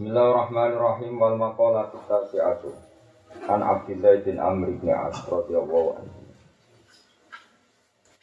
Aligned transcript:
Bismillahirrahmanirrahim. 0.00 1.20
Wal 1.20 1.36
maqalah 1.36 1.92
tasi'atu. 1.92 2.72
An 3.44 3.60
Abdullah 3.60 4.16
bin 4.24 4.40
Amr 4.40 4.72
bin 4.80 4.88
As 4.88 5.12
radhiyallahu 5.28 6.00
anhu. 6.00 6.24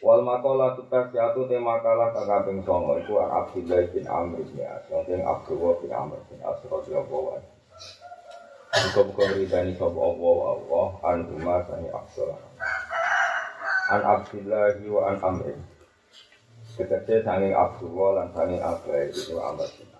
Wal 0.01 0.25
maqalah 0.25 0.73
tasi'atu 0.73 1.45
tema 1.45 1.77
kalah 1.85 2.17
kang 2.17 2.25
kaping 2.25 2.65
9 2.65 3.05
iku 3.05 3.21
An 3.21 3.29
Abdullah 3.29 3.85
bin 3.93 4.09
Amr 4.09 4.41
bin 4.41 4.65
As. 4.65 4.89
Sing 4.89 5.21
Abdullah 5.21 5.77
bin 5.77 5.93
Amr 5.93 6.17
bin 6.33 6.41
As 6.41 6.57
radhiyallahu 6.65 7.37
anhu. 7.37 7.49
Muka-muka 8.73 9.37
ridani 9.37 9.77
sapa 9.77 10.01
Allah 10.01 10.37
Allah 10.57 10.87
an 11.05 11.19
umma 11.29 11.61
sani 11.61 11.93
Abdullah 11.93 12.41
An 13.93 14.01
Abdullah 14.01 14.73
wa 14.81 15.01
an 15.13 15.17
Amr 15.21 15.53
Tegese 16.73 17.21
sanging 17.21 17.53
Abdullah 17.53 18.09
lan 18.17 18.27
sanging 18.33 18.65
Abai 18.65 19.13
itu 19.13 19.37
Amr 19.37 19.69
bin 19.77 19.96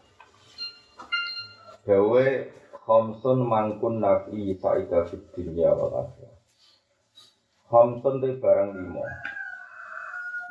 Dawe 1.87 2.25
Khamsun 2.87 3.47
mangkun 3.47 3.99
nafi 3.99 4.55
sa'idah 4.55 5.07
fid 5.07 5.23
dunya 5.35 5.71
wal 5.75 5.91
akhirah. 6.07 6.35
Barang 8.39 8.69
lima. 8.75 9.03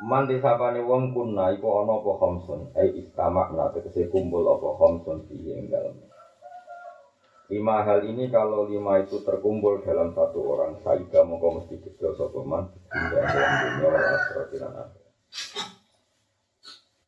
Man 0.05 0.29
disapane 0.29 0.85
wong 0.85 1.17
kuna 1.17 1.49
iku 1.57 1.81
ana 1.81 1.97
apa 1.97 2.11
khamsun? 2.21 2.77
Ai 2.77 2.93
istamak 3.01 3.57
na 3.57 3.73
tegese 3.73 4.05
kumpul 4.13 4.45
apa 4.45 4.69
khamsun 4.77 5.25
piye 5.25 5.65
ing. 5.65 5.73
Lima 7.49 7.81
hal 7.81 8.05
ini 8.05 8.29
kalau 8.29 8.69
lima 8.69 9.01
itu 9.01 9.25
terkumpul 9.25 9.81
dalam 9.81 10.13
satu 10.13 10.37
orang, 10.45 10.77
saida 10.85 11.25
mongko 11.25 11.57
mesti 11.57 11.79
gede 11.79 12.13
sapa 12.13 12.37
man 12.45 12.69
dunia 12.69 13.23
dalam 13.23 13.51
dunia 13.65 13.87
wal 13.87 14.05
akhirah 14.45 14.71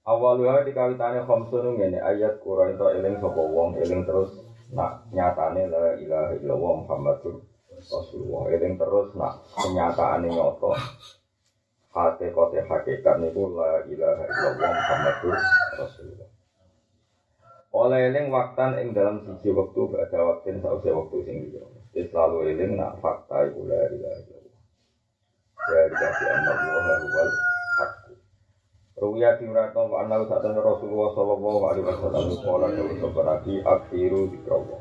Awalnya 0.09 0.65
dikawitane 0.65 1.21
khamsun 1.21 1.77
ngene 1.77 2.01
ayat 2.01 2.41
Quran 2.41 2.73
itu 2.73 2.85
eling 2.97 3.21
sapa 3.21 3.41
wong 3.45 3.77
eling 3.77 4.09
terus 4.09 4.41
nak 4.73 5.05
nyatane 5.13 5.69
la 5.69 5.93
ilaha 6.01 6.33
illallah 6.33 6.73
Muhammadur 6.81 7.45
Rasulullah. 7.77 8.49
Eling 8.49 8.73
terus 8.81 9.13
nak 9.13 9.45
kenyataane 9.53 10.33
nyoto 10.33 10.73
hati 11.93 12.33
kote 12.33 12.57
hakikat 12.65 13.21
niku 13.21 13.53
la 13.53 13.85
ilaha 13.85 14.25
illallah 14.25 14.69
Muhammadur 14.73 15.35
Rasulullah. 15.77 16.29
Oleh 17.69 18.09
eling 18.09 18.33
waktan 18.33 18.81
ing 18.81 18.97
dalam 18.97 19.21
siji 19.21 19.53
waktu 19.53 19.93
gak 19.93 20.09
ada 20.09 20.25
waktu 20.25 20.57
sausé 20.57 20.89
waktu 20.89 21.17
sing 21.21 21.37
liya. 21.53 21.61
Selalu 21.93 22.57
eling 22.57 22.81
nak 22.81 22.97
fakta 22.97 23.45
iku 23.45 23.61
la 23.61 23.85
ilaha 23.93 24.17
illallah. 24.25 24.57
Ya 25.69 25.81
dikasih 25.85 26.27
Allah 26.33 26.57
wal 27.13 27.29
Ruya 28.99 29.39
timrato 29.39 29.87
wa 29.87 30.03
anna 30.03 30.19
usatan 30.19 30.59
Rasulullah 30.59 31.15
sallallahu 31.15 31.61
alaihi 31.71 31.87
wasallam 31.87 32.35
qala 32.43 32.67
dawu 32.67 32.91
sabarabi 32.99 33.63
akhiru 33.63 34.27
dikrawa. 34.27 34.75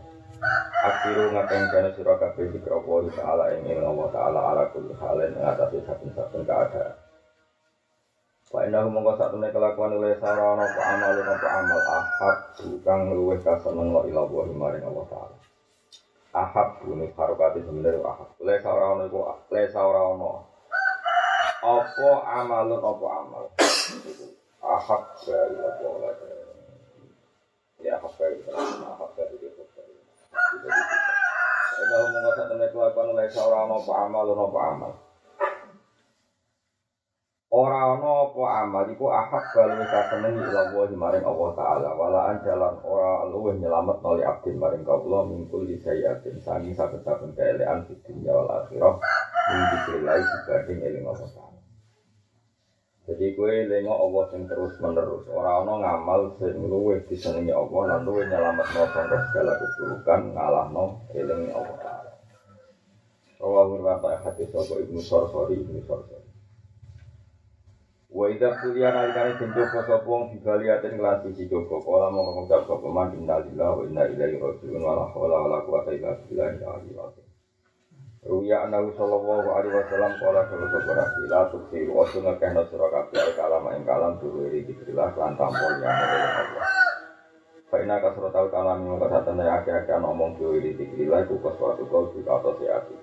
Akhiru 0.83 1.31
ngaten 1.31 1.63
kana 1.71 1.89
sira 1.95 2.19
kabeh 2.19 2.51
dikrawa 2.51 3.07
di 3.07 3.15
taala 3.15 3.55
ing 3.55 3.79
Allah 3.79 4.07
taala 4.11 4.41
ala 4.51 4.63
kulli 4.75 4.91
halin 4.99 5.39
ing 5.39 5.45
atase 5.47 5.79
saben-saben 5.87 6.43
keadaan. 6.43 6.99
Wa 8.51 8.67
inna 8.67 8.83
hum 8.83 8.99
mongko 8.99 9.23
satune 9.23 9.55
kelakuan 9.55 9.95
oleh 9.95 10.19
sarana 10.19 10.67
apa 10.67 10.81
amal 10.99 11.15
apa 11.15 11.49
amal 11.63 11.81
ahab 11.87 12.39
kang 12.83 13.15
luwih 13.15 13.39
kaseneng 13.39 13.95
wa 13.95 14.03
ila 14.03 14.27
wa 14.27 14.43
maring 14.51 14.83
Allah 14.83 15.07
taala. 15.15 15.37
Ahab 16.35 16.83
bune 16.83 17.07
karokati 17.15 17.63
sebenere 17.63 18.03
ahab. 18.03 18.35
Le 18.43 18.59
sarana 18.67 19.07
iku 19.07 19.31
le 19.55 19.63
sarana 19.71 20.43
apa 21.63 22.11
amalun 22.43 22.83
apa 22.83 23.07
amal 23.23 23.47
ahab 24.63 25.03
dari 25.25 25.57
Allah 25.57 26.13
ya 27.79 27.95
ahab 27.97 28.13
dari 28.19 28.41
ahab 28.49 29.11
dari 29.15 29.37
Ini 31.79 31.95
ngomong 31.95 32.23
kata 32.27 32.43
temen 32.51 32.69
kelakuan 32.75 33.15
oleh 33.15 33.31
seorang 33.31 33.71
apa 33.71 33.93
amal 34.03 34.27
apa 34.35 34.61
amal. 34.75 34.93
Orang 37.49 38.03
apa 38.05 38.45
amal 38.61 38.85
iku 38.93 39.09
ahab 39.09 39.41
balu 39.55 39.81
kasenengi 39.89 40.43
ila 40.43 40.75
wa 40.75 40.85
maring 40.85 41.25
Allah 41.25 41.51
taala 41.57 41.91
wala 41.97 42.21
anjalan 42.35 42.77
ora 42.85 43.25
luwih 43.31 43.57
nyelamet 43.57 44.05
noli 44.05 44.21
abdin 44.27 44.61
maring 44.61 44.85
kawula 44.85 45.25
mingkul 45.25 45.65
di 45.65 45.81
sayatin 45.81 46.37
sangi 46.45 46.77
saben-saben 46.77 47.33
keelean 47.33 47.89
di 47.89 47.97
dunya 48.05 48.37
wal 48.37 48.51
akhirah 48.53 49.01
ing 49.49 49.61
dikrilai 49.71 50.21
dibanding 50.21 50.79
eling 50.83 51.05
Allah 51.09 51.29
taala. 51.31 51.58
Jadi 53.09 53.33
gue 53.33 53.53
lengo 53.65 53.97
Allah 53.97 54.29
yang 54.37 54.45
terus 54.45 54.77
menerus. 54.85 55.25
Orang 55.33 55.65
ono 55.65 55.81
ngamal 55.81 56.21
sing 56.37 56.61
luwe 56.61 57.01
disenengi 57.09 57.49
Allah 57.57 57.97
lan 57.97 58.01
luwe 58.05 58.29
nyelamat 58.29 58.69
no 58.77 58.85
sangka 58.93 59.17
segala 59.33 59.57
keburukan 59.57 60.21
ngalah 60.37 60.67
no 60.69 61.09
eling 61.17 61.49
Allah 61.49 61.77
Taala. 61.81 62.13
Rawahu 63.41 63.81
hadis 63.97 64.53
sapa 64.53 64.75
Ibnu 64.85 65.01
Sarsari 65.01 65.57
Ibnu 65.57 65.81
Sarsari. 65.89 66.29
Wa 68.13 68.29
idza 68.29 68.61
kuliah 68.61 68.93
nalikane 68.93 69.41
den 69.41 69.57
joko 69.57 69.79
sapa 69.89 70.05
wong 70.05 70.29
bibaliatin 70.37 71.01
kelan 71.01 71.25
sisi 71.25 71.49
joko 71.49 71.81
kala 71.81 72.13
mau 72.13 72.29
ngucap 72.29 72.69
sapa 72.69 72.89
man 72.93 73.17
innalillahi 73.17 73.73
wa 73.73 73.83
inna 73.89 74.05
ilaihi 74.05 74.37
raji'un 74.37 74.85
wa 74.85 74.93
la 74.93 75.05
haula 75.17 75.37
wa 75.45 75.49
la 75.49 75.59
quwata 75.65 75.97
illa 75.97 76.13
billahi 76.29 76.61
al-aliyyil 76.61 77.28
Ruya 78.29 78.69
anahu 78.69 78.93
sallallahu 78.93 79.49
alaihi 79.57 79.73
wasallam 79.73 80.13
kala 80.21 80.45
kalau 80.53 80.69
sebuah 80.69 81.09
sila 81.17 81.41
tuksi 81.49 81.89
wasu 81.89 82.21
ngekehno 82.21 82.61
surah 82.69 82.93
kabeh 82.93 83.25
kalam 83.41 83.65
ing 83.73 83.89
kalam 83.89 84.21
duwiri 84.21 84.69
dikrilah 84.69 85.17
lan 85.17 85.33
tampol 85.41 85.73
yang 85.81 85.97
oleh 85.97 86.21
Allah. 86.37 86.67
Faina 87.73 87.97
kasro 88.05 88.29
tau 88.29 88.53
kalam 88.53 88.85
yang 88.85 89.01
kata 89.01 89.25
tanda 89.25 89.49
akhir-akhir 89.49 90.05
ngomong 90.05 90.37
duwiri 90.37 90.77
dikrilah 90.77 91.25
iku 91.25 91.41
suatu 91.41 91.89
kau 91.89 92.13
juga 92.13 92.37
atau 92.37 92.53
siati. 92.61 92.97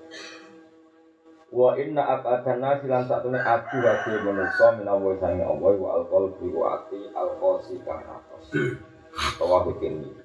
Wa 1.50 1.74
inna 1.74 2.06
abadan 2.06 2.62
nasi 2.62 2.86
lan 2.86 3.09
satune 3.09 3.42
adu 3.42 3.81
hati 3.81 4.13
manusa 4.22 4.78
minawa 4.78 5.09
sange 5.18 5.42
Allah 5.42 5.74
wa 5.74 5.90
alqol 6.06 6.38
bi 6.38 6.53
wa 6.53 6.78
ati 6.78 7.02
alqosi 7.18 7.81
kang 7.81 8.06
nafas. 8.06 8.46
Tawahu 9.42 9.74
kini. 9.81 10.25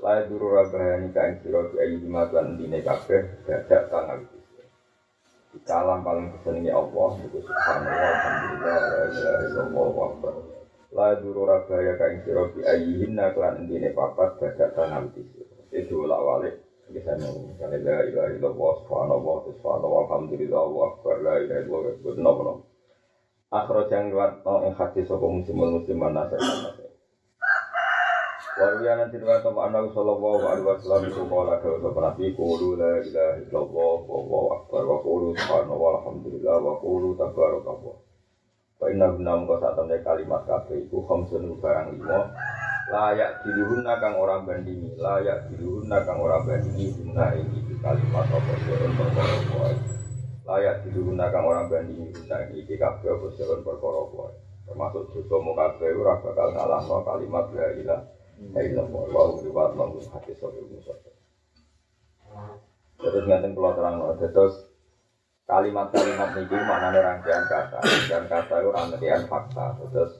Lai 0.00 0.28
duru 0.28 0.52
rabahani 0.52 1.08
kain 1.12 1.40
siro 1.40 1.72
di 1.72 1.80
ayu 1.80 2.04
dimatuan 2.04 2.56
dine 2.60 2.84
kabeh 2.84 3.44
Dadak 3.48 3.88
tangan 3.88 4.20
Di 5.52 5.58
kalam 5.64 6.04
paling 6.04 6.36
kesenangi 6.36 6.68
Allah 6.68 7.10
Itu 7.24 7.40
subhanallah 7.40 8.12
Alhamdulillah 8.12 8.76
La 8.76 9.02
ilaha 9.08 9.40
illallah 9.48 9.88
wa 9.88 10.04
akbar. 10.12 10.34
Lai 10.92 11.12
duru 11.24 11.42
rabahaya 11.48 11.96
kain 11.96 12.20
siro 12.28 12.52
di 12.52 12.60
ayu 12.64 12.90
hinna 13.04 13.32
Kelan 13.32 13.64
dine 13.68 13.88
papat 13.96 14.30
dadak 14.36 14.70
tangan 14.76 15.04
Itu. 15.72 15.94
Ulak 16.04 16.20
walik 16.28 16.54
misalnya 16.92 17.32
La 17.80 17.98
ilaha 18.04 18.28
illallah 18.36 18.72
Subhanallah 18.84 19.36
Subhanallah 19.48 20.00
Alhamdulillah 20.08 20.64
wa 20.68 20.82
akbar 20.92 21.14
La 21.24 21.34
ilaha 21.40 21.60
illallah 21.64 22.20
nopo 22.20 22.52
Akhirnya 23.50 23.90
yang 23.90 24.04
lewat 24.14 24.32
No 24.46 24.52
yang 24.62 24.74
hadis 24.78 25.08
Sopo 25.08 25.26
muslimun 25.26 25.82
musliman 25.82 26.14
nasir 26.14 26.38
nasir 26.38 26.79
Waria 28.58 28.98
nanti 28.98 29.14
riwayat 29.14 29.46
apa 29.46 29.60
anda 29.62 29.86
sallallahu 29.94 30.42
alaihi 30.42 30.66
wasallam 30.66 31.06
itu 31.06 31.22
kala 31.30 31.62
ke 31.62 31.70
nabi 31.78 32.34
qulu 32.34 32.74
la 32.74 32.98
ilaha 32.98 33.38
illallah 33.46 33.94
wa 34.02 34.18
wallahu 34.18 34.48
akbar 34.58 34.82
wa 34.90 34.98
qulu 35.06 35.26
subhanallah 35.38 35.78
walhamdulillah 35.78 36.56
wa 36.58 36.74
qulu 36.82 37.14
tabarakallah. 37.14 37.96
Wa 38.82 38.86
inna 38.90 39.06
guna 39.14 39.32
muka 39.38 39.54
saat 39.62 39.74
temen 39.78 40.02
kalimat 40.02 40.42
kabeh 40.50 40.82
iku 40.82 40.98
khamsun 41.06 41.46
barang 41.62 41.94
lima 41.94 42.26
layak 42.90 43.46
diluhunna 43.46 43.94
kang 44.02 44.18
orang 44.18 44.42
bandingi 44.42 44.98
layak 44.98 45.46
diluhunna 45.46 45.98
kang 46.02 46.18
orang 46.18 46.42
bandingi 46.42 46.90
guna 46.98 47.30
di 47.38 47.74
kalimat 47.78 48.26
apa 48.26 48.52
sirun 48.66 48.92
perkara 48.98 49.36
kuai 49.46 49.76
layak 50.42 50.76
diluhunna 50.82 51.26
kang 51.30 51.46
orang 51.46 51.70
bandingi 51.70 52.10
guna 52.10 52.36
di 52.50 52.74
kabeh 52.74 53.10
apa 53.14 53.26
perkara 53.62 54.02
kuai 54.10 54.34
termasuk 54.66 55.04
juga 55.14 55.36
muka 55.38 55.78
kabeh 55.78 55.94
ora 56.02 56.14
bakal 56.18 56.48
ngalah 56.50 56.82
kalimat 57.06 57.46
la 57.54 57.68
ilaha 57.78 58.19
Ayo 58.40 58.82
mau 58.88 59.36
riwayat 59.36 59.76
sobil 60.40 60.64
musa. 60.72 60.96
Terus 63.00 63.24
ngaten 63.28 63.52
pulau 63.52 63.76
terang 63.76 64.00
terus 64.16 64.70
kalimat-kalimat 65.44 66.30
mana 66.64 66.88
rangkaian 66.94 67.44
kata, 67.48 67.78
rangkaian 67.80 68.24
kata 68.28 68.54
itu 68.64 68.70
rangkaian 68.72 69.22
fakta. 69.28 69.76
Terus 69.92 70.12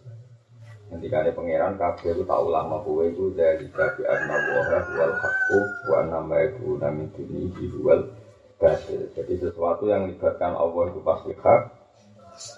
ada 0.91 1.31
pangeran 1.31 1.79
kafir 1.79 2.19
itu 2.19 2.27
tahu 2.27 2.51
lama 2.51 2.83
kue 2.83 3.15
itu 3.15 3.31
dari 3.39 3.71
kafi 3.71 4.03
anna 4.11 4.37
woha 4.37 4.79
wal 4.99 5.15
hakku 5.15 5.61
wa 5.87 6.01
nama 6.03 6.37
itu 6.51 6.67
nami 6.83 7.07
duni 7.15 7.47
wal 7.79 8.11
batil. 8.59 9.07
Jadi 9.15 9.39
sesuatu 9.39 9.87
yang 9.87 10.11
melibatkan 10.11 10.59
Allah 10.59 10.91
itu 10.91 11.01
pasti 11.07 11.31
hak 11.39 11.63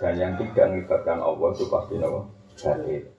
dan 0.00 0.15
yang 0.17 0.32
tidak 0.41 0.67
melibatkan 0.73 1.20
Allah 1.20 1.49
itu 1.53 1.65
pasti 1.69 1.94
nama 2.00 2.25
batil. 2.56 3.12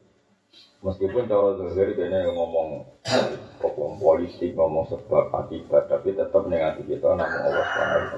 Meskipun 0.83 1.31
cara 1.31 1.55
zahir 1.55 1.95
ini 1.95 2.27
ngomong 2.27 2.83
ngomong 3.63 3.93
politik, 4.03 4.51
ngomong 4.51 4.83
sebab 4.91 5.31
akibat, 5.31 5.87
tapi 5.87 6.11
tetap 6.11 6.43
negatif 6.51 6.83
kita 6.91 7.15
namun 7.15 7.39
Allah 7.39 7.65
swt. 7.71 8.13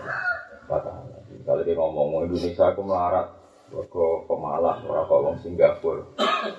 Kalau 1.46 1.62
dia 1.62 1.78
ngomong 1.78 2.26
Indonesia 2.26 2.74
aku 2.74 2.82
melarat, 2.82 3.30
Mergo 3.70 4.30
pemalas 4.30 4.78
ora 4.86 5.10
kok 5.10 5.22
wong 5.26 5.38
Singapura. 5.42 6.06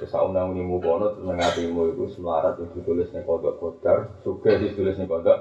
Wis 0.03 0.11
undang 0.11 0.50
uni 0.50 0.62
mukono 0.67 1.14
teneng 1.14 1.38
atimu 1.38 1.94
iku 1.94 2.11
semarat 2.11 2.58
itu 2.58 2.82
ditulis 2.82 3.14
ning 3.14 3.23
kodok 3.23 3.62
kodar, 3.62 4.11
suka 4.26 4.58
ditulis 4.58 4.99
ning 4.99 5.06
kodok. 5.06 5.38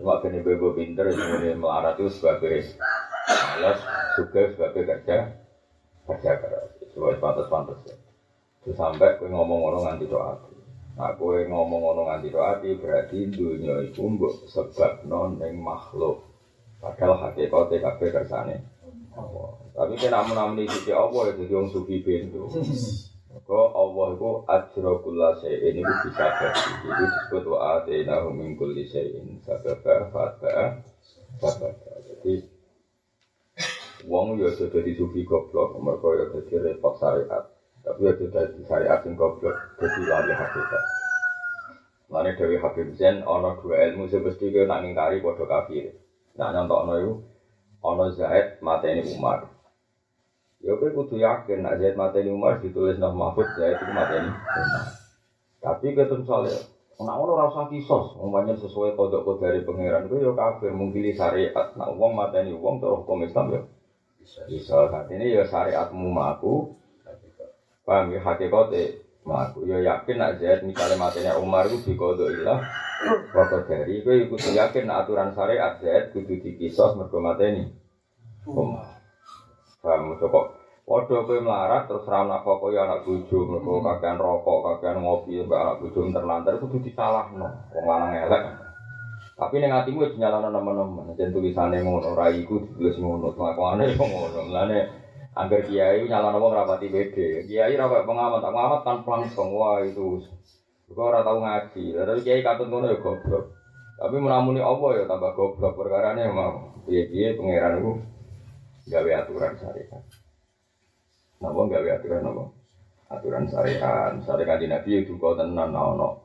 Cuma 0.00 0.24
kene 0.24 0.40
bebo 0.40 0.72
pinter 0.72 1.12
ini 1.12 1.52
melarat 1.60 2.00
itu 2.00 2.08
sebagai 2.08 2.72
malas, 3.28 3.78
suka 4.16 4.52
sebagai 4.56 4.82
kerja 4.88 5.16
kerja 6.08 6.32
keras. 6.40 6.72
Sebagai 6.88 7.20
pantas-pantas. 7.20 8.07
Sampai 8.76 9.16
kowe 9.16 9.28
ngomong 9.28 9.58
ngono 9.64 9.78
nganti 9.84 10.04
doa. 10.08 10.34
Nah, 10.98 11.14
kowe 11.14 11.38
ngomong 11.46 11.80
ngono 11.80 12.02
nganti 12.08 12.28
doa 12.28 12.58
berarti 12.58 13.18
dunia 13.30 13.80
itu 13.86 14.02
mbok 14.02 14.50
sebab 14.50 15.06
non 15.08 15.38
ning 15.40 15.56
makhluk. 15.56 16.24
Padahal 16.78 17.30
hakikate 17.30 17.82
kabeh 17.82 18.08
kersane 18.14 18.56
Allah. 19.18 19.50
Tapi 19.74 19.94
kena 19.98 20.22
menamuni 20.26 20.66
sisi 20.70 20.94
Allah 20.94 21.30
ya 21.30 21.42
jadi 21.42 21.54
orang 21.58 21.70
sufi 21.74 22.02
pintu. 22.02 22.46
Maka 23.28 23.60
Allah 23.76 24.06
itu 24.14 24.30
ajrokullah 24.46 25.32
syai'in 25.42 25.78
itu 25.78 25.94
bisa 26.06 26.26
berarti. 26.26 26.70
Itu 26.86 26.92
disebut 27.02 27.44
wa 27.50 27.58
atina 27.78 28.14
min 28.30 28.54
kulli 28.54 28.86
syai'in 28.86 29.42
sababa 29.42 30.10
fatba 30.10 30.82
sababa. 31.42 31.92
Jadi 32.06 32.58
Wong 34.06 34.38
ya 34.38 34.54
sudah 34.54 34.78
di 34.80 34.94
goblok, 35.26 35.74
mereka 35.82 36.08
ya 36.14 36.24
jadi 36.30 36.54
repot 36.70 36.94
syariat. 37.02 37.57
Tapi 37.88 38.04
ya 38.04 38.12
sudah 38.20 38.44
di 38.52 38.60
syariat 38.68 39.00
yang 39.00 39.16
goblok, 39.16 39.56
jadi 39.80 40.00
lari 40.04 40.32
hakikat. 40.36 40.82
Lainnya 42.12 42.36
Dewi 42.36 42.60
Habib 42.60 42.92
Zain, 43.00 43.24
ono 43.24 43.56
dua 43.64 43.88
ilmu 43.88 44.04
sebesti 44.12 44.52
ke 44.52 44.68
nak 44.68 44.84
ngingkari 44.84 45.24
bodoh 45.24 45.48
kafir. 45.48 45.96
Nah 46.36 46.52
nyontok 46.52 46.84
ono 46.84 46.92
itu, 47.00 47.12
ono 47.80 48.12
Zaid 48.12 48.60
mateni 48.60 49.08
Umar. 49.16 49.48
Ya 50.60 50.76
kowe 50.76 50.92
kudu 50.92 51.16
yakin 51.16 51.64
nek 51.64 51.80
Zaid 51.80 51.96
mateni 51.96 52.28
Umar 52.28 52.60
ditulis 52.60 53.00
nama 53.00 53.32
Mahfud 53.32 53.48
Zaid 53.56 53.80
itu 53.80 53.92
mateni 53.92 54.28
Umar. 54.36 54.84
Tapi 55.64 55.96
ketemu 55.96 56.28
soalnya 56.28 56.60
Nah, 56.98 57.14
ono 57.14 57.38
rasa 57.38 57.70
kisos, 57.70 58.18
umpamanya 58.18 58.58
sesuai 58.58 58.98
kodok 58.98 59.38
dari 59.38 59.62
pangeran 59.62 60.10
itu 60.10 60.18
ya 60.18 60.34
kafir 60.34 60.74
mungkili 60.74 61.14
syariat. 61.14 61.70
Nah, 61.78 61.94
uang 61.94 62.10
mateni 62.10 62.50
uang 62.50 62.82
terus 62.82 63.06
hukum 63.06 63.22
Islam 63.22 63.54
ya 63.54 63.60
bisa. 64.18 64.90
Saat 64.90 65.06
ini 65.14 65.30
ya 65.30 65.46
syariatmu 65.46 66.10
maku, 66.10 66.74
paham 67.88 68.12
ya 68.12 68.20
hakikatnya 68.20 69.00
maku. 69.24 69.64
Ya 69.64 69.80
yakin 69.80 70.20
nak 70.20 70.36
Zaid 70.36 70.60
misalnya 70.60 71.00
mateni 71.00 71.32
Umar 71.40 71.64
itu 71.72 71.80
di 71.80 71.96
kodok 71.96 72.28
ilah, 72.28 72.60
kodok 73.32 73.64
dari 73.64 74.04
itu 74.04 74.12
ikut 74.12 74.44
yakin 74.52 74.84
nak 74.84 75.08
aturan 75.08 75.32
syariat 75.32 75.80
Zaid 75.80 76.12
kudu 76.12 76.36
dikisos 76.36 76.92
mergo 77.00 77.16
mateni 77.16 77.64
Umar. 78.44 79.00
Paham 79.80 80.12
kok 80.20 80.52
Waduh 80.88 81.28
kowe 81.28 81.36
melarat 81.36 81.84
terus 81.84 82.08
ra 82.08 82.24
nak 82.24 82.48
kok 82.48 82.64
ya 82.72 82.88
anak 82.88 83.04
bojo 83.04 83.44
mergo 83.44 83.84
kakean 83.84 84.16
rokok, 84.16 84.64
kakean 84.64 85.04
ngopi 85.04 85.36
mbak 85.44 85.60
anak 85.60 85.76
bojo 85.84 86.00
terlantar 86.08 86.56
kudu 86.56 86.80
disalahno. 86.80 87.44
Wong 87.76 87.84
lanang 87.84 88.16
elek. 88.24 88.40
Tapi 89.36 89.60
ning 89.60 89.68
atimu 89.68 90.08
wis 90.08 90.16
nyalano 90.16 90.48
nemen-nemen. 90.48 91.12
Jen 91.12 91.28
tulisane 91.28 91.84
ngono, 91.84 92.16
ra 92.16 92.32
iku 92.32 92.58
ditulis 92.58 92.96
ngono, 92.96 93.36
kelakuane 93.36 93.92
yo 93.92 94.00
ngono. 94.00 94.48
Mulane 94.48 94.97
angger 95.38 95.62
kiai 95.70 96.02
nyalano 96.10 96.42
wong 96.42 96.52
rapati 96.52 96.90
beda. 96.90 97.46
Kiai 97.46 97.78
ra 97.78 97.86
kok 97.86 98.02
pengamat, 98.02 98.42
pengamat 98.42 98.80
kan 98.82 98.96
langsung 99.06 99.54
wah 99.54 99.78
itu. 99.86 100.18
Kok 100.90 100.98
ora 100.98 101.22
tau 101.22 101.38
ngaji. 101.38 101.94
Tapi 101.94 102.20
kiai 102.26 102.42
katut 102.42 102.66
ngono 102.66 102.90
ya 102.90 102.98
goblok. 102.98 103.54
Tapi 103.98 104.16
menamuni 104.18 104.58
Allah 104.58 104.90
ya 104.98 105.04
tambah 105.06 105.30
goblok 105.38 105.78
perkarane 105.78 106.26
mau. 106.26 106.74
Piye-piye 106.86 107.38
pangeran 107.38 107.78
iku 107.78 107.92
gawe 108.88 109.10
aturan 109.22 109.52
syariat. 109.60 110.02
Napa 111.38 111.60
gawe 111.70 111.88
aturan 111.94 112.20
napa? 112.26 112.44
Aturan 113.14 113.44
syariat. 113.46 114.10
Misalnya 114.18 114.44
kan 114.48 114.60
Nabi 114.66 114.90
itu 115.06 115.14
kau 115.20 115.38
tenan 115.38 115.70
no. 115.70 116.18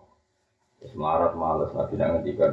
Terus 0.81 0.93
melarat 0.97 1.37
males 1.37 1.69
Nabi 1.71 1.93
nak 1.95 2.09
ngendikan. 2.17 2.51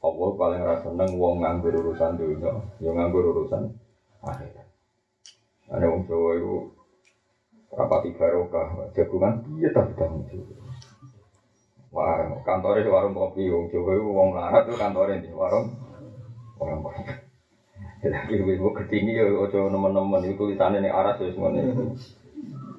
Allah 0.00 0.28
paling 0.32 0.64
rasa 0.64 0.88
seneng 0.88 1.12
wong 1.20 1.44
nganggur 1.44 1.76
urusan 1.76 2.16
dunia, 2.16 2.56
yang 2.80 2.96
nganggur 2.96 3.36
urusan 3.36 3.68
akhirat. 4.24 4.69
Ada 5.70 5.86
wong 5.86 6.02
Jawa 6.10 6.30
itu 6.34 6.54
rapati 7.70 8.10
barokah, 8.18 8.90
jagungan 8.90 9.46
iya 9.54 9.70
tapi 9.70 9.94
tanggung 9.94 10.26
jawab. 10.26 10.58
Wah, 11.94 12.42
kantornya 12.42 12.86
di 12.86 12.90
warung 12.90 13.14
kopi, 13.14 13.46
wong 13.46 13.70
Jawa 13.70 13.94
itu 13.94 14.06
wong 14.10 14.28
melarat 14.34 14.66
itu 14.66 14.74
kantornya 14.74 15.22
di 15.22 15.30
warung 15.30 15.70
warung 16.58 16.82
kopi. 16.82 17.02
Jadi 18.00 18.32
ibu 18.32 18.72
ketinggi 18.72 19.12
ya 19.12 19.28
ojo 19.28 19.68
nemen-nemen 19.68 20.24
itu 20.24 20.40
tulisannya 20.40 20.80
nih 20.80 20.92
aras 20.92 21.20
ya 21.20 21.30
semuanya 21.30 21.68
itu. 21.68 21.84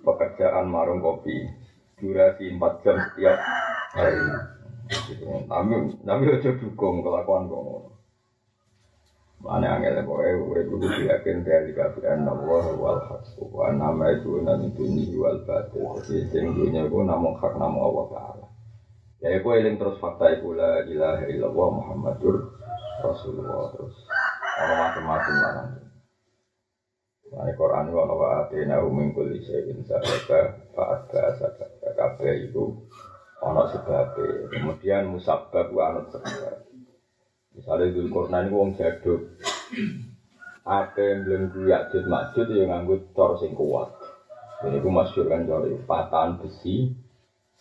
Pekerjaan 0.01 0.65
marung 0.65 0.97
kopi 0.97 1.45
durasi 2.01 2.49
4 2.49 2.81
jam 2.81 2.97
setiap 2.97 3.37
hari. 3.93 4.17
Tapi 5.45 5.73
tapi 6.01 6.23
ojo 6.25 6.49
dukung 6.57 7.05
kelakuan 7.05 7.45
kok. 7.47 8.00
Mana 9.41 9.81
angel 9.81 10.05
pokoknya 10.05 10.37
urip 10.37 10.65
kudu 10.69 10.87
yakin 11.09 11.41
dari 11.41 11.73
kafiran 11.73 12.29
Allah 12.29 12.65
wal 12.77 13.01
wa 13.41 13.67
nama 13.73 14.13
itu 14.13 14.37
nanti 14.45 14.69
dunia 14.77 15.17
wal 15.17 15.41
batil. 15.49 15.97
Jadi 16.05 16.29
sing 16.29 16.53
dunia 16.53 16.85
itu 16.85 16.97
namun 17.01 17.33
hak 17.41 17.57
namun 17.57 17.81
Allah 17.81 18.05
taala. 18.13 18.47
Ya 19.21 19.41
aku 19.41 19.57
eling 19.57 19.81
terus 19.81 19.97
fakta 19.97 20.37
iku 20.37 20.53
la 20.53 20.85
ilaha 20.85 21.25
illallah 21.25 21.69
Muhammadur 21.73 22.53
Rasulullah 23.01 23.73
terus 23.73 23.97
ono 24.61 24.73
macam-macam 24.77 25.35
lah 25.41 25.51
nanti. 25.57 25.81
Nah, 27.31 27.47
Quran 27.55 27.87
itu 27.89 27.97
ono 27.97 28.13
wa'atina 28.19 28.75
uming 28.85 29.15
kulli 29.15 29.41
syai'in 29.41 29.81
sababa 29.87 30.53
fa'adba 30.77 31.21
sababa 31.41 31.89
kabeh 31.97 32.45
itu 32.45 32.77
ono 33.41 33.61
sebabnya. 33.73 34.53
Kemudian 34.53 35.09
musabab 35.09 35.73
wa 35.73 35.83
anut 35.89 36.13
sebab. 36.13 36.70
Misalnya 37.55 37.93
Dul 37.93 38.07
Quran 38.11 38.47
itu 38.47 38.55
wong 38.55 38.71
jaduk. 38.79 39.21
Apa 40.61 40.99
yang 41.01 41.25
belum 41.25 41.43
guyakjud 41.51 42.05
maksud 42.05 42.45
ya 42.53 42.69
nganggut 42.69 43.11
cor 43.17 43.35
sing 43.41 43.57
kuat. 43.57 43.91
Ini 44.61 44.77
aku 44.77 44.89
masyur 44.93 45.25
kan 45.25 45.49
cor 45.49 45.65
patahan 45.89 46.37
besi. 46.37 46.93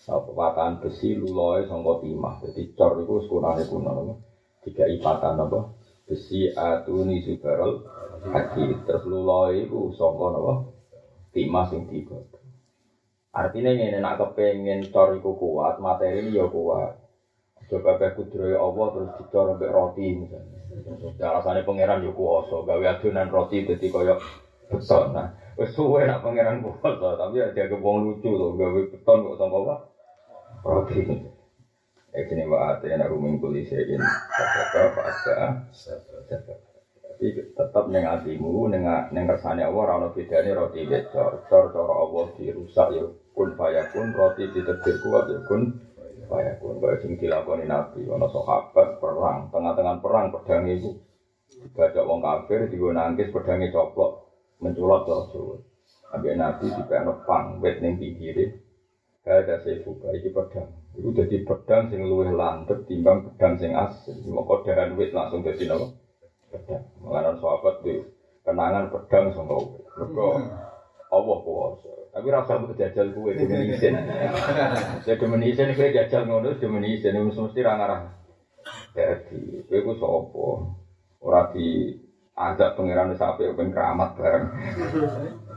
Patahan 0.08 0.84
besi 0.84 1.16
luloi 1.16 1.64
sangka 1.64 2.04
timah. 2.04 2.44
Jadi 2.44 2.76
cor 2.76 3.00
itu 3.00 3.24
sekurangnya 3.24 3.64
kuno. 3.66 4.20
Tiga 4.60 4.84
ipatan 4.84 5.40
apa? 5.40 5.80
besi 6.10 6.50
atuni 6.50 7.22
subarol 7.22 7.86
haji 8.34 8.82
terus 8.82 9.06
luloi 9.06 9.70
itu 9.70 9.94
songko 9.94 10.26
nopo 10.34 10.52
timah 11.30 11.70
sing 11.70 11.86
tiga 11.86 12.18
artinya 13.30 13.70
ini 13.70 14.02
nak 14.02 14.18
kepengen 14.18 14.90
cor 14.90 15.14
iku 15.14 15.38
kuat 15.38 15.78
materi 15.78 16.26
ini 16.26 16.34
ya 16.34 16.50
kuat 16.50 16.98
coba 17.70 18.02
kayak 18.02 18.18
kudroy 18.18 18.58
Allah 18.58 18.86
terus 18.90 19.10
dicor 19.22 19.54
sampai 19.54 19.70
roti 19.70 20.06
misalnya. 20.18 20.58
Alasannya 21.22 21.62
pangeran 21.62 22.02
yo 22.02 22.10
kuoso 22.10 22.66
gawe 22.66 22.82
adonan 22.82 23.30
roti 23.30 23.62
jadi 23.62 23.86
koyok 23.86 24.18
beton. 24.66 25.14
Nah 25.14 25.30
wes 25.54 25.70
suwe 25.70 26.02
nak 26.02 26.26
pangeran 26.26 26.66
kuoso 26.66 27.14
tapi 27.14 27.38
ada 27.38 27.62
kebong 27.70 28.10
lucu 28.10 28.34
loh 28.34 28.58
gawe 28.58 28.80
beton 28.90 29.18
kok 29.30 29.38
sama 29.38 29.56
apa? 29.62 29.74
Roti. 30.66 31.00
Ekini 32.10 32.42
wa 32.50 32.74
atena 32.74 33.06
ruming 33.06 33.38
kuli 33.38 33.62
sein 33.62 34.02
Sadaka 34.34 34.82
fa 34.98 35.02
Tapi 37.06 37.26
tetap 37.54 37.84
neng 37.86 38.02
atimu 38.02 38.66
neng 38.66 38.82
neng 39.14 39.24
kersane 39.30 39.62
Allah 39.62 39.78
ora 39.86 39.94
ono 40.02 40.08
bedane 40.10 40.50
roti 40.50 40.90
becor. 40.90 41.46
Cor 41.46 41.70
cara 41.70 41.94
Allah 41.94 42.34
dirusak 42.34 42.88
ya 42.98 43.06
kun 43.30 43.54
fayakun 43.54 44.10
roti 44.10 44.50
ditetir 44.50 44.98
kuat 45.06 45.30
ya 45.30 45.38
kun 45.46 45.70
fayakun. 46.30 46.78
Kaya 46.78 46.96
sing 47.02 47.18
dilakoni 47.18 47.66
Nabi 47.66 48.06
ono 48.06 48.30
sahabat 48.30 49.02
perang, 49.02 49.50
tengah-tengah 49.50 49.98
perang 49.98 50.30
pedang 50.30 50.70
iku 50.70 50.94
dibajak 51.50 52.06
wong 52.06 52.22
kafir 52.22 52.70
digo 52.70 52.94
nangkis 52.94 53.34
pedange 53.34 53.74
coplok 53.74 54.30
menculot 54.62 55.02
Rasul. 55.10 55.66
Ambil 56.14 56.38
Nabi 56.38 56.70
dipekno 56.70 57.26
pang 57.26 57.58
wet 57.58 57.82
ning 57.82 57.98
pinggire. 57.98 58.54
Ada 59.20 59.62
saya 59.62 59.84
buka 59.84 60.10
iki 60.16 60.32
pedang. 60.32 60.70
Itu 60.96 61.12
jadi 61.12 61.44
pedang 61.44 61.92
sing 61.92 62.02
luwih 62.08 62.32
landep 62.32 62.88
timbang 62.88 63.26
pedang 63.30 63.60
sing 63.60 63.76
asli. 63.76 64.16
Maka 64.26 64.64
dahan 64.64 64.96
wit 64.96 65.12
langsung 65.12 65.44
jadi 65.44 65.70
nama 65.70 65.86
pedang. 66.50 66.82
Mengenai 67.04 67.38
sahabat 67.38 67.74
di 67.84 67.94
kenangan 68.42 68.90
pedang 68.90 69.30
sama 69.36 69.54
wit. 69.60 69.84
Allah 71.10 71.36
kuasa. 71.42 71.90
Tapi 72.14 72.26
rasa 72.30 72.58
mbok 72.58 72.78
jajal 72.78 73.10
kuwe 73.10 73.34
demen 73.34 73.66
isin. 73.70 73.94
Saya 75.02 75.14
demen 75.18 75.42
isin 75.42 75.74
kowe 75.74 75.90
jajal 75.90 76.22
ngono 76.26 76.54
demen 76.58 76.86
isin 76.86 77.18
mesti 77.18 77.60
ra. 77.62 77.74
Dadi 78.94 79.66
kowe 79.66 79.78
ku 79.82 79.92
sapa? 79.98 80.46
Ora 81.20 81.50
di 81.50 81.90
azab 82.38 82.78
pangeran 82.78 83.12
wis 83.12 83.20
apik 83.20 83.52
ben 83.58 83.74
keramat 83.74 84.14
bareng. 84.14 84.46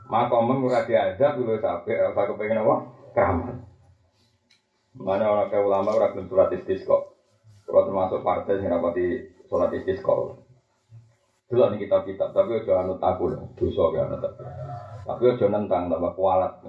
Maka 0.10 0.38
mem 0.42 0.66
ora 0.66 0.86
diazab 0.90 1.38
wis 1.42 1.62
apik 1.64 1.98
ora 1.98 2.12
usah 2.14 2.26
kepengin 2.34 2.62
apa? 2.66 2.76
Keramat. 3.14 3.56
Mana 4.94 5.26
orang 5.26 5.50
kayak 5.50 5.66
ulama 5.66 5.90
ora 5.94 6.14
gelem 6.14 6.30
surat 6.30 6.54
istisqa. 6.54 6.98
Kalau 7.66 7.86
termasuk 7.90 8.22
partai 8.22 8.62
yang 8.62 8.78
rapati 8.78 9.26
sholat 9.50 9.74
istisqa. 9.74 10.38
Dulu 11.54 11.70
nih 11.70 11.86
kitab-kitab, 11.86 12.34
tapi 12.34 12.66
udah 12.66 12.82
anut 12.82 12.98
aku 12.98 13.30
loh, 13.30 13.54
dosa 13.54 13.94
ya 13.94 14.10
anut 14.10 14.26
aku. 14.26 14.42
Tapi 15.04 15.24
udah 15.36 15.50
nentang 15.52 15.92
tambah 15.92 16.16
kualat. 16.16 16.64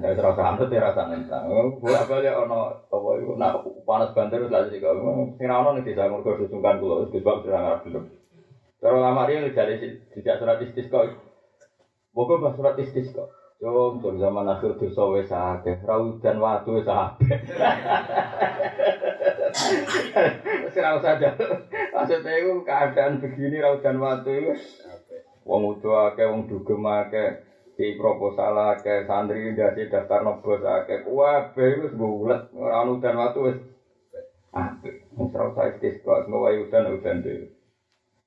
Dari 0.00 0.16
terasa 0.16 0.42
anut 0.56 0.72
ya 0.72 0.80
rasa 0.80 1.12
nentang. 1.12 1.52
Boleh 1.76 2.04
balik 2.08 2.32
ono 2.32 2.72
apa 2.80 3.08
itu, 3.20 3.36
nah 3.36 3.60
panas 3.84 4.16
banter 4.16 4.48
lah 4.48 4.64
sih 4.72 4.80
kau. 4.80 4.96
Sing 5.36 5.48
ono 5.48 5.76
nih 5.76 5.84
bisa 5.84 6.08
ngurus 6.08 6.40
susungkan 6.40 6.80
kulo, 6.80 7.04
terus 7.04 7.20
sebab 7.20 7.44
sudah 7.44 7.60
ngarep 7.60 7.80
belum. 7.84 8.04
Kalau 8.80 8.98
lama 9.04 9.28
dia 9.28 9.44
ngejali 9.44 9.74
tidak 10.16 10.40
surat 10.40 10.64
istisqa. 10.64 11.12
Pokoknya 12.16 12.42
bahas 12.48 12.56
surat 12.56 12.74
istisqa. 12.80 13.24
Jom, 13.60 14.00
jom 14.00 14.16
zaman 14.16 14.48
akhir 14.48 14.80
dosa 14.80 15.04
wis 15.12 15.28
akeh, 15.28 15.84
rau 15.84 16.16
dan 16.24 16.40
watu 16.40 16.80
wis 16.80 16.88
akeh. 16.88 17.28
Wis 20.64 20.80
ora 20.80 20.96
usah 20.96 21.20
Maksudnya 21.92 22.32
itu 22.40 22.64
keadaan 22.64 23.20
begini 23.20 23.60
rau 23.60 23.76
dan 23.84 24.00
watu 24.00 24.32
itu. 24.32 24.56
Wong 25.48 25.62
udo 25.72 25.96
akeh, 25.96 26.26
wong 26.28 26.44
dugem 26.48 26.84
akeh, 26.86 27.28
di 27.76 27.96
proposal 27.96 28.54
akeh, 28.76 29.04
santri 29.08 29.50
dasi 29.56 29.88
daftar 29.88 30.20
nobos 30.22 30.60
akeh, 30.62 31.00
kabeh 31.00 31.70
wis 31.80 31.92
bulet, 31.96 32.40
ora 32.56 32.84
ono 32.84 33.00
dan 33.00 33.16
watu 33.16 33.48
wis 33.48 33.58
apik. 34.52 34.94
Wis 35.16 35.32
ora 35.34 35.44
usah 35.48 35.66
istisqa, 35.72 36.28
ngowae 36.28 36.60
udan 36.60 36.92
udan 36.92 37.16
dhewe. 37.24 37.46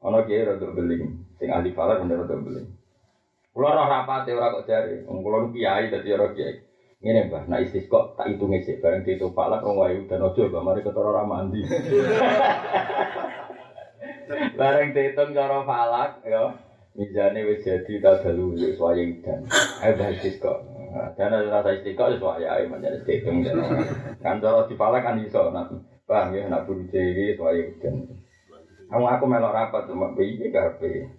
Ana 0.03 0.19
kiai 0.25 0.43
rada 0.43 0.67
beli, 0.73 0.97
sing 1.39 1.49
ahli 1.53 1.69
falak 1.71 2.01
bener 2.01 2.25
rada 2.25 2.35
beli. 2.35 2.61
Kulo 3.53 3.69
roh 3.69 3.85
rapate 3.85 4.33
ora 4.33 4.49
kok 4.49 4.65
jare, 4.67 5.05
wong 5.07 5.21
kulo 5.23 5.37
kiai 5.53 5.87
dadi 5.91 6.09
ora 6.13 6.27
kiai. 6.33 6.53
Ngene 7.03 7.27
Mbah, 7.27 7.43
nek 7.51 7.61
istisqa 7.67 8.15
tak 8.17 8.27
hitung 8.31 8.55
sik 8.63 8.79
bareng 8.81 9.03
ditu 9.03 9.27
falak 9.35 9.61
rong 9.61 9.77
wae 9.79 9.93
udan 9.95 10.23
aja 10.23 10.43
Mbah, 10.49 10.61
mari 10.63 10.81
ketara 10.81 11.11
ra 11.13 11.23
mandi. 11.23 11.61
Bareng 14.59 14.93
dihitung 14.95 15.33
cara 15.35 15.61
falak 15.67 16.21
ya. 16.25 16.72
Mizane 16.93 17.41
wis 17.49 17.65
jadi 17.65 17.93
ta 18.05 18.21
dalu 18.21 18.53
wis 18.53 18.77
wae 18.77 19.01
udan. 19.17 19.49
Ayo 19.81 19.97
Mbah 19.97 20.13
istisqa. 20.13 20.53
Dan 21.17 21.33
ada 21.33 21.49
rasa 21.49 21.73
istiqo 21.73 22.05
wis 22.13 22.21
wae 22.21 22.45
ae 22.45 22.69
menjadi 22.69 23.01
dihitung. 23.01 23.41
Kan 24.21 24.37
cara 24.37 24.69
dipalak 24.69 25.01
kan 25.01 25.17
iso 25.17 25.49
nak 25.49 25.73
paham 26.05 26.37
ya 26.37 26.45
nak 26.53 26.69
buru 26.69 26.85
iki 26.85 27.33
wae 27.41 27.73
udan. 27.73 27.95
Kamu 28.93 29.09
aku 29.09 29.25
melok 29.25 29.57
rapat 29.57 29.89
cuma 29.89 30.13
piye 30.13 30.53
karepe. 30.53 31.09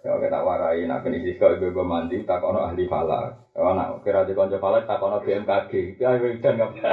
Ya 0.00 0.16
kita 0.16 0.38
warai 0.48 0.88
nak 0.88 1.04
kene 1.04 1.20
istisqa 1.20 1.60
ibu 1.60 1.84
mandi 1.84 2.24
tak 2.24 2.40
ono 2.40 2.72
ahli 2.72 2.88
falak. 2.88 3.52
Oh, 3.52 3.76
nak 3.76 4.00
kira 4.00 4.24
di 4.24 4.32
konco 4.32 4.56
falak 4.56 4.88
tak 4.88 5.04
ono 5.04 5.20
BMKG. 5.20 6.00
Ya 6.00 6.16
udan 6.16 6.56
enggak 6.56 6.72
apa. 6.72 6.92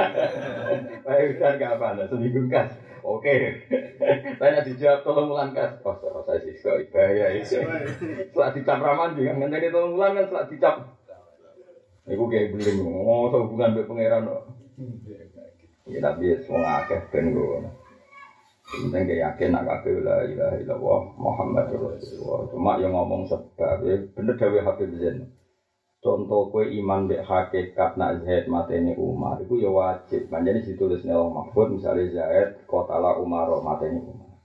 Ayo 1.08 1.22
udan 1.32 1.52
enggak 1.56 1.72
apa, 1.80 1.86
nah, 1.96 2.04
seminggu 2.04 2.52
kas. 2.52 2.68
Oke. 3.08 3.36
Tanya 4.40 4.60
dijawab 4.60 5.00
tolong 5.00 5.32
ulang 5.32 5.50
kas. 5.56 5.80
Oh, 5.80 5.96
saya 6.28 6.44
sih 6.44 6.52
kok 6.60 6.76
bahaya 6.92 7.32
itu. 7.40 7.56
Setelah 8.28 8.50
dicap 8.52 8.78
ramandi 8.84 9.24
kan 9.24 9.40
ngenteni 9.40 9.72
tolong 9.72 9.96
ulang 9.96 10.12
kan 10.12 10.24
setelah 10.28 10.44
dicap. 10.44 10.74
Iku 12.04 12.24
kayak 12.28 12.52
belum. 12.52 12.84
Oh, 13.04 13.32
hubungan 13.32 13.72
be 13.72 13.88
pangeran. 13.88 14.28
Ya 15.88 15.98
tapi 16.04 16.36
semua 16.44 16.84
akeh 16.84 17.00
ben 17.08 17.32
ngono. 17.32 17.72
Penting 18.68 19.08
kayak 19.08 19.20
yakin 19.32 19.56
nak 19.56 19.64
kabeh 19.64 20.04
la 20.04 20.28
ilaha 20.28 20.56
illallah 20.60 21.00
Muhammad 21.16 21.72
Rasulullah. 21.72 22.44
Cuma 22.52 22.76
yang 22.76 22.92
ngomong 22.92 23.24
sebab 23.24 23.80
ya 23.80 23.96
bener 24.12 24.36
dawe 24.36 24.58
Habib 24.60 24.92
Zain. 25.00 25.24
Contoh 25.98 26.46
kue 26.54 26.70
iman 26.78 27.10
dek 27.10 27.26
hakikat 27.26 27.98
nak 27.98 28.22
Zaid 28.22 28.46
mateni 28.46 28.94
Umar, 28.94 29.42
itu 29.42 29.58
ya 29.58 29.66
wajib. 29.66 30.30
Manjani 30.30 30.62
ditulis 30.62 31.02
nelo 31.02 31.26
Mahfud 31.26 31.74
misalnya 31.74 32.06
Zaid 32.14 32.62
kotala 32.70 33.18
Umar 33.18 33.50
mateni 33.66 33.98
Umar. 34.06 34.38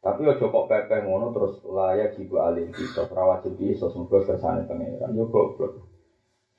Tapi 0.00 0.22
ojo 0.22 0.48
kok 0.48 0.68
pepeh 0.70 1.02
ngono 1.04 1.34
terus 1.34 1.60
layak 1.66 2.14
jibu 2.16 2.38
alih 2.40 2.70
kita, 2.72 3.04
rawajib 3.10 3.58
bisa 3.58 3.90
semoga 3.92 4.22
kersane 4.22 4.64
pangeran. 4.64 5.12
Yo 5.12 5.26
goblok. 5.28 5.82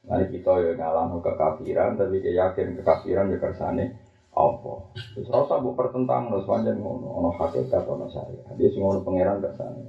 Nanti 0.04 0.38
kita 0.38 0.54
ya 0.62 0.72
ngalam 0.76 1.18
kekafiran, 1.24 1.96
tapi 1.96 2.20
dia 2.22 2.44
yakin 2.44 2.76
kekafiran 2.78 3.32
ya 3.32 3.40
kersane 3.40 3.96
apa? 4.36 4.74
Terus 5.16 5.32
rasa 5.32 5.58
bu 5.64 5.74
pertentang 5.74 6.30
terus 6.30 6.46
panjang 6.46 6.78
ngono, 6.78 7.08
ono 7.08 7.30
hakikat 7.34 7.88
ono 7.88 8.06
saya. 8.12 8.54
Dia 8.54 8.70
sing 8.70 8.84
ngono 8.84 9.02
pangeran 9.02 9.42
kersane. 9.42 9.88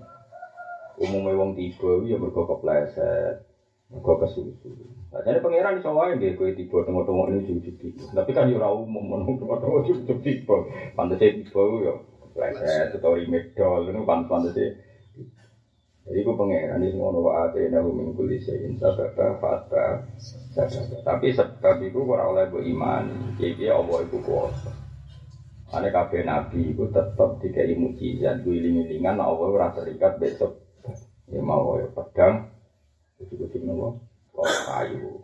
Umumnya 1.02 1.34
wong 1.34 1.58
tiba 1.58 2.00
ya 2.06 2.14
mergo 2.14 2.46
kepleset, 2.46 3.47
mergo 3.88 4.14
kesusu. 4.20 4.68
Jadi 5.08 5.40
pangeran 5.40 5.80
iso 5.80 5.96
wae 5.96 6.16
nggih 6.16 6.36
kowe 6.36 6.52
tiba 6.52 6.84
tengok-tengok 6.84 7.26
ini 7.32 7.48
jujur 7.48 7.74
tiba. 7.80 8.04
Tapi 8.12 8.30
kan 8.36 8.52
yo 8.52 8.60
ora 8.60 8.68
umum 8.72 9.04
ngono 9.08 9.36
tengok-tengok 9.40 9.82
jujur 9.88 10.18
tiba. 10.20 10.56
Pantese 10.92 11.40
tiba 11.40 11.62
yo 11.80 11.94
kepleset 12.20 13.00
atau 13.00 13.16
imedol 13.16 13.88
ngono 13.88 14.04
pantes-pantese 14.04 14.88
jadi 16.08 16.24
aku 16.24 16.40
pangeran 16.40 16.80
ini 16.80 16.88
semua 16.88 17.12
nawa 17.12 17.52
ate 17.52 17.68
nahu 17.68 17.92
min 17.92 18.16
kulli 18.16 18.40
sayin 18.40 18.80
sababa 18.80 19.36
fata. 19.36 20.08
Tapi 21.04 21.36
sebab 21.36 21.84
itu 21.84 22.00
ora 22.00 22.32
oleh 22.32 22.48
bu 22.48 22.64
iman. 22.64 23.36
Jadi 23.36 23.68
Allah 23.68 24.08
itu 24.08 24.16
kuasa. 24.24 24.72
Ane 25.68 25.92
kabeh 25.92 26.24
nabi 26.24 26.72
itu 26.72 26.88
tetap 26.88 27.36
dikai 27.44 27.76
mukjizat 27.76 28.40
ku 28.40 28.56
iling-ilingan 28.56 29.20
Allah 29.20 29.48
ora 29.52 29.68
terikat 29.76 30.16
besok. 30.16 30.56
Ya 31.28 31.44
mau 31.44 31.76
ya 31.76 31.92
pedang 31.92 32.56
kucing-kucing 33.18 33.66
nopo 33.66 33.98
kok 34.32 34.46
kayu. 34.70 35.22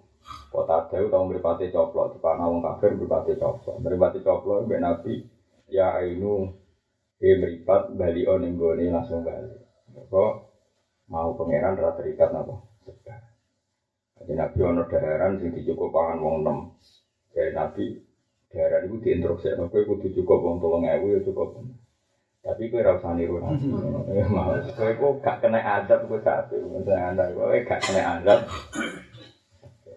Kota 0.50 0.88
Dewi 0.88 1.12
tahu 1.12 1.24
meripati 1.28 1.68
coplok, 1.68 2.16
panah 2.22 2.48
wong 2.48 2.64
kafir 2.64 2.94
meripati 2.94 3.36
coplok. 3.36 3.76
Meripati 3.76 4.22
coplok, 4.24 4.64
mbak 4.64 4.80
Nabi, 4.80 5.12
ya 5.68 5.98
ainu, 5.98 6.48
dia 7.18 7.36
meripat, 7.36 7.92
bali 7.92 8.24
on 8.24 8.46
yang 8.46 8.94
langsung 8.94 9.20
balik. 9.20 9.60
Kok 10.08 10.32
mau 11.12 11.36
pangeran 11.36 11.76
rata 11.76 12.00
terikat 12.00 12.32
sedar 12.84 13.20
jadi 14.14 14.32
nabi 14.40 14.58
ono 14.64 14.82
daharan 14.88 15.36
sing 15.36 15.52
dicukup 15.52 15.92
pangan 15.92 16.22
wong 16.22 16.34
enam 16.40 16.58
dari 17.34 17.52
nabi 17.52 17.84
daharan 18.48 18.88
itu 18.88 18.96
diinstruksi 19.04 19.52
nabi 19.58 19.84
kudu 19.84 20.08
cukup 20.16 20.38
wong 20.40 20.56
tolong 20.62 20.88
ewu 20.88 21.18
ya 21.18 21.20
cukup 21.20 21.60
tapi 22.44 22.68
kue 22.68 22.84
rasa 22.84 23.16
niru 23.16 23.40
nabi 23.40 23.72
mau 24.28 24.52
kue 24.52 24.92
kok 24.92 25.12
gak 25.24 25.40
kena 25.40 25.64
adab 25.64 26.04
kue 26.04 26.20
satu 26.20 26.60
misalnya 26.60 27.16
anda 27.16 27.24
kue 27.32 27.64
gak 27.64 27.80
kena 27.80 28.20
adab 28.20 28.44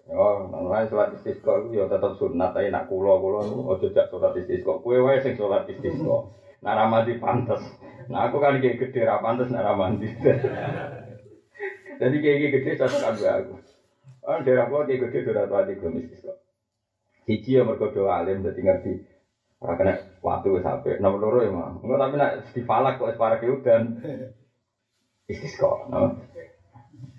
Oh, 0.08 0.48
nang 0.48 0.72
sholat 0.88 1.20
istisqa 1.20 1.68
itu 1.68 1.76
ya 1.76 1.84
tetap 1.84 2.16
sunat, 2.16 2.56
tapi 2.56 2.72
nak 2.72 2.88
kulo 2.88 3.20
kulo 3.20 3.44
ojo 3.68 3.92
jak 3.92 4.08
sholat 4.08 4.32
istisqa. 4.40 4.80
Kue 4.80 4.96
wae 5.04 5.20
sing 5.20 5.36
sholat 5.36 5.68
istisqa. 5.68 6.32
Nak 6.64 6.76
ramadi 6.80 7.20
pantas. 7.20 7.60
Nah 8.08 8.32
aku 8.32 8.40
kan 8.40 8.56
kayak 8.56 8.80
gede 8.80 9.04
rapantes 9.04 9.52
nak 9.52 9.68
ramadi. 9.68 10.08
Jadi 12.00 12.16
kayak 12.24 12.50
gede 12.56 12.70
saya 12.80 12.88
suka 12.88 13.10
dua 13.20 13.30
aku. 13.36 13.54
Oh, 14.24 14.38
daerah 14.40 14.66
gua 14.72 14.88
kayak 14.88 15.12
gede 15.12 15.28
dua 15.28 15.44
ratus 15.44 15.76
belum 15.76 16.00
istisqa. 16.00 16.32
Cici 17.28 17.60
ya 17.60 17.68
mereka 17.68 17.92
doa 17.92 18.24
alim 18.24 18.40
jadi 18.40 18.60
ngerti. 18.64 18.92
Ora 19.58 19.74
waktu 20.22 20.48
wis 20.54 20.62
sampe. 20.62 20.94
Nomor 21.02 21.18
loro 21.18 21.38
ya 21.42 21.50
mah. 21.50 21.82
Enggak 21.82 21.98
tapi 21.98 22.14
nak 22.14 22.32
di 22.54 22.62
falak 22.62 22.94
kok 23.02 23.10
es 23.10 23.18
parake 23.18 23.50
udan. 23.50 23.98
Istisqa. 25.26 25.66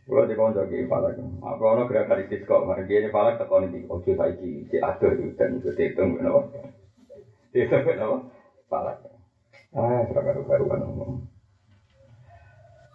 Kulo 0.08 0.22
di 0.26 0.40
konco 0.40 0.64
ki 0.64 0.88
falak. 0.88 1.20
Apa 1.44 1.64
ono 1.68 1.84
gerakan 1.84 2.24
istisqa, 2.24 2.64
mari 2.64 2.88
dia 2.88 3.12
falak 3.12 3.38
tekoni 3.38 3.68
iki 3.70 3.80
ojo 3.92 4.12
saiki 4.16 4.72
cek 4.72 4.82
adoh 4.82 5.12
udan 5.14 5.60
iku 5.60 5.70
dihitung 5.76 6.10
ngono. 6.16 6.48
Dihitung 7.52 7.84
ngono. 7.84 8.10
Falak. 8.72 8.98
Ah, 9.76 10.02
seragam 10.10 10.42
baru-baruan 10.42 10.82
ngomong. 10.82 11.12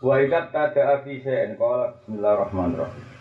Wa 0.03 0.19
idat 0.19 0.51
tada 0.51 0.99
afi 0.99 1.23
sen 1.23 1.55
qala 1.55 1.95
bismillahirrahmanirrahim. 1.95 3.14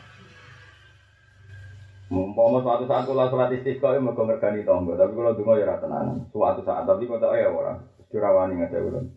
Mumpama 2.14 2.62
suatu 2.62 2.86
saat 2.86 3.10
kula 3.10 3.26
salat 3.34 3.58
istisqa 3.58 3.98
mergo 3.98 4.22
mergani 4.22 4.62
tangga, 4.62 4.94
tapi 4.94 5.18
kula 5.18 5.34
donga 5.34 5.58
ya 5.58 5.66
ora 5.66 5.82
tenanan. 5.82 6.30
Suatu 6.30 6.62
saat 6.62 6.86
tapi 6.86 7.10
kok 7.10 7.18
ya 7.18 7.50
ora. 7.50 7.74
Dirawani 8.14 8.62
ngate 8.62 8.78
ulun. 8.78 9.10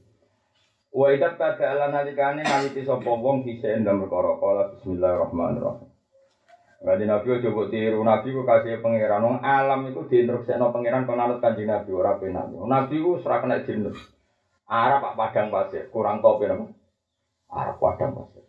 Wa 0.97 1.13
idat 1.13 1.37
tada 1.37 1.77
ala 1.77 1.93
nalikane 1.93 2.41
naliti 2.41 2.81
sapa 2.89 3.05
wong 3.05 3.45
bisa 3.45 3.69
ndang 3.77 4.01
perkara 4.01 4.41
qala 4.41 4.73
bismillahirrahmanirrahim. 4.73 5.93
Nabi 6.89 7.29
ojo 7.37 7.49
buat 7.53 7.69
tiru 7.69 8.01
Nabi 8.01 8.33
ku 8.33 8.49
kasih 8.49 8.81
pangeran. 8.81 9.21
Wong 9.21 9.37
alam 9.45 9.85
itu 9.93 10.01
diinstruksikan 10.09 10.65
pangeran 10.73 11.05
kon 11.05 11.21
anut 11.21 11.45
kanjeng 11.45 11.69
Nabi 11.69 11.93
ora 11.93 12.17
penak. 12.17 12.49
Nabi 12.49 12.97
ora 12.97 13.45
kena 13.45 13.61
jinus. 13.61 14.01
Arab 14.65 15.05
pak 15.05 15.15
padang 15.21 15.53
pasir, 15.53 15.93
kurang 15.93 16.25
kopi 16.25 16.49
nama. 16.49 16.65
Arab 17.53 17.77
padang 17.77 18.17
pasir. 18.17 18.46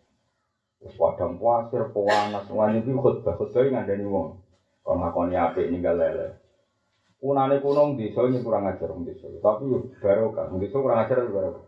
Padang 0.96 1.36
pasir, 1.36 1.82
pewanas, 1.92 2.46
semuanya 2.46 2.80
itu 2.80 2.94
khutbah, 2.96 3.34
khutbah 3.36 3.60
yang 3.66 3.82
ada 3.84 3.92
nih 3.92 4.06
wong. 4.06 4.40
Kalau 4.86 4.96
ngakoni 5.02 5.34
api 5.36 5.68
ninggal 5.68 6.00
lele. 6.00 6.40
Kunane 7.18 7.58
kuno 7.58 7.98
desa 7.98 8.24
ini 8.24 8.40
kurang 8.40 8.70
ajar 8.70 8.88
wong 8.88 9.04
desa. 9.04 9.26
Tapi 9.28 9.64
baru 10.00 10.32
kan, 10.32 10.54
desa 10.56 10.76
kurang 10.78 11.02
ajar 11.04 11.18
baru. 11.28 11.60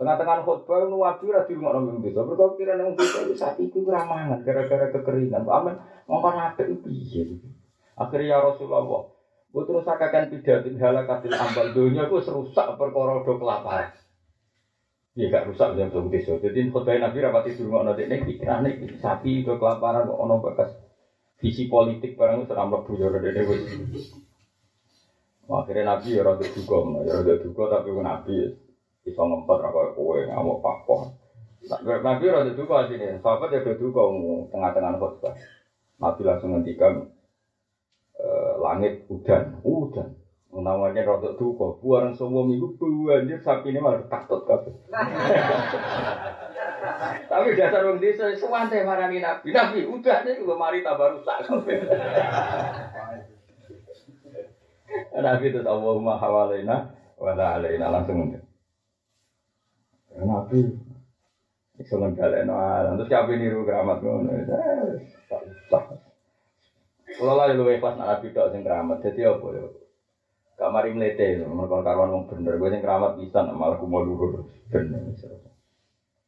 Tengah-tengah 0.00 0.42
khutbah 0.42 0.88
nu 0.88 1.04
wabi 1.04 1.30
ra 1.30 1.46
di 1.46 1.54
rumah 1.54 1.76
nang 1.76 2.02
desa. 2.02 2.24
Mergo 2.24 2.58
kira 2.58 2.74
nang 2.74 2.98
desa 2.98 3.22
itu 3.22 3.34
saat 3.38 3.60
itu 3.62 3.84
kurang 3.84 4.10
mangan 4.10 4.42
gara-gara 4.42 4.90
kekeringan. 4.90 5.46
Aman 5.46 5.78
ngomong 6.10 6.34
apik 6.34 6.66
itu 6.66 6.82
piye. 6.82 7.22
Akhirnya 7.94 8.34
ya 8.34 8.42
Rasulullah, 8.42 9.14
Gue 9.54 9.62
terus 9.70 9.86
akan 9.86 10.34
pidatin 10.34 10.82
halakatil 10.82 11.30
ambal 11.30 11.70
dunia 11.70 12.10
gue 12.10 12.18
serusak 12.26 12.74
perkara 12.74 13.22
do 13.22 13.38
kelaparan. 13.38 13.94
Iya 15.14 15.26
gak 15.30 15.46
rusak 15.46 15.78
jam 15.78 15.88
sebut 15.94 16.10
desa. 16.10 16.34
Jadi 16.42 16.58
khutbah 16.74 16.98
Nabi 16.98 17.22
rapati 17.22 17.54
dulu 17.54 17.78
ngono 17.78 17.94
nek 17.94 18.20
pikiran 18.26 18.66
nek 18.66 18.98
sapi 18.98 19.46
do 19.46 19.54
kelaparan 19.54 20.10
kok 20.10 20.18
ono 20.18 20.42
bekas 20.42 20.74
visi 21.38 21.70
politik 21.70 22.18
barang 22.18 22.42
itu 22.42 22.50
seram 22.50 22.74
lebu 22.74 22.92
ya 22.98 23.06
rada 23.06 23.30
dewe. 23.30 23.54
Akhirnya 25.46 25.94
Nabi 25.94 26.18
ya 26.18 26.22
rada 26.26 26.42
duga, 26.42 26.78
ya 27.06 27.12
rada 27.20 27.34
duga 27.38 27.62
tapi 27.78 27.88
Nabi 27.94 28.34
bisa 29.06 29.20
ngempet 29.22 29.58
koyo 29.70 29.90
kowe 29.94 30.18
ngamuk 30.18 30.58
pakoh. 30.58 31.00
Nabi 32.02 32.24
rada 32.26 32.50
duga 32.50 32.90
sini, 32.90 33.14
sahabat 33.22 33.54
ya 33.54 33.62
rada 33.62 33.78
duga 33.78 34.02
tengah-tengah 34.50 34.98
khutbah. 34.98 35.34
Nabi 36.02 36.20
langsung 36.26 36.50
ngendikan 36.58 37.06
Eh, 38.14 38.54
langit 38.62 39.04
udan, 39.10 39.58
udan. 39.66 40.08
Namanya 40.54 41.02
rodok 41.02 41.34
duka, 41.34 41.82
buaran 41.82 42.14
semua 42.14 42.46
minggu 42.46 42.78
banjir 42.78 43.42
sapi 43.42 43.74
ini 43.74 43.82
malah 43.82 44.06
takut 44.06 44.46
kabeh. 44.46 44.70
Tapi 47.30 47.58
dasar 47.58 47.82
wong 47.90 47.98
desa 47.98 48.30
suwante 48.38 48.86
marani 48.86 49.18
nabi. 49.18 49.50
Nabi 49.50 49.82
udah 49.82 50.22
nih 50.22 50.38
gue 50.38 50.54
mari 50.54 50.86
tambah 50.86 51.18
rusak 51.18 51.50
kabeh. 51.50 51.82
Nabi 55.26 55.44
itu 55.50 55.58
Allahumma 55.58 56.22
hawalaina 56.22 56.86
wa 57.18 57.34
la 57.34 57.58
alaina 57.58 57.90
langsung 57.90 58.22
ngene. 58.22 58.38
Nabi 60.22 60.70
iso 61.82 61.98
nggalekno 61.98 62.54
terus 62.94 63.10
siapa 63.10 63.34
niru 63.34 63.66
keramat 63.66 63.98
ngono. 63.98 64.30
Tak 65.26 65.42
usah. 65.42 65.82
Kalau 67.14 67.38
lah 67.38 67.46
lu 67.50 67.66
ikhlas 67.70 67.98
nak 67.98 68.18
nabi 68.18 68.34
tok 68.34 68.50
sing 68.50 68.66
keramat, 68.66 68.98
jadi 69.02 69.34
apa 69.34 69.46
ya? 69.54 69.83
Gak 70.54 70.70
mari 70.70 70.94
melete, 70.94 71.42
mereka 71.42 71.82
karuan 71.82 72.14
wong 72.14 72.24
bener, 72.30 72.54
gue 72.54 72.70
sing 72.70 72.78
keramat 72.78 73.18
bisa 73.18 73.42
malah 73.50 73.74
kumo 73.74 73.98
luhur 73.98 74.46
bener. 74.70 75.02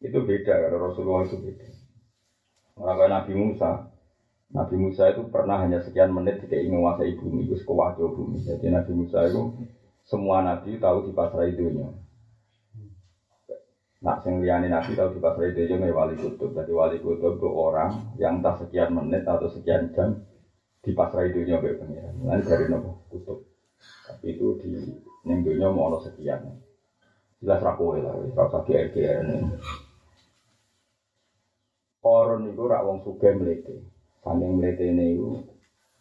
Itu 0.02 0.26
beda 0.26 0.66
kalau 0.66 0.90
Rasulullah 0.90 1.23
itu 1.23 1.38
beda. 1.38 1.68
Orang 2.76 3.09
Nabi 3.09 3.33
Musa, 3.38 3.87
Nabi 4.52 4.76
Musa 4.76 5.09
itu 5.14 5.26
pernah 5.30 5.56
hanya 5.62 5.78
sekian 5.80 6.12
menit 6.12 6.42
tidak 6.45 6.59
ingin 6.62 6.78
menguasai 6.78 7.14
bumi, 7.16 7.47
itu 7.47 7.54
sekuwajo 7.59 8.12
bumi. 8.12 8.45
Jadi 8.45 8.66
Nabi 8.68 8.92
Musa 8.92 9.25
itu 9.26 9.54
semua 10.06 10.38
nabi 10.38 10.78
tahu 10.78 11.02
di 11.02 11.11
pasar 11.11 11.42
dunia. 11.50 11.90
Nak 14.06 14.23
sing 14.23 14.38
liyane 14.38 14.71
nabi 14.71 14.95
tahu 14.95 15.11
di 15.11 15.18
pasar 15.18 15.50
dunia 15.50 15.90
wali 15.90 16.14
kutub. 16.14 16.54
Jadi 16.54 16.71
wali 16.71 17.02
kutub 17.02 17.42
itu 17.42 17.49
orang 17.50 18.14
yang 18.23 18.38
tak 18.38 18.62
sekian 18.62 18.95
menit 18.95 19.26
atau 19.26 19.50
sekian 19.50 19.90
jam 19.90 20.14
di 20.78 20.95
pasar 20.95 21.26
dunia 21.26 21.59
be 21.59 21.75
pengiran. 21.75 22.14
Lain 22.23 22.45
dari 22.47 22.71
nopo 22.71 23.02
kutub. 23.11 23.56
Tapi 24.06 24.38
itu 24.38 24.54
di 24.61 24.71
neng 25.26 25.42
mau 25.75 25.90
ono 25.90 25.99
sekian. 25.99 26.40
Jelas 27.37 27.61
rakowe 27.61 28.00
lah, 28.00 28.16
kalau 28.33 28.49
sakit 28.49 28.97
GR 28.97 29.21
ini. 29.21 29.37
Koron 32.00 32.49
itu 32.49 32.62
rak 32.64 32.87
wong 32.87 33.02
suge 33.04 33.28
melete. 33.35 33.76
Saking 34.23 34.56
melete 34.56 34.88
ini 34.88 35.21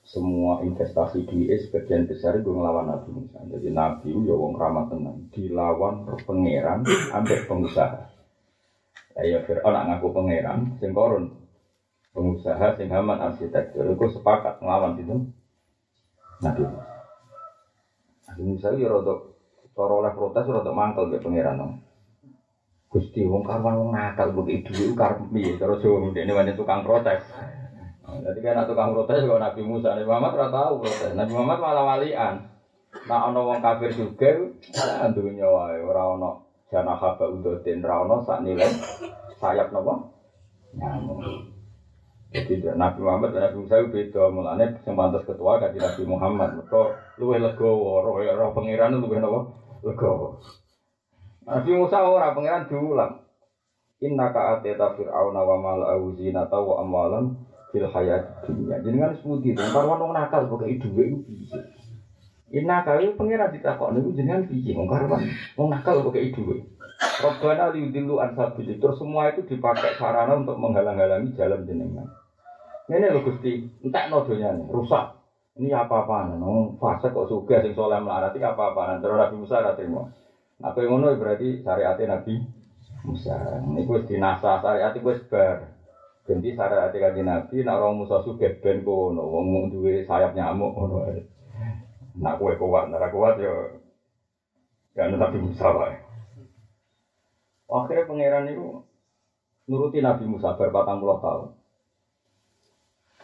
semua 0.05 0.61
investasi 0.61 1.25
di 1.25 1.49
sebagian 1.49 2.05
besar 2.05 2.37
itu 2.37 2.53
ngelawan 2.53 2.87
Nabi 2.87 3.09
Musa. 3.09 3.41
Jadi 3.41 3.67
Nabi 3.73 4.13
itu 4.13 4.31
ya 4.31 4.35
wong 4.37 4.53
ramah 4.53 4.85
tenang. 4.87 5.27
Dilawan 5.33 6.05
pangeran 6.23 6.85
ambek 7.11 7.49
pengusaha. 7.49 8.05
Ayo 9.17 9.41
Fir'aun 9.43 9.75
ngaku 9.75 10.07
pangeran, 10.11 10.77
sing 10.77 10.91
koron 10.93 11.31
pengusaha 12.15 12.79
sing 12.79 12.87
aman 12.95 13.19
arsitektur 13.19 13.91
itu 13.91 14.07
sepakat 14.07 14.63
ngelawan 14.63 14.95
itu 14.95 15.19
Nabi 16.39 16.63
Nabi 16.63 16.94
Musa 18.39 18.71
itu 18.75 18.83
ya 18.83 18.91
rada 18.91 19.13
cara 19.75 19.93
oleh 19.95 20.13
protes 20.15 20.45
rada 20.47 20.71
mangkel 20.71 21.11
ke 21.11 21.23
pangeran 21.23 21.59
dong 21.59 21.73
Gusti 22.91 23.27
wong 23.27 23.43
karwan 23.43 23.75
wong 23.75 23.89
nakal 23.91 24.31
mbok 24.31 24.47
itu 24.47 24.95
karep 24.95 25.27
piye? 25.27 25.59
Cara 25.59 25.75
Jawa 25.75 26.15
ini 26.15 26.31
banyak 26.31 26.55
tukang 26.55 26.79
protes. 26.87 27.27
Jadi 28.07 28.39
kan 28.39 28.63
tukang 28.63 28.95
protes 28.95 29.19
kok 29.19 29.35
Nabi 29.35 29.61
Musa 29.67 29.99
Nabi 29.99 30.07
Muhammad 30.07 30.31
ora 30.39 30.47
tahu 30.47 30.73
protes. 30.79 31.11
Nabi 31.11 31.31
Muhammad 31.35 31.59
malah 31.59 31.83
walian. 31.83 32.47
Nah 33.11 33.19
ana 33.27 33.41
wong 33.43 33.59
kafir 33.59 33.91
juga 33.91 34.47
dunya 35.11 35.43
wae. 35.43 35.83
Ora 35.83 36.15
ana 36.15 36.39
jana 36.71 36.95
haba 36.95 37.27
udotin 37.35 37.83
ora 37.83 38.07
ana 38.07 38.15
sak 38.23 38.47
nilai 38.47 38.71
sayap 39.43 39.75
napa? 39.75 40.15
Nyamuk 40.79 41.54
jadi 42.33 42.73
Nabi 42.75 42.99
Muhammad 42.99 43.31
dan 43.31 43.47
Nabi 43.47 43.57
Musa 43.63 43.85
beda 43.85 44.27
mulane 44.33 44.75
sing 44.83 44.97
pantas 44.97 45.23
ketua 45.23 45.61
kaji 45.61 45.77
Nabi 45.79 46.03
Muhammad. 46.03 46.49
Mereka 46.57 46.81
luwih 47.21 47.39
legowo, 47.39 48.01
roh 48.03 48.17
roh 48.19 48.49
pangeran 48.51 48.97
luwih 48.97 49.21
napa? 49.21 49.39
Legowo. 49.85 50.41
Nabi 51.45 51.71
Musa 51.77 52.03
ora 52.03 52.35
pangeran 52.35 52.67
diulang. 52.67 53.23
Inna 54.03 54.27
ka 54.35 54.59
ateta 54.59 54.91
fir'auna 54.99 55.39
wa 55.47 55.55
mala'u 55.55 56.11
zinata 56.19 56.59
wa 56.59 56.83
amwalan 56.83 57.39
fil 57.71 57.87
hayat 57.87 58.43
dunya. 58.43 58.83
Jadi 58.83 58.95
kan 58.99 59.15
semudi 59.15 59.55
itu, 59.55 59.63
karwan 59.71 60.03
wong 60.03 60.11
nakal 60.11 60.51
pokoke 60.51 60.75
dhuwit 60.75 61.15
iku. 61.15 61.23
Inna 62.51 62.83
ka 62.83 62.99
pangeran 62.99 63.55
ditakok 63.55 63.95
niku 63.95 64.11
jenengan 64.11 64.43
piye 64.51 64.75
wong 64.75 64.91
wong 65.55 65.67
nakal 65.71 66.03
pokoke 66.03 66.27
dhuwit. 66.35 66.74
Robbana 66.95 67.71
liudilu 67.71 68.19
an 68.23 68.35
Terus 68.35 68.95
semua 68.99 69.31
itu 69.31 69.43
dipakai 69.47 69.99
sarana 69.99 70.35
untuk 70.35 70.59
menghalang-halangi 70.59 71.35
jalan 71.35 71.67
jenengan. 71.67 72.07
Ini 72.85 73.09
lho 73.09 73.25
Gusti, 73.25 73.65
entek 73.81 74.13
no 74.13 74.21
nih, 74.29 74.69
rusak. 74.69 75.17
Ini 75.55 75.71
apa-apaan, 75.71 76.35
nong 76.35 76.75
fase 76.83 77.15
kok 77.15 77.31
suga 77.31 77.63
sing 77.63 77.71
soleh 77.71 77.95
melarati 78.03 78.43
apa-apaan. 78.43 78.99
Terus 78.99 79.15
Nabi 79.15 79.35
Musa 79.39 79.63
trimo. 79.73 80.11
Apa 80.59 80.83
yang 80.83 80.99
ngono 80.99 81.15
berarti 81.15 81.63
syariat 81.63 81.95
Nabi 81.95 82.43
Musa. 83.07 83.63
Ini 83.63 83.87
wis 83.87 84.03
dinasa 84.03 84.59
syariat 84.59 84.91
wis 84.91 85.23
bar. 85.31 85.71
Ganti 86.27 86.51
syariat 86.51 86.91
kanjeng 86.91 87.23
Nabi 87.23 87.63
nek 87.63 87.71
orang 87.79 88.03
Musa 88.03 88.19
suga 88.19 88.51
ben 88.59 88.83
kono, 88.83 89.23
wong 89.23 89.71
duwe 89.71 90.03
sayap 90.03 90.35
nyamuk 90.35 90.75
ngono. 90.75 91.07
Nak 92.19 92.35
kowe 92.35 92.51
kuat, 92.59 92.91
nek 92.91 93.09
kuat 93.15 93.39
yo 93.39 93.79
ya 94.91 95.07
Nabi 95.07 95.39
Musa. 95.39 95.71
Akhirnya 97.65 98.05
pangeran 98.05 98.45
itu 98.49 98.81
nuruti 99.65 99.97
Nabi 99.97 100.29
Musa 100.29 100.53
berpatang 100.53 101.01
puluh 101.01 101.17
tahun. 101.17 101.49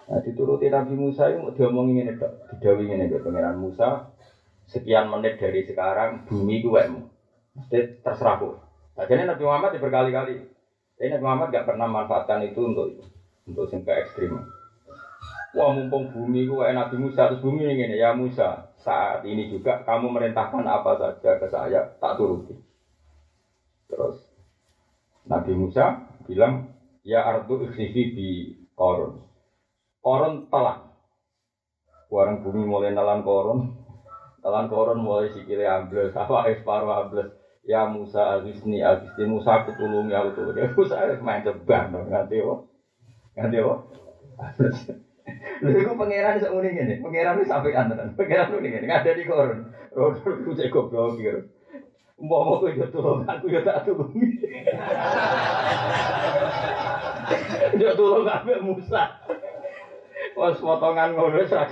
Nah, 0.10 0.19
dituruti 0.25 0.67
Nabi 0.67 0.97
Musa 0.97 1.30
itu 1.30 1.54
diomongin 1.56 2.04
ini 2.04 2.13
didawi 2.17 2.89
ini 2.89 3.06
dok, 3.08 3.21
pengiran 3.23 3.56
Musa 3.56 4.12
sekian 4.65 5.08
menit 5.08 5.38
dari 5.38 5.62
sekarang 5.63 6.25
bumi 6.25 6.60
itu 6.63 6.73
wemu, 6.73 7.06
mesti 7.54 8.01
terserah 8.01 8.39
kok. 8.39 8.56
Nah, 8.97 9.06
jadi 9.06 9.30
Nabi 9.30 9.43
Muhammad 9.45 9.77
berkali-kali, 9.77 10.36
tapi 10.97 11.08
Nabi 11.12 11.23
Muhammad 11.23 11.47
gak 11.54 11.67
pernah 11.69 11.88
manfaatkan 11.88 12.43
itu 12.43 12.71
untuk 12.71 12.88
untuk 13.45 13.65
sing 13.69 13.86
ekstrim. 13.86 14.41
Wah 15.51 15.69
mumpung 15.75 16.08
bumi 16.08 16.47
itu 16.47 16.63
Nabi 16.63 16.95
Musa 16.95 17.27
terus 17.27 17.43
bumi 17.43 17.67
ini 17.67 17.99
ya 17.99 18.15
Musa 18.15 18.71
saat 18.80 19.27
ini 19.27 19.51
juga 19.51 19.84
kamu 19.84 20.08
merintahkan 20.08 20.63
apa 20.63 20.91
saja 20.95 21.36
ke 21.36 21.47
saya 21.51 21.91
tak 21.99 22.15
turuti. 22.15 22.56
Terus 23.91 24.30
Nabi 25.29 25.53
Musa 25.53 26.01
bilang 26.25 26.65
ya 27.05 27.21
ardu 27.21 27.62
ikhsifi 27.69 28.03
di 28.17 28.29
korun 28.73 29.21
koron 30.01 30.49
telan. 30.49 30.89
Warang 32.12 32.43
bumi 32.43 32.67
mulai 32.67 32.91
nalan 32.91 33.23
koron, 33.23 33.71
telan 34.43 34.67
koron 34.67 34.99
mulai 34.99 35.31
sikile 35.31 35.63
ambles, 35.63 36.12
apa 36.21 36.49
esparo 36.51 36.91
ambles. 36.91 37.29
Ya 37.63 37.86
Musa 37.86 38.41
agisni 38.41 38.81
agisni 38.81 39.23
Musa 39.29 39.62
aku 39.62 39.77
tulung 39.77 40.10
ya 40.10 40.25
aku. 40.25 40.51
Ya 40.57 40.67
Musa 40.75 40.97
main 41.21 41.45
terbang 41.45 41.93
dong 41.93 42.10
nganti 42.10 42.41
apa? 42.41 42.53
Nganti 43.38 43.57
apa? 43.62 43.73
Lha 45.62 45.77
iku 45.77 45.93
pangeran 45.93 46.41
sak 46.41 46.51
muni 46.51 46.73
ngene, 46.73 46.99
pangeran 47.05 47.38
wis 47.38 47.47
sampe 47.47 47.69
antenan. 47.71 48.17
Pangeran 48.17 48.49
muni 48.51 48.73
ngene, 48.73 48.89
ada 48.89 49.13
di 49.13 49.23
koron. 49.23 49.69
Rodo 49.93 50.41
ku 50.41 50.51
cek 50.57 50.73
goblok 50.73 51.15
kira. 51.15 51.39
Mbok 52.17 52.41
mau 52.45 52.65
yo 52.65 52.86
tulung 52.89 53.21
aku 53.29 53.53
yo 53.53 53.62
tak 53.62 53.86
tulung. 53.86 54.10
Yo 57.79 57.89
tulung 57.95 58.27
kabeh 58.27 58.59
Musa. 58.59 59.03
Pas 60.35 60.57
potongan 60.59 61.15
ngono 61.15 61.39
wis 61.39 61.55
ra 61.55 61.65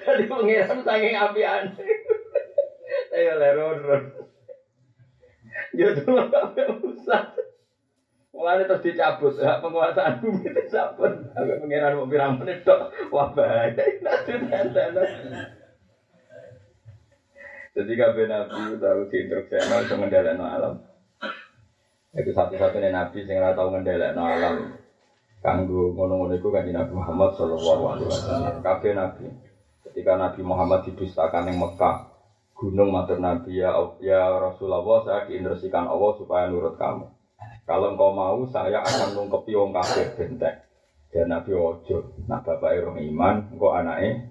Tadi 0.00 0.24
pangeran 0.28 0.80
saking 0.80 1.14
apian. 1.16 1.64
Ayo 3.12 3.32
leron. 3.36 4.08
Yo 5.76 5.88
dulu 5.92 6.24
kabeh 6.32 6.66
usah. 6.84 7.36
Mulane 8.30 8.64
terus 8.64 8.80
dicabut, 8.80 9.36
hak 9.36 9.60
penguasaan 9.60 10.24
bumi 10.24 10.48
dicabut. 10.48 11.12
Agak 11.36 11.60
pengiran 11.60 11.98
mau 12.00 12.08
pirang 12.08 12.40
menit 12.40 12.64
tok. 12.64 12.88
Wah 13.12 13.28
bahaya. 13.36 13.76
Jadi 17.70 17.92
kabeh 17.94 18.26
nabi 18.26 18.76
tahu 18.82 19.00
diinstruksi 19.06 19.54
itu 19.56 19.94
ngendhalekno 19.94 20.42
alam. 20.42 20.74
Itu 22.10 22.34
satu-satunya 22.34 22.90
nabi 22.90 23.22
sing 23.22 23.38
ora 23.38 23.54
tau 23.54 23.70
ngendhalekno 23.70 24.22
alam. 24.26 24.56
Kanggo 25.40 25.96
ngono-ngono 25.96 26.36
iku 26.36 26.52
kanjeng 26.52 26.76
Nabi 26.76 26.92
Muhammad 26.92 27.32
sallallahu 27.32 27.84
alaihi 27.96 28.08
wasallam. 28.12 28.54
Kabeh 28.60 28.92
nabi. 28.92 29.24
Ketika 29.88 30.12
Nabi 30.20 30.44
Muhammad 30.44 30.84
didustakan 30.84 31.48
yang 31.48 31.56
Mekah, 31.56 32.12
gunung 32.52 32.92
matur 32.92 33.16
Nabi 33.16 33.56
ya, 33.56 33.72
ya 34.04 34.36
Rasulullah 34.36 35.00
saya 35.00 35.24
diinstruksikan 35.32 35.88
Allah 35.88 36.12
supaya 36.20 36.44
nurut 36.52 36.76
kamu. 36.76 37.08
Kalau 37.64 37.96
engkau 37.96 38.12
mau 38.12 38.44
saya 38.52 38.84
akan 38.84 39.16
nungkepi 39.16 39.56
wong 39.56 39.72
kafir 39.72 40.12
benteng. 40.12 40.60
Dan 41.10 41.32
Nabi 41.32 41.56
Ojo, 41.56 42.14
nak 42.28 42.46
bapak 42.46 42.76
orang 42.76 43.02
iman, 43.02 43.36
engkau 43.50 43.74
anaknya. 43.74 44.30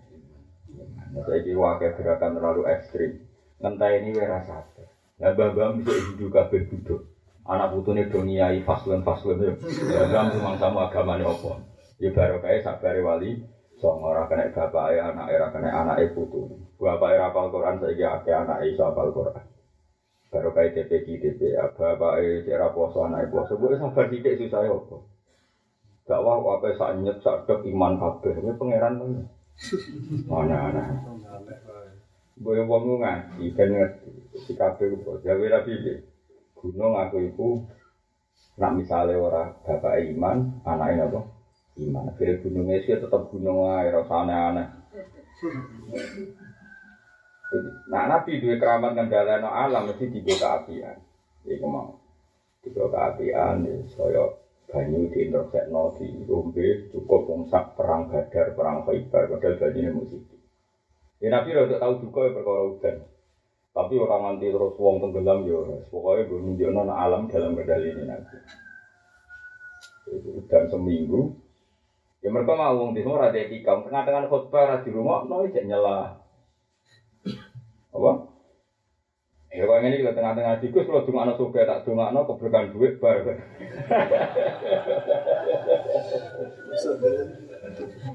Nah, 1.09 1.25
saya 1.25 1.51
wakil 1.57 1.91
gerakan 1.97 2.37
terlalu 2.37 2.61
ekstrim. 2.69 3.28
Ngentai 3.59 3.99
ini 4.03 4.15
wira 4.15 4.39
satu. 4.47 4.87
Nah, 5.19 5.35
bapak 5.35 5.83
bisa 5.83 5.91
hidup 5.91 6.31
kafir 6.31 6.63
duduk. 6.71 7.03
Anak 7.43 7.75
putune 7.75 8.07
doniai 8.07 8.63
faslun 8.63 9.03
faslun 9.03 9.43
ya. 9.43 9.51
Dalam 10.07 10.31
memang 10.31 10.55
sama 10.55 10.87
agamanya 10.87 11.27
apa. 11.27 11.59
Ya 11.99 12.15
baru 12.15 12.39
kayak 12.39 12.63
sabari 12.63 13.03
wali. 13.03 13.31
Song 13.79 14.03
ora 14.03 14.27
kena 14.31 14.51
bapak 14.51 14.95
anak 14.95 15.27
era 15.27 15.47
kena 15.51 15.69
anak 15.71 16.15
putu. 16.15 16.47
Bapak 16.79 17.15
era 17.15 17.31
apal 17.31 17.51
Quran 17.51 17.79
saya 17.83 18.19
akeh 18.19 18.31
anak 18.31 18.63
iso 18.63 18.83
apal 18.87 19.11
Quran. 19.11 19.43
Kayak 20.29 20.77
DPD 20.77 21.07
DP, 21.19 21.41
bapak 21.57 22.21
era 22.47 22.69
poso 22.71 23.03
anak 23.03 23.27
poso. 23.33 23.59
Gue 23.59 23.75
sabar 23.75 24.07
titik 24.07 24.39
susah 24.39 24.61
ya 24.67 24.71
apa. 24.71 24.97
Gak 26.05 26.21
wah 26.21 26.37
apa 26.41 26.67
sak 26.77 27.01
nyet 27.01 27.17
sak 27.25 27.49
iman 27.49 27.97
kabeh. 27.97 28.33
Ini 28.39 28.51
pangeran 28.55 28.93
tuh. 28.99 29.09
Mana 30.29 30.69
ana. 30.69 30.83
Boyo 32.39 32.63
wong 32.71 33.03
ngaji 33.03 33.51
ben 33.51 33.69
ngerti. 33.75 34.11
Di 34.47 34.53
kabeh 34.55 34.95
kok 35.03 35.19
gawe 35.19 35.45
ra 35.51 35.59
piye. 35.67 36.07
Gunung 36.55 36.95
aku 36.95 37.19
iku 37.27 37.59
nak 38.59 38.75
misale 38.75 39.15
ora 39.15 39.51
bapak 39.63 40.03
iman, 40.11 40.63
anake 40.63 41.03
apa? 41.03 41.21
Iman. 41.79 42.11
Akhirnya 42.11 42.39
gunungnya 42.43 42.83
sih 42.83 42.95
tetap 42.95 43.27
gunung 43.31 43.67
ae, 43.67 43.91
rasa 43.91 44.23
aneh-aneh. 44.23 44.67
Nah, 47.91 48.03
Nabi 48.07 48.39
dua 48.43 48.55
keramat 48.59 48.95
alam 49.43 49.87
mesti 49.87 50.11
tiga 50.11 50.35
keapian. 50.35 50.95
Iku 51.47 51.67
mau 51.67 51.95
tiga 52.63 52.87
keapian, 52.91 53.63
saya 53.95 54.27
banyu 54.69 55.09
di 55.09 55.25
intersekno 55.25 55.97
di 55.97 56.07
rumbe 56.29 56.93
cukup 56.93 57.25
ngsak 57.25 57.73
perang 57.73 58.05
badar 58.05 58.53
perang 58.53 58.85
khaybar 58.85 59.25
padahal 59.25 59.57
banyune 59.57 59.89
musik 59.97 60.21
ya 61.19 61.27
nabi 61.31 61.55
rada 61.55 61.75
tahu 61.75 61.93
juga 62.03 62.27
ya 62.27 62.35
perkara 62.35 62.61
udan. 62.67 62.95
Tapi 63.69 63.93
orang 63.95 64.21
nanti 64.25 64.49
terus 64.49 64.75
wong 64.75 64.99
tenggelam 64.99 65.45
ya 65.45 65.55
pokoknya 65.87 66.27
gue 66.27 66.39
nunjukno 66.41 66.81
alam 66.89 67.29
dalam 67.29 67.53
kendali 67.55 67.93
ini 67.93 68.03
nanti 68.07 68.37
udan 70.09 70.63
seminggu. 70.67 71.37
Ya 72.19 72.27
mereka 72.33 72.51
mau 72.57 72.75
wong 72.75 72.91
di 72.97 73.05
semua 73.05 73.29
rada 73.29 73.39
etika. 73.39 73.79
Tengah-tengah 73.79 74.27
khutbah 74.27 74.83
di 74.83 74.89
rumah 74.91 75.23
no 75.23 75.47
nyela 75.47 76.19
apa? 77.89 78.11
Ya 79.49 79.65
kalau 79.65 79.81
ini 79.81 79.97
kita 80.05 80.13
tengah-tengah 80.13 80.61
tikus 80.61 80.85
kalau 80.85 81.09
cuma 81.09 81.25
anak 81.25 81.41
suka 81.41 81.65
tak 81.65 81.81
cuma 81.81 82.13
anak 82.13 82.29
keberkahan 82.29 82.69
duit 82.69 83.01
bar. 83.01 83.25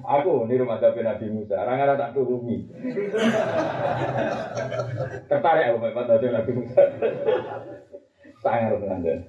Aku 0.04 0.44
di 0.48 0.54
rumah 0.60 0.78
tapi 0.82 1.00
Nabi 1.00 1.26
Musa, 1.32 1.60
orang 1.60 1.80
ada 1.80 1.94
tak 1.96 2.12
turumi. 2.16 2.68
Tertarik 5.30 5.64
aku 5.72 5.78
memang 5.80 6.06
tadi 6.06 6.26
Nabi 6.28 6.52
Musa. 6.54 6.82
Sangat 8.44 8.76
dengan 8.80 9.24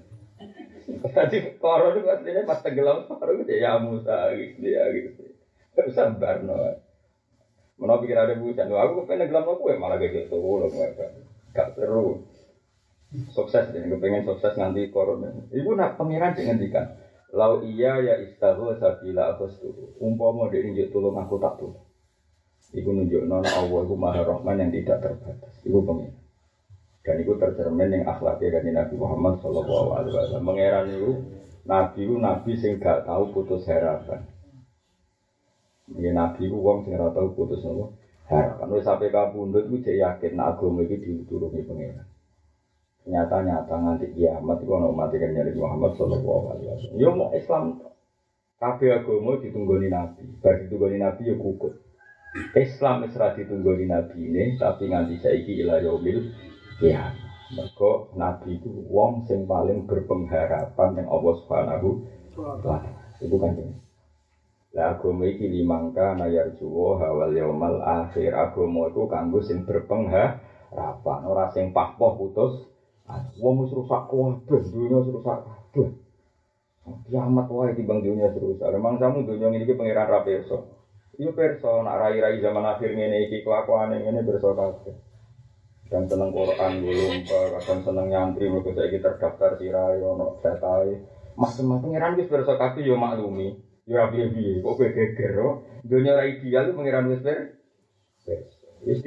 Tadi 0.85 1.38
koron 1.57 1.97
itu 1.97 2.09
aslinya 2.11 2.45
pas 2.45 2.61
tenggelam 2.61 3.09
baru 3.09 3.41
gitu 3.41 3.53
ya 3.57 3.81
Musa 3.81 4.29
gitu 4.38 4.61
ya 4.61 4.83
gitu. 4.93 5.23
Sabar 5.93 6.45
no. 6.45 6.77
Mana 7.75 7.99
pikir 7.99 8.15
ada 8.15 8.35
Musa, 8.38 8.67
aku 8.67 9.07
pengen 9.07 9.27
tenggelam 9.27 9.47
aku 9.49 9.71
ya 9.71 9.77
malah 9.79 9.97
gitu 9.97 10.35
loh 10.38 10.69
gak 11.55 11.71
seru. 11.75 12.27
Sukses 13.31 13.71
deh, 13.71 13.79
gue 13.79 13.99
pengen 14.01 14.27
sukses 14.27 14.59
nanti 14.59 14.91
corona. 14.91 15.31
Ibu 15.47 15.71
nak 15.77 15.95
pangeran 15.95 16.35
sih 16.35 16.43
ngendikan. 16.43 17.04
Lau 17.36 17.60
iya 17.67 18.00
ya 18.00 18.15
istahu 18.24 18.71
sabila 18.80 19.36
aku 19.36 19.52
setuju. 19.52 20.00
Umpama 20.00 20.48
dia 20.48 20.63
nunjuk 20.63 20.95
tolong 20.95 21.19
aku 21.19 21.36
tak 21.36 21.60
tuh. 21.60 21.76
Ibu 22.71 22.95
nunjuk 22.95 23.28
non 23.28 23.43
Allah, 23.43 23.82
ibu 23.84 23.95
maha 24.00 24.24
rahman 24.24 24.63
yang 24.63 24.71
tidak 24.71 25.04
terbatas. 25.04 25.52
Ibu 25.67 25.84
pengen. 25.84 26.15
Dan 27.06 27.21
itu 27.21 27.36
tercermin 27.38 27.91
yang 27.91 28.04
akhlaknya 28.08 28.58
dari 28.58 28.71
Nabi 28.71 28.95
Muhammad 28.98 29.38
Shallallahu 29.43 29.88
Alaihi 29.93 30.15
Wasallam. 30.15 30.43
Mengeran 30.48 30.86
itu 30.89 31.12
Nabi 31.67 32.00
itu 32.08 32.15
Nabi 32.17 32.52
sing 32.56 32.80
gak 32.80 33.04
tahu 33.04 33.36
putus 33.36 33.67
harapan. 33.67 34.26
Ya 36.00 36.15
Nabi 36.15 36.50
itu 36.50 36.58
wong 36.58 36.88
sing 36.88 36.98
gak 36.98 37.13
tahu 37.13 37.36
putus 37.36 37.62
apa 37.62 37.93
harapan. 38.32 38.65
Wis 38.74 38.88
sampai 38.88 39.13
kabundut 39.13 39.69
cek 39.69 40.00
yakin 40.02 40.39
agama 40.39 40.82
iki 40.88 41.04
diturunke 41.04 41.67
pangeran. 41.67 42.08
Nyata 43.05 43.37
nyata 43.45 43.75
nganti 43.77 44.17
kiamat 44.17 44.65
itu 44.65 44.71
ono 44.73 44.89
mati 44.89 45.21
kan 45.21 45.29
nyari 45.29 45.53
Muhammad 45.53 45.93
Shallallahu 45.93 46.45
Alaihi 46.57 46.67
Wasallam. 46.73 46.97
Yo 46.97 47.09
mau 47.13 47.29
Islam 47.37 47.63
kabeh 48.57 48.89
agama 48.97 49.37
ditunggoni 49.37 49.87
Nabi. 49.93 50.25
Bar 50.41 50.65
ditunggoni 50.65 50.97
Nabi 50.97 51.21
yo 51.29 51.35
kukut. 51.37 51.77
Islam 52.57 53.05
isra 53.05 53.37
ditunggoni 53.37 53.85
Nabi 53.85 54.17
ini 54.25 54.43
tapi 54.57 54.89
nganti 54.89 55.21
saiki 55.21 55.61
ila 55.61 55.79
yaumil 55.85 56.33
ya. 56.81 57.13
Mergo 57.53 58.09
Nabi 58.17 58.57
itu 58.57 58.73
wong 58.89 59.29
sing 59.29 59.45
paling 59.45 59.85
berpengharapan 59.85 60.97
yang 60.97 61.07
Allah 61.13 61.33
Subhanahu. 61.45 61.89
Itu 63.21 63.37
kan 63.37 63.53
lah 64.75 64.99
agama 64.99 65.23
iki 65.23 65.47
limangka 65.47 66.19
nayar 66.19 66.51
juwo 66.59 66.99
hawal 66.99 67.31
yaumal 67.31 67.79
akhir 67.79 68.35
agama 68.35 68.91
itu 68.91 69.07
kanggo 69.07 69.39
sing 69.39 69.63
berpengharapan 69.63 71.19
ora 71.23 71.47
sing 71.55 71.71
pahpoh 71.71 72.19
putus 72.19 72.74
wong 73.37 73.61
wis 73.61 73.71
rusak 73.71 74.09
kabeh 74.09 74.61
dunya 74.73 74.97
rusak 75.01 75.45
kabeh. 75.45 75.89
Kiamat 77.09 77.47
wae 77.49 77.73
timbang 77.77 78.01
dunya 78.01 78.29
rusak. 78.33 78.69
Memang 78.73 78.97
kamu 78.97 79.29
dunya 79.29 79.47
ini 79.53 79.73
pangeran 79.77 80.09
ra 80.09 80.21
perso 80.25 80.85
iya 81.15 81.31
perso 81.31 81.79
nak 81.79 81.95
rai-rai 81.95 82.43
zaman 82.43 82.67
akhir 82.67 82.91
ngene 82.91 83.31
iki 83.31 83.47
kelakuan 83.47 83.95
ngene 83.95 84.21
perso 84.27 84.51
kabeh. 84.51 84.95
Dan 85.85 86.09
seneng 86.09 86.33
Quran 86.33 86.81
belum 86.81 87.13
kadang 87.29 87.79
seneng 87.85 88.05
nyantri 88.09 88.49
mergo 88.49 88.73
saiki 88.73 88.97
terdaftar 88.97 89.53
sirai 89.61 90.01
ono 90.01 90.41
setai 90.41 90.97
macam-macam 91.37 91.83
pangeran 91.83 92.17
wis 92.17 92.27
perso 92.31 92.57
kabeh 92.57 92.83
yo 92.83 92.97
maklumi. 92.97 93.53
Ya 93.85 94.09
piye 94.09 94.25
piye, 94.33 94.65
kok 94.65 94.81
kowe 94.81 94.89
geger 94.89 95.37
oh. 95.45 95.61
Dunia 95.85 96.17
ra 96.17 96.25
ideal 96.25 96.65
itu 96.65 96.73
pengiran 96.73 97.05
wis 97.05 97.21
ber. 97.21 97.53
Wis 98.81 98.97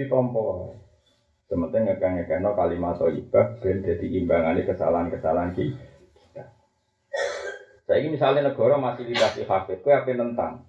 ditompo. 1.49 1.73
Sementing 1.73 1.83
ngekang-ngekano 1.89 2.51
kalimat 2.53 2.95
thayyibah 3.01 3.47
ben 3.65 3.81
dadi 3.81 4.07
imbangane 4.21 4.63
kesalahan-kesalahan 4.69 5.57
kita. 5.57 6.45
Saya 7.89 8.05
ini 8.05 8.13
misalnya 8.13 8.53
negara 8.53 8.77
masih 8.77 9.09
dikasih 9.09 9.49
hafid, 9.49 9.81
kue 9.81 9.97
apa 9.97 10.13
nentang? 10.13 10.69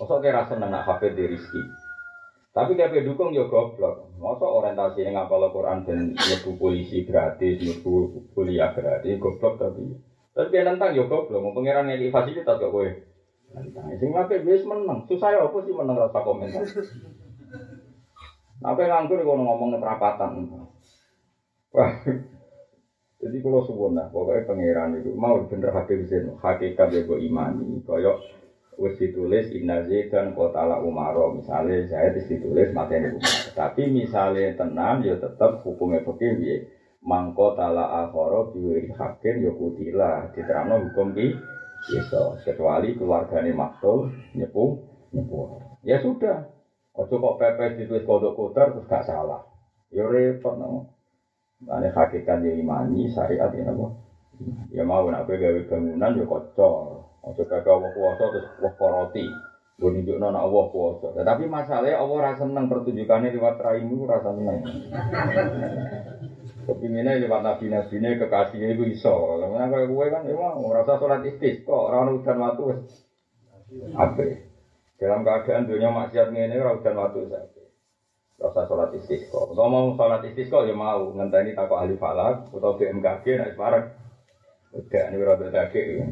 Masa 0.00 0.16
kira 0.24 0.48
rasa 0.48 0.56
nak 0.56 0.88
hafid 0.88 1.12
di 1.12 1.28
rizki? 1.28 1.60
Tapi 2.56 2.72
kayak 2.72 3.04
dukung 3.04 3.36
ya 3.36 3.44
goblok. 3.44 4.16
Masa 4.16 4.48
orientasi 4.48 5.04
yang 5.04 5.20
ngapal 5.20 5.52
Quran 5.52 5.84
dan 5.84 6.16
nyebu 6.16 6.56
polisi 6.56 7.04
gratis, 7.04 7.60
nyebu 7.60 8.24
kuliah 8.32 8.72
gratis, 8.72 9.20
goblok 9.20 9.60
tapi. 9.60 9.92
Tapi 10.32 10.48
dia 10.48 10.64
nentang 10.64 10.96
ya 10.96 11.04
goblok, 11.04 11.42
mau 11.42 11.52
pengiran 11.52 11.84
yang 11.92 12.08
fasilitas 12.08 12.56
gak 12.56 12.72
kue. 12.72 13.12
Sing 14.00 14.10
apik 14.16 14.48
wis 14.48 14.64
menang. 14.64 15.04
Susah 15.04 15.36
ya 15.36 15.44
apa 15.44 15.58
sih 15.68 15.74
menang 15.76 16.00
rasa 16.00 16.18
komentar. 16.24 16.64
Apa 18.62 18.86
nganggur 18.86 19.18
kalau 19.24 19.42
ngomong 19.42 19.80
perapatan. 19.80 20.46
Wah. 21.74 21.90
Jadi 23.24 23.40
kalau 23.40 23.64
suwun 23.64 23.96
lah, 23.96 24.12
pokoknya 24.12 24.44
pangeran 24.44 25.00
itu 25.00 25.16
mau 25.16 25.40
bener 25.48 25.72
hati 25.72 25.96
zin, 26.04 26.36
hakikat 26.36 26.92
ya 26.92 27.00
gue 27.08 27.18
imani. 27.24 27.80
Koyok 27.80 28.20
wis 28.76 29.00
ditulis 29.00 29.48
inna 29.48 29.80
dan 29.80 30.36
kota 30.36 30.68
la 30.68 30.84
umaro. 30.84 31.32
Misalnya 31.32 31.88
saya 31.88 32.12
ditulis 32.12 32.68
materi 32.76 33.08
umar. 33.08 33.48
Tapi 33.56 33.88
misalnya 33.88 34.52
tenan 34.60 35.00
ya 35.00 35.16
tetap 35.16 35.64
hukumnya 35.64 36.04
begini. 36.04 36.44
ya. 36.44 36.58
Mangko 37.04 37.52
tala 37.52 38.04
akhoro 38.04 38.52
biwiri 38.52 38.92
hakim 38.92 39.44
ya 39.44 39.52
kutila. 39.56 40.28
Diterangno 40.36 40.84
hukum 40.88 41.12
di 41.16 41.32
kecuali 42.44 42.96
keluarganya 42.96 43.52
maktul, 43.52 44.08
nyepu, 44.32 44.80
nyepu. 45.12 45.36
Ya 45.84 46.00
sudah. 46.00 46.53
Ojo 46.94 47.14
kok 47.18 47.38
pepes 47.42 47.74
ditulis 47.74 48.06
kodok 48.06 48.38
kotor 48.38 48.70
terus 48.70 48.86
gak 48.86 49.02
salah. 49.02 49.42
Ya 49.90 50.06
repot 50.06 50.54
no. 50.54 50.86
Ini 51.66 51.90
hakikat 51.90 52.44
ya 52.44 52.52
imani, 52.54 53.10
syariat 53.10 53.50
ya 53.50 53.66
apa? 53.66 53.86
Ya 54.70 54.82
mau 54.86 55.06
nak 55.10 55.26
gawe 55.26 55.60
bangunan 55.66 56.18
ya 56.18 56.24
kocor. 56.26 57.02
Ojo 57.26 57.42
gawe 57.42 57.66
Allah 57.66 57.90
kuwasa 57.90 58.24
terus 58.30 58.46
wah 58.62 58.74
poroti. 58.78 59.26
Gue 59.74 59.90
nunjukno 59.90 60.30
nak 60.30 60.46
Allah 60.46 60.64
kuwasa. 60.70 61.06
Tetapi 61.18 61.50
masalahnya 61.50 61.98
Allah 61.98 62.18
rasa 62.30 62.46
seneng 62.46 62.70
pertunjukannya 62.70 63.34
lewat 63.34 63.56
raimu 63.58 64.06
rasa 64.06 64.30
seneng. 64.30 64.62
Kepinginnya 66.64 67.18
lewat 67.18 67.42
nabi-nabi 67.42 67.94
ini 67.98 68.18
kekasihnya 68.22 68.70
itu 68.70 68.86
iso. 68.94 69.42
Karena 69.42 69.66
kayak 69.66 69.90
gue 69.90 70.04
kan 70.14 70.22
emang 70.30 70.62
merasa 70.62 70.94
sholat 70.94 71.26
istis 71.26 71.66
kok 71.66 71.90
orang 71.90 72.22
udan 72.22 72.38
waktu 72.38 72.64
apa? 73.98 74.53
Dalam 75.04 75.20
keadaan 75.20 75.68
dunia 75.68 75.92
maksiat 75.92 76.32
ini 76.32 76.56
orang 76.56 76.80
udan 76.80 76.96
waktu 76.96 77.28
saja. 77.28 77.64
Rasa 78.40 78.64
sholat 78.64 78.96
istisqa. 78.96 79.52
Kalau 79.52 79.68
mau 79.68 79.92
sholat 79.92 80.24
istisqa 80.24 80.64
ya 80.64 80.72
mau 80.72 81.12
ngenteni 81.12 81.52
takut 81.52 81.76
ahli 81.76 82.00
falak 82.00 82.48
atau 82.48 82.72
BMKG 82.80 83.36
naik 83.36 83.60
parek. 83.60 83.84
Udah 84.72 85.04
ini 85.12 85.20
berada 85.20 85.46
daging. 85.52 86.08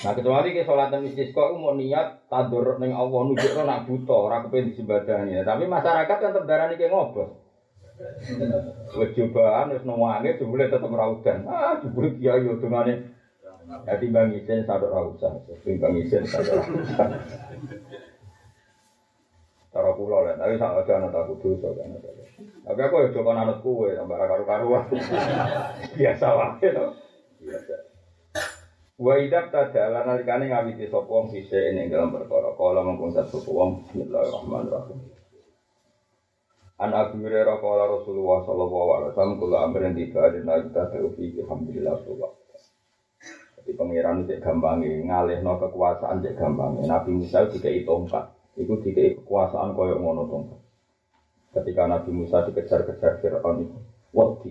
Nah 0.00 0.12
kecuali 0.16 0.56
ke 0.56 0.64
sholat 0.64 0.96
istisqa 0.96 1.52
itu 1.52 1.60
mau 1.60 1.76
niat 1.76 2.24
tadur 2.32 2.80
neng 2.80 2.96
Allah 2.96 3.20
nunjuk 3.20 3.52
nak 3.52 3.84
buta 3.84 4.16
orang 4.32 4.48
kepengen 4.48 4.72
disembadani. 4.72 5.44
Tapi 5.44 5.68
masyarakat 5.68 6.16
kan 6.16 6.32
terdarah 6.32 6.72
nih 6.72 6.88
ngobos. 6.88 7.36
Wes 8.96 9.12
cobaan 9.12 9.76
wis 9.76 9.84
jebule 10.40 10.72
tetep 10.72 10.88
ora 10.88 11.04
udan. 11.12 11.44
Ah 11.44 11.76
jebule 11.84 12.16
kiai 12.16 12.48
yo 12.48 12.56
dungane. 12.56 13.12
Timbang 13.72 14.28
isin 14.36 14.60
sadok 14.68 14.92
ora 14.92 15.08
usah. 15.08 15.32
Timbang 15.64 15.96
isin 15.96 16.24
sadok 16.28 16.60
ora 16.60 16.68
usah. 16.84 17.08
Cara 19.72 19.88
kula 19.96 20.20
lah, 20.20 20.36
tapi 20.36 20.60
sak 20.60 20.84
aja 20.84 21.00
anak 21.00 21.16
aku 21.16 21.40
dosa 21.40 21.72
kan. 21.72 21.96
Tapi 22.68 22.80
aku 22.84 22.96
ya 23.00 23.08
coba 23.16 23.40
anut 23.40 23.64
kowe 23.64 23.88
tambah 23.88 24.20
karo 24.20 24.44
karuan. 24.44 24.84
Biasa 25.96 26.26
wae 26.36 26.68
to. 26.68 26.86
Biasa. 27.40 27.74
Wa 29.00 29.16
idak 29.16 29.48
tadala 29.48 30.04
nalikane 30.04 30.52
ngawiti 30.52 30.92
sapa 30.92 31.08
wong 31.08 31.32
dalam 31.32 32.12
perkara 32.12 32.52
kala 32.52 32.84
mengkon 32.84 33.16
sapa 33.16 33.40
bismillahirrahmanirrahim. 33.40 35.00
An 36.76 36.92
Abu 36.92 37.24
Hurairah 37.24 37.56
Rasulullah 37.64 38.44
sallallahu 38.44 38.88
alaihi 38.92 39.10
wasallam 39.16 39.40
kula 39.40 39.56
amrin 39.64 39.96
tiba 39.96 40.28
dina 40.36 40.60
kita 40.60 40.92
fi 40.92 41.24
alhamdulillah 41.40 41.96
wa 42.04 42.28
Jadi 43.62 43.78
pangeran 43.78 44.26
itu 44.26 44.42
gampangi 44.42 45.06
ngalihno 45.06 45.54
kekuasaan 45.54 46.18
cek 46.18 46.34
gampangi. 46.34 46.82
Nabi 46.82 47.14
Musa 47.14 47.46
dikai 47.46 47.86
tongkat. 47.86 48.34
Iku 48.58 48.82
dikai 48.82 49.22
kekuasaan 49.22 49.78
koyok 49.78 50.02
ngono 50.02 50.26
tongkat. 50.26 50.60
Ketika 51.54 51.86
Nabi 51.86 52.10
Musa 52.10 52.42
dikejar-kejar 52.42 53.22
Fir'aun 53.22 53.62
itu, 53.62 53.78
wadi. 54.10 54.50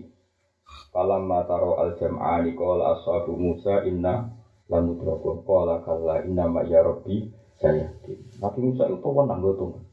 Kalam 0.95 1.27
mataro 1.27 1.75
al 1.75 1.99
jam'ani 1.99 2.55
qala 2.55 2.95
ashabu 2.95 3.35
Musa 3.35 3.83
inna 3.83 4.31
lamudrakun 4.71 5.43
qala 5.43 5.83
kalla 5.83 6.23
inna 6.23 6.47
ma 6.47 6.63
ya 6.63 6.79
rabbi 6.79 7.27
saya. 7.59 7.91
Nabi 8.39 8.59
Musa 8.63 8.87
itu 8.87 9.09
wenang 9.11 9.43
go 9.43 9.59
tongkat. 9.59 9.83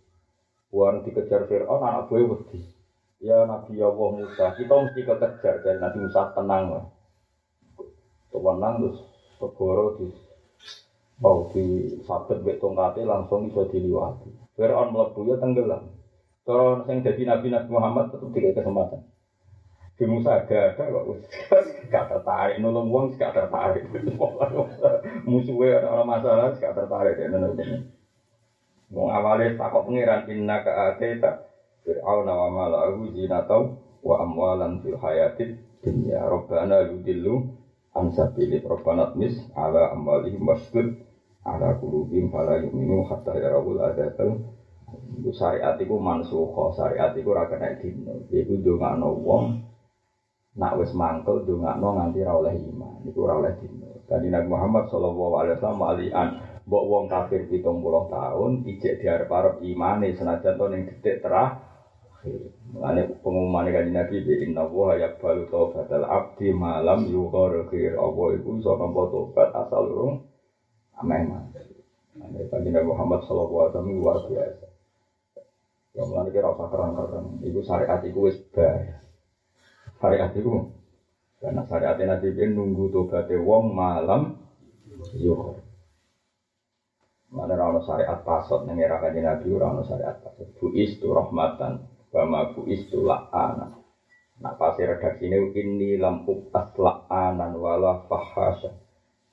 Buang 0.71 1.03
dikejar 1.03 1.51
Fir'aun 1.51 1.83
anak 1.83 2.07
gue 2.07 2.23
wedi. 2.23 2.63
Ya 3.19 3.43
Nabi 3.43 3.83
Allah 3.83 4.09
Musa, 4.15 4.55
kita 4.55 4.79
mesti 4.79 5.03
kekejar 5.03 5.67
dan 5.67 5.83
Nabi 5.83 6.07
Musa 6.07 6.31
tenang 6.39 6.65
lah. 6.71 6.85
Tenang 8.31 8.75
terus 8.79 9.08
kegoro 9.39 9.97
di 9.97 10.07
mau 11.19 11.51
di 11.51 11.99
sabet 12.07 12.43
bek 12.43 12.59
tongkatnya 12.63 13.07
langsung 13.07 13.51
bisa 13.51 13.67
diliwati. 13.71 14.31
Fir'aun 14.55 14.95
melebu 14.95 15.21
ya 15.27 15.37
tenggelam. 15.39 15.83
Kalau 16.47 16.83
yang 16.87 17.03
jadi 17.03 17.23
Nabi 17.27 17.51
Nabi 17.51 17.69
Muhammad 17.71 18.15
tetap 18.15 18.31
dikasih 18.31 18.57
kesempatan. 18.63 19.01
Di 19.99 20.07
Musa 20.07 20.47
ada 20.47 20.79
ada 20.79 20.95
kok 20.95 21.07
gak 21.93 22.07
tertarik 22.07 22.57
nolong 22.63 22.87
uang 22.87 23.07
gak 23.19 23.35
tertarik. 23.35 23.83
Ada 25.29 25.89
orang 25.91 26.07
masalah 26.07 26.55
gak 26.55 26.71
tertarik 26.79 27.19
nolong 27.27 27.59
Mau 28.95 29.11
awalnya 29.11 29.59
takut 29.59 29.91
pengiran 29.91 30.25
inna 30.31 30.63
ka 30.63 30.95
ateta 30.95 31.51
Fir'aun 31.83 32.31
wa 32.31 32.49
malahu 32.49 33.11
zinatau 33.11 33.75
wa 34.07 34.23
amwalan 34.23 34.81
fil 34.87 34.97
hayatid 34.97 35.59
dunya 35.83 36.23
Rabbana 36.23 36.89
yudillu 36.95 37.58
ansabili 37.99 38.63
Rabbana 38.63 39.13
tmis 39.13 39.35
ala 39.59 39.91
amwalihim 39.95 40.47
wasdud 40.47 40.95
ala 41.43 41.77
kulubim 41.83 42.31
fala 42.31 42.63
yu'minu 42.63 43.03
hatta 43.11 43.35
yarawul 43.35 43.83
adatal 43.83 44.39
Iku 44.89 45.31
syariat 45.35 45.77
iku 45.77 46.01
mansuha, 46.01 46.73
syariat 46.73 47.13
iku 47.13 47.37
ora 47.37 47.45
kena 47.51 47.77
dino. 47.77 48.25
Iku 48.33 48.57
ndongakno 48.57 49.09
wong 49.21 49.45
nak 50.57 50.73
wis 50.81 50.97
mangkel 50.97 51.45
ndongakno 51.45 51.89
nganti 51.93 52.25
ra 52.25 52.33
oleh 52.41 52.55
iman. 52.57 53.05
Iku 53.05 53.19
ora 53.29 53.37
oleh 53.37 53.53
dino. 53.61 54.01
Kanjeng 54.09 54.33
Nabi 54.33 54.49
Muhammad 54.49 54.89
sallallahu 54.89 55.35
alaihi 55.37 55.55
wasallam 55.61 55.85
alian 55.85 56.29
Mbok 56.69 56.85
wong 56.85 57.05
kafir 57.09 57.49
pitung 57.49 57.81
puluh 57.81 58.05
tahun, 58.13 58.69
ijek 58.69 59.01
diarep-arep 59.01 59.65
imane 59.65 60.13
senajan 60.13 60.61
to 60.61 60.69
ning 60.69 60.85
detik 60.85 61.25
terakhir. 62.29 62.53
Mulane 62.69 63.01
pengumuman 63.25 63.67
kanjeng 63.73 63.97
Nabi 63.97 64.17
bi 64.21 64.35
inna 64.45 64.69
wa 64.69 64.93
yaqbalu 64.93 65.49
taubatal 65.49 66.05
abdi 66.05 66.53
malam 66.53 67.09
yughfir 67.09 67.97
Allah 67.97 68.27
iku 68.37 68.49
iso 68.61 68.77
nampa 68.77 69.03
tobat 69.09 69.49
asal 69.57 69.89
urung 69.89 70.17
mati. 71.01 71.65
Ane 72.21 72.41
kanjeng 72.53 72.77
Nabi 72.77 72.87
Muhammad 72.93 73.25
sallallahu 73.25 73.61
alaihi 73.65 73.73
wasallam 73.73 73.97
luar 73.97 74.17
biasa. 74.29 74.67
Ya 75.97 76.03
mulane 76.05 76.29
kira 76.31 76.53
usah 76.53 76.69
kerang-kerang. 76.69 77.27
Iku 77.43 77.59
syariat 77.65 78.01
iku 78.05 78.29
wis 78.29 78.37
bar. 78.53 79.01
Syariat 79.99 80.31
iku 80.37 80.69
karena 81.41 81.63
syariatnya 81.65 82.05
Nabi 82.21 82.29
nunggu 82.53 82.93
tobatnya 82.93 83.41
wong 83.41 83.73
malam 83.73 84.37
yughfir. 85.17 85.65
Mana 87.29 87.61
rano 87.61 87.85
syariat 87.85 88.25
pasot 88.25 88.65
neng 88.65 88.81
era 88.81 88.97
kajian 89.05 89.29
nabi 89.29 89.53
rano 89.53 89.85
syariat 89.85 90.17
pasot. 90.25 90.49
Buis 90.57 90.97
tu 90.97 91.13
rahmatan, 91.13 91.85
bama 92.09 92.53
buis 92.57 92.89
tu 92.89 93.05
la'ana. 93.05 93.77
Nah 94.39 94.55
pasti 94.55 94.87
redaksi 94.87 95.27
ini 95.27 95.51
ini 95.55 95.91
lampu 95.99 96.49
tas 96.55 96.73
la'anan 96.79 97.53
wala 97.59 98.07
fahasya. 98.09 98.73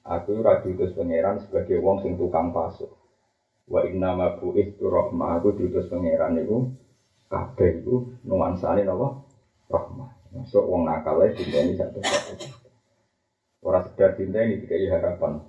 Aku 0.05 0.37
raju 0.37 0.61
diutus 0.69 0.93
pangeran 0.93 1.41
sebagai 1.41 1.81
wong 1.81 2.05
sing 2.05 2.13
tukang 2.13 2.53
pasok. 2.53 2.93
Wa 3.65 3.81
inna 3.89 4.13
ma 4.13 4.37
buis 4.37 4.77
tu 4.77 4.85
rahmah 4.85 5.41
aku 5.41 5.57
diutus 5.57 5.89
pangeran 5.89 6.37
itu 6.37 6.69
kabeh 7.25 7.81
itu 7.81 8.13
nuansane 8.21 8.85
napa 8.85 9.25
rahmah. 9.71 10.09
Masuk 10.35 10.67
wong 10.67 10.85
nakal 10.85 11.23
cinta 11.33 11.63
ini 11.63 11.73
satu 11.79 11.99
satu. 12.03 12.35
Orang 13.65 13.87
sedar 13.89 14.13
cinta 14.13 14.45
ini 14.45 14.61
dikai 14.61 14.85
harapan 14.91 15.41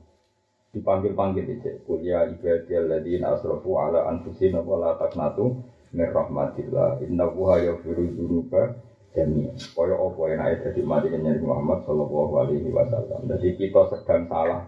dipanggil-panggil 0.73 1.45
itu 1.57 1.73
kuliah 1.89 2.29
ibadiyal 2.29 2.89
ladina 2.89 3.33
asrafu 3.37 3.81
ala 3.81 4.09
anfusina 4.13 4.61
wa 4.61 4.77
la 4.77 4.91
taqnatu 5.01 5.65
min 5.93 6.09
rahmatillah 6.11 7.03
innahu 7.05 7.53
yaghfiru 7.55 8.11
dzunuba 8.15 8.79
jami'an. 9.15 9.57
Kaya 9.57 9.95
apa 9.95 10.21
ayat 10.29 10.59
dadi 10.67 10.83
mati 10.83 11.09
kenyang 11.09 11.43
Muhammad 11.43 11.87
sallallahu 11.87 12.33
alaihi 12.43 12.69
wasallam. 12.71 13.25
Jadi 13.31 13.49
kita 13.57 13.83
sedang 13.95 14.27
salah 14.27 14.67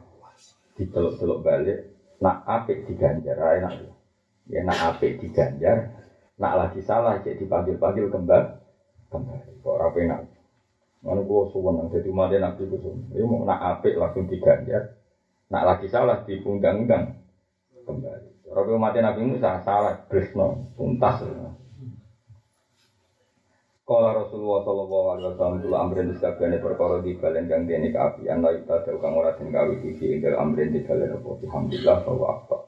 diceluk-celuk 0.79 1.43
balik 1.43 1.79
nak 2.23 2.47
apik 2.47 2.87
diganjar 2.87 3.35
enak 3.35 3.91
ya 4.47 4.63
nak 4.63 4.79
apik 4.95 5.19
diganjar 5.23 5.91
nak 6.39 6.55
lagi 6.55 6.81
salah 6.87 7.19
jadi 7.23 7.35
dipanggil-panggil 7.43 8.15
kembali. 8.15 8.51
Kembali. 9.11 9.53
Kok 9.65 9.73
ora 9.73 9.89
enak 9.91 10.21
Mana 10.99 11.23
gua 11.23 11.47
suwon, 11.55 11.87
jadi 11.95 12.11
mati 12.11 12.43
nabi 12.43 12.67
itu 12.67 12.91
Ini 13.15 13.23
mau 13.23 13.47
nak 13.47 13.79
apik 13.79 13.95
langsung 13.95 14.27
diganjar, 14.27 14.99
Nak 15.49 15.63
lagi 15.63 15.87
salah 15.87 16.27
di 16.27 16.43
Rabi 18.49 18.81
mati 18.81 18.99
Nabi 19.05 19.21
Musa 19.29 19.61
salah 19.61 20.09
Krisno 20.09 20.73
tuntas. 20.73 21.21
Kala 23.89 24.21
Rasulullah 24.21 24.61
Sallallahu 24.69 25.07
Alaihi 25.17 25.27
Wasallam 25.33 25.65
Kula 25.65 25.77
amrin 25.81 26.13
disabdani 26.13 26.61
perkara 26.61 27.01
di 27.01 27.17
balen 27.17 27.49
kang 27.49 27.65
dene 27.65 27.89
kaapi 27.89 28.29
Anda 28.29 28.53
kita 28.53 28.85
ada 28.85 28.93
kang 29.01 29.17
ora 29.17 29.33
den 29.33 29.49
gawe 29.49 29.73
iki 29.81 30.21
ing 30.21 30.21
amrin 30.29 30.77
di 30.77 30.85
balen 30.85 31.17
apa 31.17 31.29
Alhamdulillah 31.41 31.97
bahwa 32.05 32.27
apa 32.37 32.59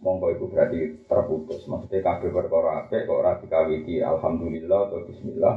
Monggo 0.00 0.32
itu 0.32 0.48
berarti 0.48 0.78
terputus 1.04 1.68
Maksudnya 1.68 2.00
kabeh 2.00 2.32
perkara 2.32 2.88
apik 2.88 3.04
kok 3.04 3.20
ora 3.20 3.36
dikawiti 3.36 4.00
Alhamdulillah 4.00 4.88
atau 4.88 5.04
Bismillah 5.04 5.54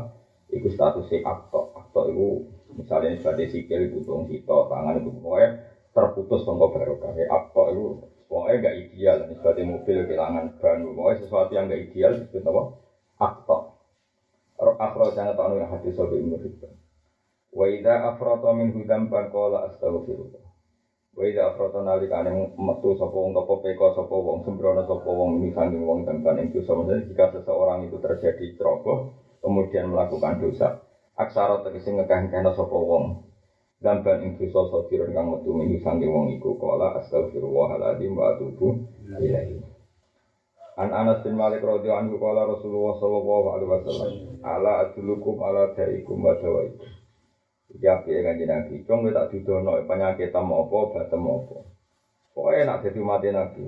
Iku 0.51 0.67
statusnya 0.67 1.23
akto 1.23 1.71
Akto 1.79 2.11
itu 2.11 2.27
misalnya 2.75 3.15
sebagai 3.15 3.47
sikil 3.55 3.87
butung 3.95 4.27
sito 4.27 4.67
tangan 4.67 4.99
itu 4.99 5.15
pokoknya 5.15 5.47
terputus 5.95 6.43
tongkol 6.43 6.75
barokah. 6.75 7.15
Apa 7.15 7.61
itu 7.71 8.03
pokoknya 8.35 8.67
gak 8.67 8.75
ideal. 8.75 9.17
Seperti 9.31 9.63
mobil 9.63 10.03
kehilangan 10.03 10.59
ban, 10.59 10.83
pokoknya 10.91 11.23
sesuatu 11.23 11.51
yang 11.55 11.71
gak 11.71 11.83
ideal 11.87 12.11
itu 12.19 12.37
apa? 12.43 12.61
Akta. 13.23 13.57
Akhro 14.59 15.07
jangan 15.15 15.39
tahu 15.39 15.55
yang 15.55 15.71
hati 15.71 15.95
sobi 15.95 16.19
ilmu 16.19 16.43
hikmah. 16.43 16.75
Wa 17.55 17.65
idza 17.71 18.11
afrata 18.11 18.51
min 18.51 18.75
hudam 18.75 19.07
ban 19.07 19.31
qala 19.31 19.71
astaghfirullah. 19.71 20.43
Wa 21.15 21.23
idza 21.23 21.55
afrata 21.55 21.79
nalikane 21.79 22.51
metu 22.59 22.91
sapa 22.99 23.15
wong 23.15 23.31
apa 23.35 23.55
peko 23.63 23.95
sapa 23.95 24.15
wong 24.15 24.43
sembrono 24.43 24.83
sapa 24.83 25.07
wong 25.07 25.39
ini 25.39 25.55
saking 25.55 25.87
wong 25.87 26.03
dan 26.03 26.19
ban 26.19 26.39
ing 26.39 26.51
dosa 26.51 26.75
jika 27.07 27.31
seseorang 27.31 27.87
itu 27.87 27.99
terjadi 28.03 28.55
ceroboh 28.59 29.15
kemudian 29.39 29.91
melakukan 29.91 30.43
dosa 30.43 30.83
aksara 31.15 31.63
tegese 31.63 31.95
ngekeh-ngekehna 31.95 32.51
sapa 32.51 32.75
wong 32.75 33.24
dan 33.85 34.01
ban 34.01 34.17
ing 34.25 34.33
dosa 34.41 34.65
sadiron 34.73 35.13
kang 35.13 35.29
metu 35.29 35.53
minggu 35.53 35.77
sange 35.85 36.09
wong 36.09 36.33
iku 36.41 36.57
kala 36.57 36.97
astagfirullahaladzim 37.05 38.17
wa 38.17 38.33
atubu 38.33 38.81
ilaihi 39.05 39.61
An 40.75 40.89
Anas 40.91 41.21
bin 41.21 41.37
Malik 41.37 41.61
radhiyallahu 41.63 42.01
anhu 42.03 42.19
qala 42.19 42.49
Rasulullah 42.49 42.97
sallallahu 42.99 43.47
alaihi 43.53 43.71
wasallam 43.71 44.11
ala 44.41 44.71
adulukum 44.89 45.37
ala 45.39 45.71
daikum 45.77 46.17
wa 46.19 46.33
dawaikum 46.35 46.89
Iki 47.75 47.87
api 47.91 48.23
kanjeng 48.23 48.47
Nabi, 48.47 48.87
cung 48.87 49.03
tak 49.11 49.35
didono 49.35 49.75
penyakit 49.83 50.31
tamu 50.31 50.63
apa, 50.63 50.79
batem 50.95 51.27
apa. 51.27 51.57
Pokoknya 52.31 52.61
nak 52.71 52.87
jadi 52.87 52.99
mati 53.03 53.29
Nabi. 53.35 53.67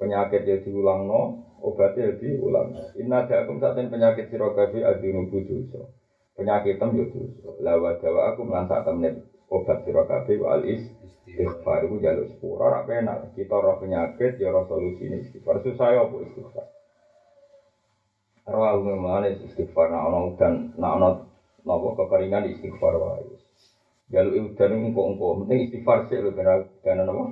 Penyakit 0.00 0.48
ya 0.48 0.56
diulang 0.64 1.04
no, 1.04 1.44
obatnya 1.60 2.08
ya 2.08 2.12
diulang. 2.16 2.72
Inna 2.96 3.28
da'akum 3.28 3.60
saat 3.60 3.76
penyakit 3.76 4.32
sirogabi 4.32 4.80
adinubu 4.80 5.44
dosa. 5.44 5.92
Penyakit 6.40 6.80
tem 6.80 6.88
ya 6.96 7.04
dosa. 7.10 7.48
Lawa 7.60 8.00
dawa 8.00 8.32
aku 8.32 8.48
melantak 8.48 8.88
temen 8.88 9.28
obat 9.52 9.84
sira 9.84 10.02
kabeh 10.08 10.40
wal 10.40 10.62
istighfar 10.64 11.84
iku 11.84 11.96
jaluk 12.00 12.26
sepura 12.32 12.62
ora 12.70 12.80
penak. 12.88 13.32
Kita 13.36 13.56
roh 13.60 13.76
penyakit 13.80 14.40
ya 14.40 14.52
ora 14.54 14.64
solusine 14.64 15.24
istighfar. 15.24 15.60
Susah 15.60 15.88
ya 15.92 16.00
apa 16.06 16.16
istighfar? 16.24 16.66
Rawa 18.44 18.76
ngomongane 18.80 19.40
istighfar 19.44 19.88
nak 19.92 20.02
ana 20.08 20.18
udan 20.28 20.52
nak 20.76 20.92
ana 21.00 21.08
napa 21.64 21.88
kekeringan 21.96 22.48
istighfar 22.52 22.94
wae. 22.96 23.24
Jaluk 24.12 24.52
udan 24.52 24.70
engko-engko. 24.72 25.26
Penting 25.44 25.58
istighfar 25.68 26.08
sik 26.08 26.20
lho 26.20 26.30
ben 26.32 26.48
dan 26.84 27.04
napa? 27.04 27.24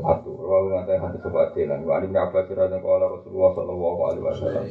Satu. 0.00 0.32
Rawa 0.32 0.80
ngate 0.80 0.96
hati 0.96 1.18
sobat 1.20 1.52
jalan 1.52 1.84
wa 1.84 1.98
alim 1.98 2.14
apa 2.16 2.46
sira 2.48 2.70
kala 2.70 3.06
Rasulullah 3.20 3.52
sallallahu 3.52 4.00
alaihi 4.08 4.24
wasallam 4.24 4.66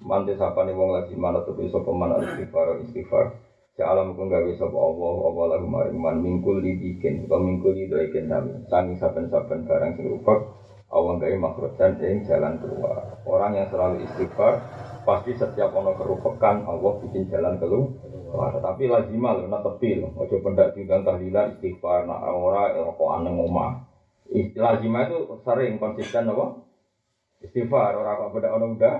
Mante 0.00 0.32
sapane 0.32 0.72
wong 0.72 0.96
lagi 0.96 1.12
mana 1.12 1.44
tuh 1.44 1.52
bisa 1.52 1.76
peman 1.84 2.16
istighfar 2.24 2.80
istighfar 2.88 3.49
Ja'ala 3.80 4.04
mukun 4.04 4.28
gawe 4.28 4.52
sapa 4.60 4.76
Allah 4.76 5.14
apa 5.24 5.42
lagu 5.56 5.64
maring 5.64 5.96
man 5.96 6.20
mingkul 6.20 6.60
dibikin 6.60 7.24
atau 7.24 7.40
mingkul 7.40 7.72
dibikin 7.72 8.28
nami 8.28 8.52
sangi 8.68 8.92
saben-saben 9.00 9.64
barang 9.64 9.96
sing 9.96 10.04
rupek 10.04 10.36
Allah 10.92 11.16
gawe 11.16 11.64
dan 11.78 11.96
ing 12.02 12.26
jalan 12.26 12.58
keluar. 12.58 13.22
Orang 13.24 13.56
yang 13.56 13.70
selalu 13.70 14.04
istighfar 14.04 14.58
pasti 15.06 15.32
setiap 15.38 15.70
ono 15.70 15.94
kerupekan 15.94 16.66
Allah 16.66 16.92
bikin 17.06 17.30
jalan 17.30 17.56
keluar. 17.62 18.58
Tapi 18.58 18.90
lazimah 18.90 19.38
lho, 19.38 19.46
nak 19.46 19.62
tepi 19.62 20.02
lho. 20.02 20.10
Ojo 20.18 20.42
pendak 20.42 20.74
tinggal 20.74 21.06
tahlilan 21.06 21.56
istighfar, 21.56 22.10
nak 22.10 22.26
ora 22.26 22.74
ya 22.74 22.90
kok 22.90 23.10
aneh 23.16 23.32
ngomah. 23.32 23.86
Lazimah 24.34 25.02
itu 25.06 25.18
sering 25.46 25.78
konsisten 25.78 26.26
apa? 26.26 26.58
Istighfar, 27.38 27.94
orang 27.94 28.26
kok 28.26 28.30
beda 28.34 28.48
ono 28.58 28.66
udah 28.74 28.96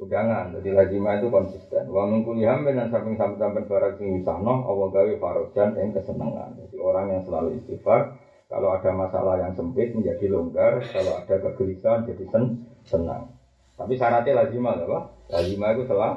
udangan. 0.00 0.56
Jadi 0.56 0.68
lazimah 0.72 1.20
itu 1.20 1.28
konsisten. 1.28 1.84
Wa 1.92 2.08
min 2.08 2.24
kulli 2.24 2.48
hammin 2.48 2.78
dan 2.78 2.88
samping 2.88 3.16
samping 3.16 3.66
barang 3.68 4.00
sing 4.00 4.20
wisahno 4.20 4.64
Allah 4.64 4.88
gawe 4.88 5.12
farojan 5.20 5.76
yang 5.76 5.92
kesenangan. 5.92 6.56
Jadi 6.56 6.76
orang 6.80 7.06
yang 7.12 7.22
selalu 7.26 7.60
istighfar 7.60 8.16
kalau 8.52 8.68
ada 8.76 8.90
masalah 8.92 9.40
yang 9.40 9.56
sempit 9.56 9.96
menjadi 9.96 10.28
longgar, 10.28 10.84
kalau 10.92 11.24
ada 11.24 11.34
kegelisahan 11.40 12.04
jadi 12.04 12.24
sen 12.28 12.68
senang. 12.84 13.32
Tapi 13.80 13.96
syaratnya 13.96 14.44
lazimah 14.44 14.76
apa? 14.76 14.98
Lazimah 15.32 15.68
itu 15.72 15.84
selalu 15.88 16.16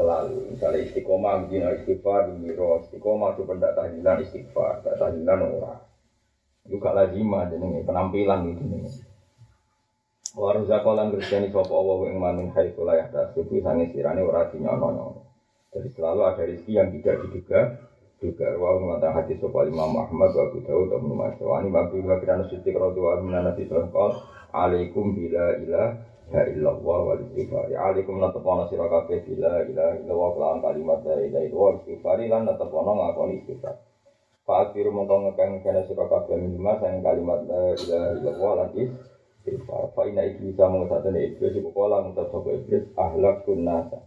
selalu 0.00 0.56
misalnya 0.56 0.80
istiqomah 0.88 1.44
begini 1.44 1.76
istighfar 1.76 2.32
miro 2.32 2.80
istiqomah 2.80 3.36
itu 3.36 3.44
pendak 3.44 3.76
tahlilan 3.76 4.16
istighfar 4.24 4.80
tak 4.80 4.96
tahlilan 4.96 5.44
orang 5.60 5.80
juga 6.64 6.96
lazimah 6.96 7.52
jadi 7.52 7.84
penampilan 7.84 8.38
gitu 8.48 8.62
nih 8.64 8.80
Waru 10.30 10.62
zakolan 10.70 11.10
kristiani 11.10 11.50
sopo 11.50 11.74
Allah 11.74 12.06
yang 12.06 12.22
mamin 12.22 12.54
hai 12.54 12.70
sulayah 12.78 13.10
tasibu 13.10 13.58
sangi 13.66 13.90
sirane 13.90 14.22
ora 14.22 14.46
dinyono 14.46 15.26
Jadi 15.74 15.90
selalu 15.90 16.20
ada 16.22 16.46
rezeki 16.46 16.70
yang 16.70 16.94
tidak 16.94 17.18
diduga 17.26 17.60
juga 18.22 18.46
wa 18.54 18.78
mata 18.94 19.10
hati 19.10 19.34
sopo 19.42 19.66
Imam 19.66 19.90
Muhammad 19.90 20.30
wa 20.30 20.42
Abu 20.46 20.62
Dawud 20.62 20.86
wa 20.86 20.98
Ibnu 21.02 21.14
Majah 21.18 21.46
wa 21.50 21.58
babu 21.66 21.98
wa 22.06 22.14
kirana 22.22 22.46
siddiq 22.46 22.78
radhiyallahu 22.78 23.26
anhu 23.26 23.42
nabi 23.42 23.62
sallallahu 23.66 24.22
alaikum 24.54 25.18
bila 25.18 25.44
ilaha 25.58 26.42
illallah 26.46 26.98
wal 27.10 27.22
istighfar 27.26 27.66
alaikum 27.74 28.22
natapana 28.22 28.70
sira 28.70 28.86
kabeh 28.86 29.26
bila 29.26 29.66
ilaha 29.66 29.98
illallah 29.98 30.30
kelawan 30.30 30.58
kalimat 30.62 30.98
la 31.10 31.16
ilaha 31.26 31.42
illallah 31.42 31.72
istighfar 31.82 32.18
lan 32.22 32.42
natapana 32.46 32.90
ngakoni 32.94 33.34
istighfar 33.42 33.82
Fa 34.46 34.54
akhiru 34.70 34.94
mongko 34.94 35.26
ngekang 35.26 35.58
kana 35.66 35.82
sira 35.90 36.06
kabeh 36.06 36.38
minimal 36.38 36.78
sang 36.78 37.02
kalimat 37.02 37.40
la 37.50 37.74
ilaha 37.74 38.08
illallah 38.14 38.52
lan 38.62 38.70
Fa 39.40 40.02
inna 40.04 40.28
iblis 40.28 40.52
sama 40.54 40.84
satu 40.84 41.08
iblis 41.16 41.56
ibu 41.56 41.72
kola 41.72 42.04
mutat 42.04 42.28
sopo 42.28 42.52
iblis 42.52 42.84
ahlak 42.92 43.48
kun 43.48 43.64
nasa. 43.64 44.04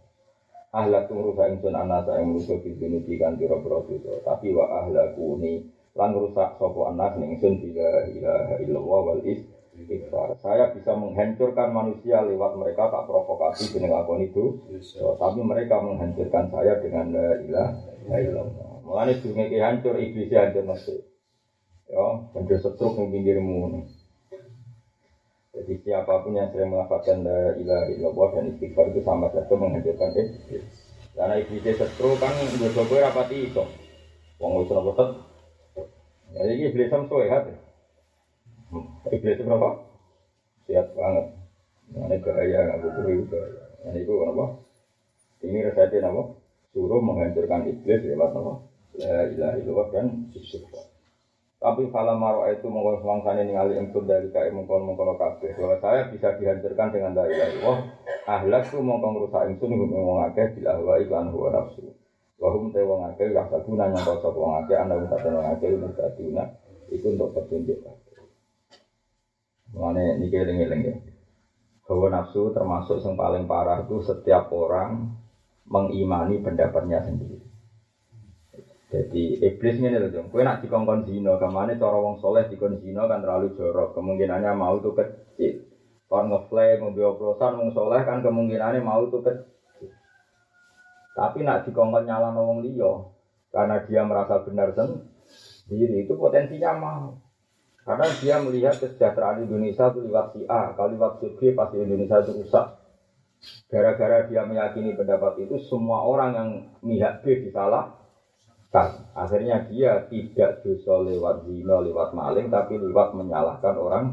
Ahlak 0.74 1.06
tu 1.06 1.14
merusak 1.14 1.54
ingsun 1.54 1.78
anasa 1.78 2.18
yang 2.18 2.34
merusak 2.34 2.66
di 2.66 2.74
dunia 2.74 3.06
kan 3.22 3.38
tiro 3.38 3.62
dosa. 3.62 4.14
Tapi 4.26 4.54
wa 4.54 4.66
ahlaku 4.82 5.38
ni 5.38 5.70
lan 5.94 6.18
rusak 6.18 6.58
sopo 6.58 6.90
anas 6.90 7.14
ning 7.18 7.38
ingsun 7.38 7.62
bila 7.62 8.10
ilaha 8.10 8.58
illallah 8.58 9.00
wal 9.06 9.22
istighfar. 9.22 10.34
Saya 10.42 10.74
bisa 10.74 10.98
menghancurkan 10.98 11.70
manusia 11.70 12.26
lewat 12.26 12.58
mereka 12.58 12.90
tak 12.90 13.06
provokasi 13.06 13.70
dengan 13.74 14.02
lakon 14.02 14.26
itu. 14.26 14.66
So, 14.82 15.14
tapi 15.22 15.46
mereka 15.46 15.78
menghancurkan 15.82 16.50
saya 16.50 16.82
dengan 16.82 17.14
la 17.14 17.38
ilaha 17.38 18.18
illallah. 18.18 18.70
Mulane 18.82 19.14
dunia 19.22 19.46
iblis 19.50 20.30
hancur 20.34 20.66
nasi. 20.66 20.98
Ya, 21.86 22.06
hancur 22.34 22.58
setruk 22.58 22.98
ning 22.98 23.14
pinggirmu. 23.14 23.86
Jadi 25.64 25.80
siapa 25.80 26.28
pun 26.28 26.36
yang 26.36 26.52
sering 26.52 26.76
melafatkan 26.76 27.24
la 27.24 27.56
ilaha 27.56 27.88
illallah 27.88 28.30
dan 28.36 28.52
istighfar 28.52 28.92
itu 28.92 29.00
sama 29.00 29.32
saja 29.32 29.56
menghancurkan 29.56 30.12
iblis. 30.12 30.68
Karena 31.16 31.40
iblis 31.40 31.80
setru 31.80 32.20
kan 32.20 32.36
gue 32.36 32.68
coba 32.76 33.08
rapati 33.08 33.48
itu. 33.48 33.64
Wong 34.44 34.60
wis 34.60 34.76
ora 34.76 34.84
betet. 34.92 35.10
Ya 36.36 36.52
iki 36.52 36.64
iblis 36.68 36.92
sam 36.92 37.08
sehat. 37.08 37.48
Iblis 39.08 39.40
berapa? 39.40 39.70
Siap 40.68 40.88
banget. 41.00 41.26
Ini 41.96 42.16
gaya 42.20 42.60
nggak 42.68 42.80
butuh 42.84 43.06
itu. 43.08 43.40
Nah 43.88 43.96
itu 43.96 44.14
apa? 44.28 44.46
Ini 45.48 45.58
resepnya 45.64 46.12
apa? 46.12 46.24
Suruh 46.76 47.00
menghancurkan 47.00 47.72
iblis 47.72 48.04
lewat 48.04 48.36
apa? 48.36 48.54
La 49.00 49.32
ilaha 49.32 49.56
illallah 49.64 49.88
dan 49.96 50.28
istighfar. 50.36 50.93
Tapi 51.64 51.88
kalau 51.96 52.20
marwa 52.20 52.52
itu 52.52 52.68
mengkon 52.68 53.00
semangsane 53.00 53.48
ningali 53.48 53.80
engkau 53.80 54.04
dari 54.04 54.28
kai 54.36 54.52
mengkon 54.52 54.84
mengkon 54.84 55.16
kabeh. 55.16 55.56
Bahwa 55.56 55.80
saya 55.80 56.12
bisa 56.12 56.36
dihancurkan 56.36 56.92
dengan 56.92 57.16
dari 57.16 57.40
Allah. 57.40 57.88
Ahlak 58.28 58.68
tu 58.68 58.84
mengkon 58.84 59.24
rusak 59.24 59.48
ingsun 59.48 59.72
ngomong 59.72 60.28
akeh 60.28 60.52
bila 60.60 60.76
hawa 60.76 61.00
iklan 61.00 61.32
huwa 61.32 61.56
nafsu. 61.56 61.88
Wahum 62.36 62.68
te 62.76 62.84
wong 62.84 63.08
akeh 63.08 63.32
ya 63.32 63.48
sabuna 63.48 63.88
yang 63.88 64.04
kau 64.04 64.20
sapa 64.20 64.36
wong 64.36 64.60
akeh 64.60 64.76
minta 64.76 65.16
wong 65.24 65.48
akeh 65.56 65.72
mutaduna. 65.72 66.44
Iku 66.92 67.16
untuk 67.16 67.32
petunjuk. 67.32 67.80
Mengenai 69.72 70.20
niki 70.20 70.36
eling-eling 70.36 70.82
ya. 70.84 70.96
Hawa 71.88 72.12
nafsu 72.12 72.52
termasuk 72.52 73.00
yang 73.00 73.16
paling 73.16 73.48
parah 73.48 73.80
itu 73.88 74.04
setiap 74.04 74.52
orang 74.52 75.16
mengimani 75.64 76.44
pendapatnya 76.44 77.00
sendiri. 77.00 77.53
Jadi 78.94 79.42
iblis 79.42 79.82
ini 79.82 79.98
loh 79.98 80.14
dong. 80.14 80.30
Kue 80.30 80.46
nak 80.46 80.62
dikongkon 80.62 81.10
zino, 81.10 81.34
ke 81.42 81.50
mana 81.50 81.74
cara 81.74 81.98
wong 81.98 82.22
soleh 82.22 82.46
dikon 82.46 82.78
zino 82.78 83.10
kan 83.10 83.26
terlalu 83.26 83.58
jorok. 83.58 83.98
Kemungkinannya 83.98 84.54
mau 84.54 84.78
tuh 84.78 84.94
kecil. 84.94 85.66
Kalau 86.06 86.30
ngeflame, 86.30 86.78
mobil 86.78 87.10
oplosan, 87.10 87.58
wong 87.58 87.74
soleh 87.74 88.06
kan 88.06 88.22
kemungkinannya 88.22 88.86
mau 88.86 89.02
tuh 89.10 89.26
kecil. 89.26 89.90
Tapi 91.18 91.42
nak 91.42 91.66
dikongkon 91.66 92.06
nyala 92.06 92.38
wong 92.38 92.62
liyo, 92.62 93.10
karena 93.50 93.82
dia 93.82 94.06
merasa 94.06 94.38
benar 94.46 94.78
sendiri 94.78 96.06
itu 96.06 96.14
potensinya 96.14 96.78
mau. 96.78 97.18
Karena 97.82 98.06
dia 98.22 98.38
melihat 98.38 98.78
kesejahteraan 98.78 99.42
Indonesia 99.42 99.90
itu 99.90 100.06
lewat 100.06 100.38
si 100.38 100.46
A, 100.46 100.78
kalau 100.78 100.94
lewat 100.94 101.18
si 101.18 101.34
B 101.34 101.50
pasti 101.58 101.82
Indonesia 101.82 102.22
itu 102.22 102.46
rusak. 102.46 102.66
Gara-gara 103.68 104.30
dia 104.30 104.46
meyakini 104.46 104.94
pendapat 104.94 105.50
itu, 105.50 105.58
semua 105.66 106.06
orang 106.06 106.32
yang 106.38 106.50
mihak 106.86 107.26
B 107.26 107.42
disalah, 107.42 108.03
kan? 108.74 109.06
Akhirnya 109.14 109.70
dia 109.70 110.10
tidak 110.10 110.66
dosa 110.66 111.06
lewat 111.06 111.46
zina 111.46 111.78
lewat 111.78 112.18
maling 112.18 112.50
tapi 112.50 112.82
lewat 112.82 113.14
menyalahkan 113.14 113.76
orang 113.78 114.06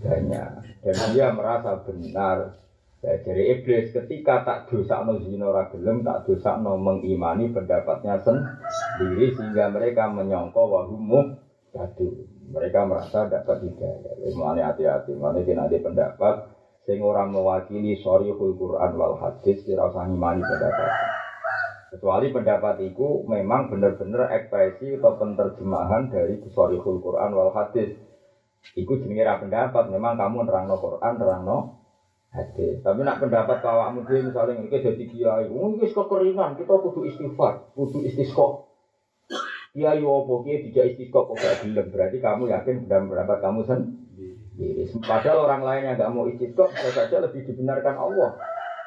banyak. 0.00 0.80
Dan 0.80 0.96
dia 1.12 1.28
merasa 1.36 1.84
benar. 1.84 2.56
Ya, 3.04 3.20
dari 3.20 3.52
iblis 3.52 3.92
ketika 3.92 4.40
tak 4.42 4.58
dosa 4.72 5.04
no 5.04 5.20
zina 5.20 5.52
ragelem 5.52 6.00
tak 6.00 6.24
dosa 6.24 6.56
no 6.56 6.80
mengimani 6.80 7.52
pendapatnya 7.52 8.16
sendiri 8.24 9.36
sehingga 9.36 9.68
mereka 9.68 10.08
menyongko 10.08 10.62
wahumu 10.64 11.36
jatuh 11.76 12.24
mereka 12.48 12.88
merasa 12.88 13.28
dapat 13.28 13.68
hidayah. 13.68 14.16
Mana 14.32 14.72
hati-hati. 14.72 15.12
Mana 15.12 15.44
nanti 15.44 15.76
pendapat 15.76 16.56
sing 16.88 17.04
orang 17.04 17.36
mewakili 17.36 18.00
sorry 18.00 18.32
Quran 18.32 18.90
wal 18.96 19.20
hadis 19.20 19.60
tidak 19.66 19.92
usah 19.92 20.06
ngimani 20.08 20.40
pendapat 20.40 20.90
Kecuali 22.06 22.30
pendapat 22.30 22.86
itu 22.86 23.26
memang 23.26 23.66
benar-benar 23.66 24.30
ekspresi 24.30 24.94
atau 24.94 25.18
penerjemahan 25.18 26.06
dari 26.06 26.38
Sorihul 26.54 27.02
Quran 27.02 27.34
wal 27.34 27.50
Hadis. 27.50 27.98
Iku 28.78 29.02
jenis 29.02 29.26
pendapat, 29.26 29.90
memang 29.90 30.14
kamu 30.14 30.46
nerangno 30.46 30.78
Quran, 30.78 31.18
nerangno 31.18 31.82
hadis. 32.30 32.78
Tapi 32.86 33.02
nak 33.02 33.18
pendapat 33.18 33.58
awakmu 33.58 34.06
dhewe 34.06 34.30
misalnya 34.30 34.54
iki 34.54 34.86
dadi 34.86 35.02
kiai, 35.02 35.50
wong 35.50 35.82
iki 35.82 35.90
kekeringan, 35.90 36.54
kita 36.54 36.78
kudu 36.78 37.10
istighfar, 37.10 37.74
kudu 37.74 37.98
istisqa. 38.06 38.62
Kiai 39.74 39.98
opo 39.98 40.46
kiai 40.46 40.62
tidak 40.62 40.94
istisqa 40.94 41.26
kok 41.26 41.34
gak 41.34 41.66
gelem, 41.66 41.90
berarti 41.90 42.22
kamu 42.22 42.54
yakin 42.54 42.86
benar 42.86 43.02
pendapat 43.02 43.38
kamu 43.42 43.60
sendiri. 43.66 44.86
Padahal 45.02 45.42
orang 45.42 45.66
lain 45.66 45.82
yang 45.90 45.98
gak 45.98 46.12
mau 46.14 46.30
istisqa 46.30 46.70
bisa 46.70 46.94
saja 46.94 47.18
lebih 47.18 47.42
dibenarkan 47.50 47.98
Allah. 47.98 48.38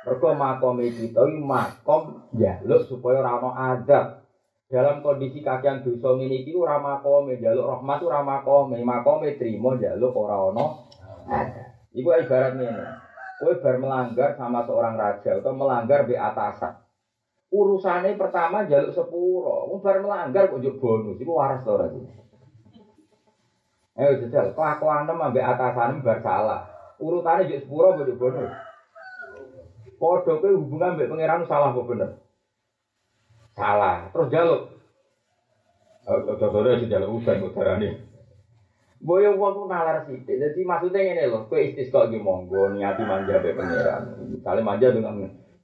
Mergo 0.08 0.32
makom 0.32 0.80
kita 0.80 1.28
makom 1.28 2.24
jaluk 2.32 2.88
supaya 2.88 3.20
ora 3.20 3.76
adab. 3.76 4.24
Dalam 4.70 5.02
kondisi 5.02 5.41
kakian 5.41 5.82
dosa 5.82 6.14
ngene 6.14 6.45
iki 6.45 6.54
ora 6.54 6.78
makome 6.78 7.41
jaluk 7.41 7.68
rahmat 7.68 8.00
ora 8.06 8.22
makome, 8.22 8.78
makome 8.86 9.36
trimo 9.36 9.76
jaluk 9.76 10.16
ora 10.16 10.54
ono 10.54 10.88
adab. 11.28 11.68
Iku 11.91 12.08
ibarat 12.16 12.54
ngene. 12.56 12.84
Kowe 13.39 13.56
bar 13.60 13.76
melanggar 13.80 14.36
sama 14.36 14.64
seorang 14.68 15.00
raja 15.00 15.39
atau 15.39 15.56
melanggar 15.56 16.04
di 16.04 16.16
atasan. 16.16 16.76
Urusannya 17.50 18.20
pertama 18.20 18.68
jaluk 18.68 18.93
sepuro. 18.93 19.68
Wong 19.68 19.80
bar 19.84 20.00
melanggar 20.00 20.47
kok 20.47 20.60
njuk 20.64 20.80
bonus. 20.80 21.20
Iku 21.20 21.34
waras 21.34 21.66
to 21.66 21.76
ora 21.76 21.88
Ayo 24.00 24.16
jajal, 24.24 24.56
kelakuan 24.56 25.12
ambek 25.12 25.43
atasan 25.43 26.00
bar 26.00 26.24
salah. 26.24 26.62
Urutannya 27.04 27.52
njuk 27.52 27.68
sepuro 27.68 28.00
njuk 28.00 28.16
bonus. 28.16 28.68
Padha 30.00 30.39
kowe 30.39 30.56
hubungan 30.56 30.95
mbek 30.95 31.12
pangeran 31.12 31.43
salah 31.43 31.76
apa 31.76 31.82
bener? 31.84 32.10
Salah. 33.52 34.08
Terus 34.16 34.32
jaluk. 34.32 34.62
Dodore 36.39 36.80
sing 36.80 36.88
jaluk 36.88 37.20
udan 37.20 37.43
udarane. 37.43 37.89
Boyo 39.04 39.36
wong 39.36 39.52
ku 39.56 39.64
nalar 39.68 40.08
sithik. 40.08 40.39
Jadi 40.39 40.64
maksudnya 40.64 41.04
ngene 41.04 41.28
lho, 41.28 41.39
kowe 41.52 41.60
istisqa 41.60 42.08
iki 42.08 42.24
monggo 42.24 42.72
niati 42.72 43.04
manja 43.04 43.43
be 43.43 43.52
pangeran. 43.52 44.04
Misalnya 44.32 44.64
manja 44.64 44.88
dengan 44.95 45.16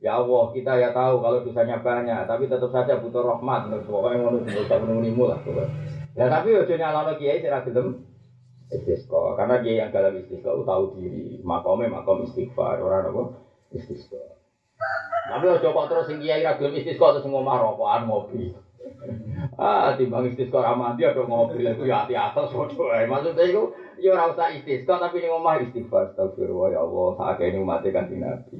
Ya 0.03 0.21
Allah, 0.21 0.51
kita 0.53 0.75
ya 0.77 0.91
tahu 0.91 1.23
kalau 1.23 1.41
dosanya 1.41 1.81
banyak, 1.81 2.27
tapi 2.29 2.45
tetap 2.45 2.69
saja 2.69 2.99
butuh 2.99 3.25
rahmat. 3.25 3.71
Pokoknya 3.87 4.21
ngono 4.21 4.43
sing 4.43 4.53
usah 4.59 4.77
menunggu 4.83 5.23
lah. 5.31 5.39
Ya 6.13 6.27
tapi 6.27 6.51
ojo 6.51 6.75
nyalano 6.75 7.15
kiai 7.15 7.39
sing 7.39 7.49
ra 7.49 7.63
gelem 7.63 8.03
istisqa. 8.69 9.39
Karena 9.39 9.63
dia 9.63 9.87
yang 9.87 9.89
dalam 9.95 10.19
istisqa 10.19 10.51
tahu 10.51 10.99
diri, 10.99 11.39
makome 11.41 11.87
makom 11.87 12.27
istighfar, 12.27 12.83
ora 12.83 13.07
napa 13.07 13.44
istisqa. 13.73 14.21
Tapi 15.25 15.45
ojo 15.49 15.67
kok 15.73 15.87
terus 15.89 16.05
sing 16.11 16.17
kiai 16.21 16.45
ra 16.45 16.59
gelem 16.59 16.77
istisqa 16.77 17.17
terus 17.17 17.25
ngomah 17.25 17.55
rokokan 17.57 18.05
ngopi. 18.05 18.53
Ah, 19.55 19.95
timbang 19.95 20.27
istisqa 20.29 20.59
ramadi 20.61 21.07
ada 21.07 21.23
mobil 21.23 21.63
itu 21.63 21.87
ya 21.87 22.03
hati 22.03 22.13
atas 22.13 22.51
foto. 22.51 22.91
Maksudnya 22.91 23.43
itu 23.47 23.63
ya 24.03 24.13
ora 24.13 24.35
usah 24.35 24.51
istisqa 24.51 24.99
tapi 24.99 25.23
ning 25.23 25.31
omah 25.31 25.63
istighfar 25.63 26.11
astagfirullah 26.11 26.75
ya 26.75 26.79
Allah 26.83 27.07
sakake 27.17 27.55
ini 27.55 27.57
umat 27.63 27.85
kan 27.87 28.11
Nabi. 28.11 28.59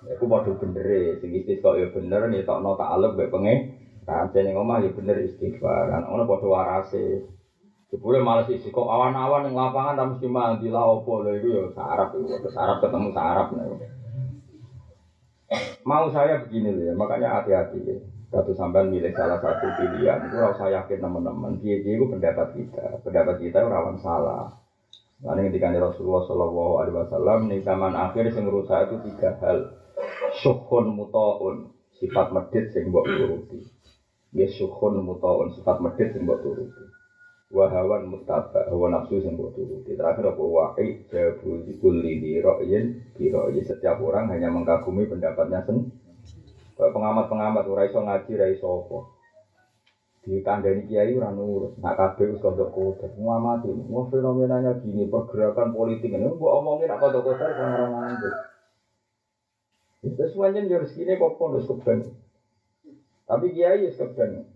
Iku 0.00 0.24
padha 0.28 0.52
bener 0.56 0.86
e, 0.86 1.00
sing 1.20 1.30
istisqa 1.34 1.76
ya 1.76 1.88
bener 1.90 2.28
ngetokno 2.28 2.76
takluk 2.76 3.16
mek 3.16 3.32
pengen. 3.32 3.58
Kan 4.04 4.30
ning 4.36 4.54
omah 4.54 4.84
ya 4.84 4.92
bener 4.92 5.16
istighfar. 5.24 5.88
Kan 5.88 6.04
ono 6.06 6.28
padha 6.28 6.46
warase. 6.46 7.26
Jebule 7.90 8.22
males 8.22 8.46
isi 8.46 8.70
kok 8.70 8.86
awan-awan 8.86 9.50
yang 9.50 9.58
lapangan 9.58 9.98
tak 9.98 10.08
mesti 10.14 10.30
mandi 10.30 10.70
lah 10.70 10.94
opo 10.94 11.26
lho 11.26 11.34
iku 11.42 11.48
ya 11.50 11.64
sarap 11.74 12.14
iku 12.14 12.46
sarap 12.54 12.78
ketemu 12.78 13.10
sarap 13.10 13.50
Mau 15.82 16.06
saya 16.14 16.46
begini 16.46 16.70
loh 16.70 16.84
ya, 16.86 16.94
makanya 16.94 17.42
hati-hati 17.42 17.78
ya. 17.82 17.98
Satu 18.30 18.54
sampai 18.54 18.86
milih 18.86 19.10
salah 19.18 19.42
satu 19.42 19.66
pilihan, 19.74 20.22
itu 20.30 20.36
rasa 20.38 20.70
yakin 20.70 21.02
teman-teman. 21.02 21.58
Dia 21.58 21.82
itu 21.82 22.06
pendapat 22.06 22.54
kita, 22.54 23.02
pendapat 23.02 23.42
kita 23.42 23.58
rawan 23.66 23.98
salah. 23.98 24.54
Lalu 25.20 25.50
ketika 25.50 25.74
Rasulullah 25.74 26.24
Shallallahu 26.24 26.74
Alaihi 26.80 26.96
Wasallam 26.96 27.38
nih 27.50 27.60
zaman 27.66 27.92
akhir 27.92 28.30
yang 28.30 28.46
saya 28.64 28.88
itu 28.88 28.96
tiga 29.10 29.36
hal. 29.42 29.58
Syukhun 30.40 30.94
mutaun, 30.94 31.74
sifat 31.98 32.30
medit 32.32 32.70
sing 32.72 32.88
mbok 32.88 33.04
turuti. 33.04 33.60
Ya 34.32 34.46
syukhun 34.48 35.02
mutaun, 35.02 35.52
sifat 35.58 35.82
medit 35.82 36.14
sing 36.14 36.24
mbok 36.24 36.40
turuti. 36.40 36.99
Wahawan 37.50 38.06
mustaba, 38.06 38.62
hawa 38.70 38.86
nafsu 38.94 39.18
sing 39.18 39.34
mbok 39.34 39.50
turuti. 39.58 39.98
Terakhir 39.98 40.30
apa 40.30 40.38
wa'i 40.38 41.02
jabu 41.10 41.58
kulli 41.82 42.12
di 42.22 42.38
ro'yin 42.38 42.94
bi 43.18 43.26
Setiap 43.66 43.98
orang 43.98 44.30
hanya 44.30 44.46
mengagumi 44.46 45.02
pendapatnya 45.10 45.58
sendiri 45.66 45.90
pengamat-pengamat 46.88 47.68
ora 47.68 47.84
iso 47.84 48.00
ngaji 48.00 48.30
ora 48.38 48.46
iso 48.48 48.66
apa. 48.80 48.98
Di 50.24 50.40
kandani 50.40 50.86
kiai 50.88 51.12
ora 51.12 51.28
nurut. 51.28 51.76
Nak 51.76 51.96
kabeh 51.98 52.32
wis 52.32 52.40
kodok 52.40 52.70
kodok 52.72 53.12
ngamati. 53.18 53.68
Wong 53.68 54.08
fenomenanya 54.08 54.78
gini 54.80 55.04
pergerakan 55.04 55.74
politik 55.74 56.14
ini 56.14 56.24
mbok 56.30 56.54
omongin 56.54 56.88
nak 56.88 57.02
kodok 57.02 57.34
kodok 57.34 57.50
kan 57.50 57.68
ora 57.76 57.86
ngantuk. 57.90 58.34
Itu 60.00 60.22
semuanya 60.32 60.64
jadi 60.64 60.86
segini 60.88 61.20
kok 61.20 61.36
pondok 61.36 61.66
keben. 61.68 62.08
Tapi 63.28 63.46
kiai 63.52 63.84
wis 63.84 63.98
keben. 63.98 64.48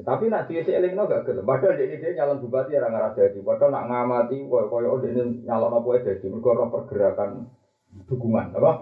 Tapi 0.00 0.30
nak 0.30 0.46
dia 0.46 0.62
si 0.62 0.70
elingno 0.70 1.08
gak 1.08 1.26
gelem. 1.26 1.44
Padahal 1.44 1.76
dia 1.76 1.98
dia 1.98 2.16
nyalon 2.16 2.42
bupati 2.42 2.78
orang 2.78 2.92
ngarah 2.94 3.12
jadi. 3.16 3.38
Padahal 3.42 3.70
nak 3.74 3.86
ngamati, 3.90 4.36
koyo 4.46 4.66
koyo 4.70 5.00
ini 5.04 5.44
nyalon 5.44 5.76
apa 5.76 5.88
jadi. 6.04 6.26
Mereka 6.30 6.70
pergerakan 6.70 7.30
dukungan, 8.06 8.54
apa? 8.54 8.72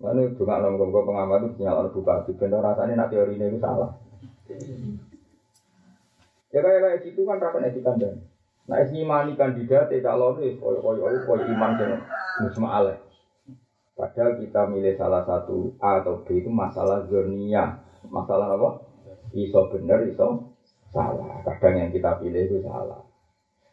Lalu 0.00 0.32
juga 0.32 0.64
nongkrong 0.64 0.90
gue 0.96 1.02
pengamat 1.04 1.40
itu 1.44 1.60
nyala 1.60 1.92
bupati, 1.92 2.32
bener 2.32 2.64
rasanya 2.64 3.04
nak 3.04 3.10
teori 3.12 3.36
ini 3.36 3.60
salah. 3.60 3.92
Ya 6.50 6.58
kayak 6.64 6.80
kayak 6.82 7.00
gitu 7.04 7.28
kan 7.28 7.36
rapat 7.36 7.68
edikan 7.68 8.00
dan. 8.00 8.24
Nah 8.64 8.80
es 8.80 8.90
nyimani 8.90 9.36
kandidat, 9.36 9.92
tidak 9.92 10.08
calon 10.08 10.40
itu 10.40 10.56
koyo 10.56 10.80
koyo 10.80 11.20
koyo 11.28 11.44
iman 11.52 11.76
sing 11.76 11.90
musma 12.40 12.80
aleh. 12.80 12.96
Padahal 13.92 14.40
kita 14.40 14.64
milih 14.72 14.96
salah 14.96 15.20
satu 15.28 15.76
A 15.76 16.00
atau 16.00 16.24
B 16.24 16.40
itu 16.40 16.48
masalah 16.48 17.04
zonia, 17.04 17.84
masalah 18.08 18.56
apa? 18.56 18.89
Iso 19.34 19.70
bener, 19.70 20.06
iso 20.10 20.54
salah. 20.90 21.42
Kadang 21.46 21.74
yang 21.78 21.90
kita 21.94 22.18
pilih 22.18 22.42
itu 22.50 22.58
salah. 22.66 23.02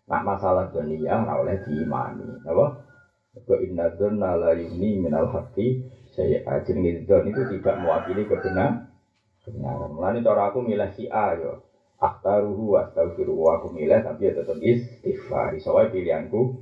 Nah 0.07 0.21
masalah 0.23 0.71
zonia, 0.71 1.19
oleh 1.25 1.59
diimani, 1.65 2.45
apa? 2.47 2.65
Ke 3.37 3.61
inna 3.61 3.93
dzanna 3.93 4.33
la 4.33 4.51
yuni 4.57 4.97
minal 4.97 5.29
haqi 5.29 5.85
saya 6.17 6.41
ajin 6.57 6.81
ngidon 6.81 7.29
itu 7.29 7.41
tidak 7.53 7.77
mewakili 7.77 8.25
kebenaran. 8.25 8.89
Kebenaran. 9.45 9.93
Mulanya 9.93 10.25
cara 10.25 10.49
aku 10.49 10.65
milih 10.65 10.89
si 10.97 11.05
A 11.05 11.37
yo. 11.37 11.61
Aktaruhu 12.01 12.77
astagfiruhu 12.77 13.45
aku 13.53 13.69
milih 13.69 14.01
tapi 14.01 14.29
ya 14.29 14.33
tetap 14.33 14.57
istighfar. 14.57 15.53
Soalnya 15.61 15.93
pilihanku 15.93 16.57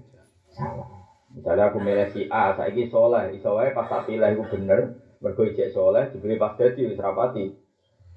salah. 0.52 0.96
Misalnya 1.32 1.72
aku 1.72 1.80
milih 1.84 2.08
si 2.12 2.28
A, 2.32 2.56
saya 2.56 2.72
ini 2.72 2.88
soleh. 2.88 3.36
Soalnya 3.40 3.76
pas 3.76 3.88
tak 3.92 4.08
pilih 4.08 4.28
itu 4.28 4.44
bener. 4.52 4.80
Mergo 5.20 5.44
ijek 5.48 5.72
soleh, 5.72 6.12
dibeli 6.12 6.36
pas 6.36 6.56
jadi 6.60 6.80
wis 6.88 7.00
rapati. 7.00 7.56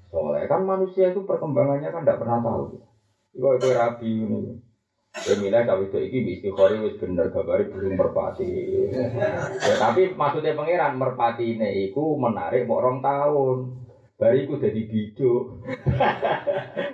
Soleh 0.09 0.49
kan 0.49 0.65
manusia 0.65 1.13
itu 1.13 1.21
perkembangannya 1.21 1.93
kan 1.93 2.01
tidak 2.01 2.19
pernah 2.25 2.41
tahu. 2.41 2.81
Iku 3.37 3.47
itu 3.61 3.67
rabi 3.77 4.09
ini. 4.25 4.41
Emilah 5.09 5.65
cawe 5.65 5.81
itu 5.81 5.97
iki 5.97 6.17
istighori 6.21 6.81
wis 6.85 6.97
bener 7.01 7.33
gabari 7.33 7.65
burung 7.65 7.97
merpati. 7.97 8.45
Ya, 8.93 9.75
tapi 9.81 10.13
maksudnya 10.13 10.53
pangeran 10.53 11.01
merpati 11.01 11.57
ini 11.57 11.89
iku 11.89 12.13
menarik 12.17 12.69
mau 12.69 12.81
tahun. 12.81 13.57
Bariku 14.19 14.59
jadi 14.59 14.81
bijo. 14.85 15.63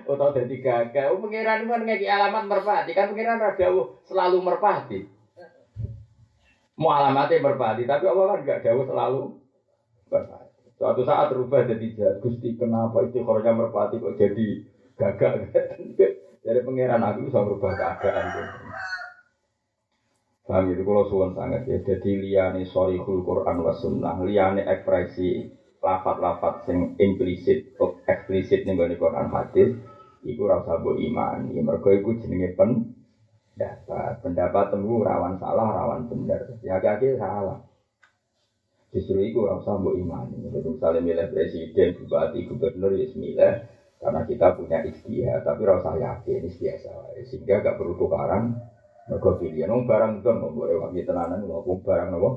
Atau 0.06 0.30
jadi 0.38 0.56
gagah. 0.62 1.06
Oh, 1.12 1.20
pangeran 1.20 1.66
kan 1.68 1.82
ngeki 1.84 2.08
alamat 2.08 2.44
merpati. 2.48 2.92
Kan 2.96 3.12
pangeran 3.12 3.42
rada 3.42 3.68
selalu 4.08 4.38
merpati. 4.40 5.00
Mau 6.76 6.92
alamatnya 6.92 7.40
merpati, 7.40 7.88
tapi 7.88 8.04
Allah 8.04 8.36
kan 8.36 8.44
gak 8.44 8.62
jauh 8.68 8.84
selalu 8.84 9.22
merpati. 10.12 10.45
Suatu 10.76 11.02
saat 11.08 11.32
berubah 11.32 11.64
jadi 11.64 11.86
jahat. 11.96 12.16
Gusti 12.20 12.60
kenapa 12.60 13.00
istighornya 13.08 13.52
merpati 13.56 13.96
kok 14.00 14.20
jadi 14.20 14.48
gagah? 15.00 15.34
Dari 16.46 16.62
pangeran 16.62 17.02
aku 17.02 17.20
bisa 17.26 17.42
merubah 17.42 17.74
keadaan. 17.74 18.28
Paham 20.46 20.70
itu 20.70 20.86
kalau 20.86 21.10
suwon 21.10 21.34
sangat 21.34 21.66
ya. 21.66 21.82
Jadi 21.82 22.12
liane 22.22 22.62
sorihul 22.70 23.26
Quran 23.26 23.66
wa 23.66 23.74
sunnah, 23.74 24.22
liane 24.22 24.62
ekspresi 24.62 25.42
lafat-lafat 25.82 26.70
sing 26.70 26.94
implisit 27.02 27.66
eksplisit 28.06 28.62
nih 28.66 28.78
bani 28.78 28.94
Quran 28.94 29.26
hadis, 29.34 29.74
iku 30.22 30.46
rasa 30.46 30.78
bu 30.78 30.94
iman. 31.02 31.50
Ya 31.50 31.66
mereka 31.66 31.90
iku 31.98 32.14
jenenge 32.22 32.54
pen 32.54 32.94
pendapat. 33.58 34.22
Pendapat 34.22 34.66
temu 34.70 35.02
rawan 35.02 35.34
salah, 35.42 35.70
rawan 35.74 36.06
benar. 36.14 36.42
Ya 36.62 36.78
kaki 36.78 37.18
salah. 37.18 37.65
Justru 38.96 39.20
itu 39.20 39.44
rasa 39.44 39.76
bu 39.76 39.92
iman. 40.00 40.32
Jadi 40.32 40.68
misalnya 40.72 41.02
milih 41.04 41.28
presiden, 41.28 42.00
bupati, 42.00 42.48
gubernur, 42.48 42.96
ya 42.96 43.12
milih 43.12 43.54
karena 44.00 44.22
kita 44.24 44.56
punya 44.56 44.80
ikhtiar, 44.88 45.44
tapi 45.44 45.62
rasa 45.68 46.00
yakin 46.00 46.48
ini 46.48 46.50
biasa. 46.56 46.92
Sehingga 47.28 47.60
gak 47.60 47.76
perlu 47.76 48.00
tukaran. 48.00 48.56
Mereka 49.12 49.38
pilihan, 49.38 49.70
oh 49.70 49.86
barang 49.86 50.18
itu 50.18 50.30
nggak 50.34 50.54
boleh 50.58 50.76
wakil 50.82 51.04
tenanan, 51.06 51.46
nggak 51.46 51.62
barang 51.86 52.10
nopo. 52.10 52.30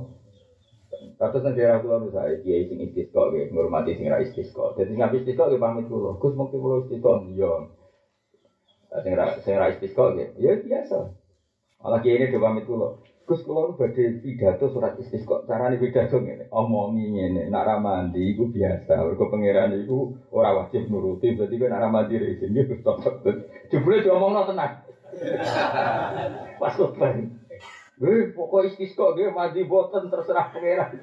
Kata 1.21 1.37
sing 1.45 1.53
daerah 1.55 1.79
kula 1.85 2.01
misalnya 2.01 2.41
kiai 2.43 2.67
sing 2.67 2.79
istisqa 2.81 3.31
nggih 3.31 3.53
ngurmati 3.53 3.95
sing 3.95 4.09
ra 4.09 4.19
istisqa. 4.19 4.75
Dadi 4.75 4.93
sing 4.97 5.01
istisqa 5.01 5.45
nggih 5.47 5.61
pamit 5.61 5.85
kula. 5.87 6.17
Gus 6.19 6.35
mungkin 6.35 6.59
kula 6.59 6.77
istisqa 6.85 7.13
yo. 7.39 7.53
Sing 9.05 9.13
ra 9.15 9.27
sing 9.45 9.55
ra 9.61 9.67
istisqa 9.73 10.05
nggih 10.17 10.29
ya 10.41 10.53
biasa. 10.59 10.99
Malah 11.85 12.01
kiai 12.03 12.19
ini 12.19 12.39
pamit 12.41 12.65
kula. 12.67 12.89
Gus 13.29 13.45
kula 13.45 13.77
badhe 13.77 14.05
pidato 14.25 14.73
surat 14.73 14.97
istisqa. 14.97 15.45
Carane 15.49 15.77
pidato 15.77 16.17
ngene, 16.17 16.49
omongi 16.61 17.05
ngene, 17.13 17.43
nak 17.53 17.67
ra 17.69 17.77
mandi 17.77 18.33
iku 18.33 18.49
biasa. 18.49 19.05
Mergo 19.05 19.29
pangeran 19.29 19.77
iku 19.85 20.17
ora 20.33 20.57
wajib 20.57 20.89
nuruti, 20.89 21.37
berarti 21.37 21.61
kowe 21.61 21.69
nak 21.69 21.83
ra 21.85 21.89
mandi 21.93 22.17
rezeki 22.17 22.57
ya 22.57 22.65
Gus 22.65 22.81
tok. 22.81 22.97
Jebule 23.69 24.01
diomongno 24.01 24.49
tenang. 24.49 24.73
Pas 26.61 26.77
ben. 26.97 27.19
Wih, 28.01 28.33
pokok 28.33 28.65
istisqa 28.65 29.13
dia 29.13 29.29
mandi 29.29 29.61
boten 29.69 30.09
terserah 30.09 30.49
pangeran. 30.49 30.89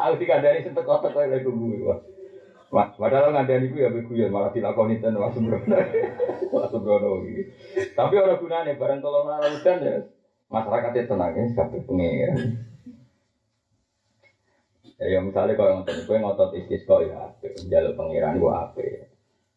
Aku 0.00 0.14
dikandani 0.14 0.62
sentek 0.62 0.86
kotak 0.86 1.10
kowe 1.10 1.26
lek 1.26 1.42
tunggu. 1.42 1.90
Wah, 2.70 2.86
padahal 2.94 3.34
ngandani 3.34 3.66
ku 3.66 3.82
ya 3.82 3.90
beku 3.90 4.14
ya 4.14 4.30
malah 4.30 4.54
dilakoni 4.54 5.02
ten 5.02 5.18
Mas 5.18 5.34
Sembrono. 5.34 5.74
Mas 6.54 6.70
Sembrono 6.70 7.18
iki. 7.26 7.42
Tapi 7.98 8.14
ora 8.14 8.38
gunane 8.38 8.78
bareng 8.78 9.02
tolong 9.02 9.26
udan 9.26 9.78
ya. 9.82 9.94
Masyarakat 10.50 10.90
itu 10.94 11.06
tenang 11.10 11.34
ya 11.34 11.44
kabeh 11.58 11.82
pengen. 11.82 12.34
Ya, 15.02 15.06
ya 15.16 15.18
misalnya 15.18 15.58
kalau 15.58 15.82
ngotot 15.82 15.98
gue 16.06 16.16
ngotot 16.22 16.50
istisqo 16.54 17.02
ya 17.02 17.34
jalur 17.66 17.98
pangeran 17.98 18.38
gua 18.38 18.70
apa? 18.70 19.10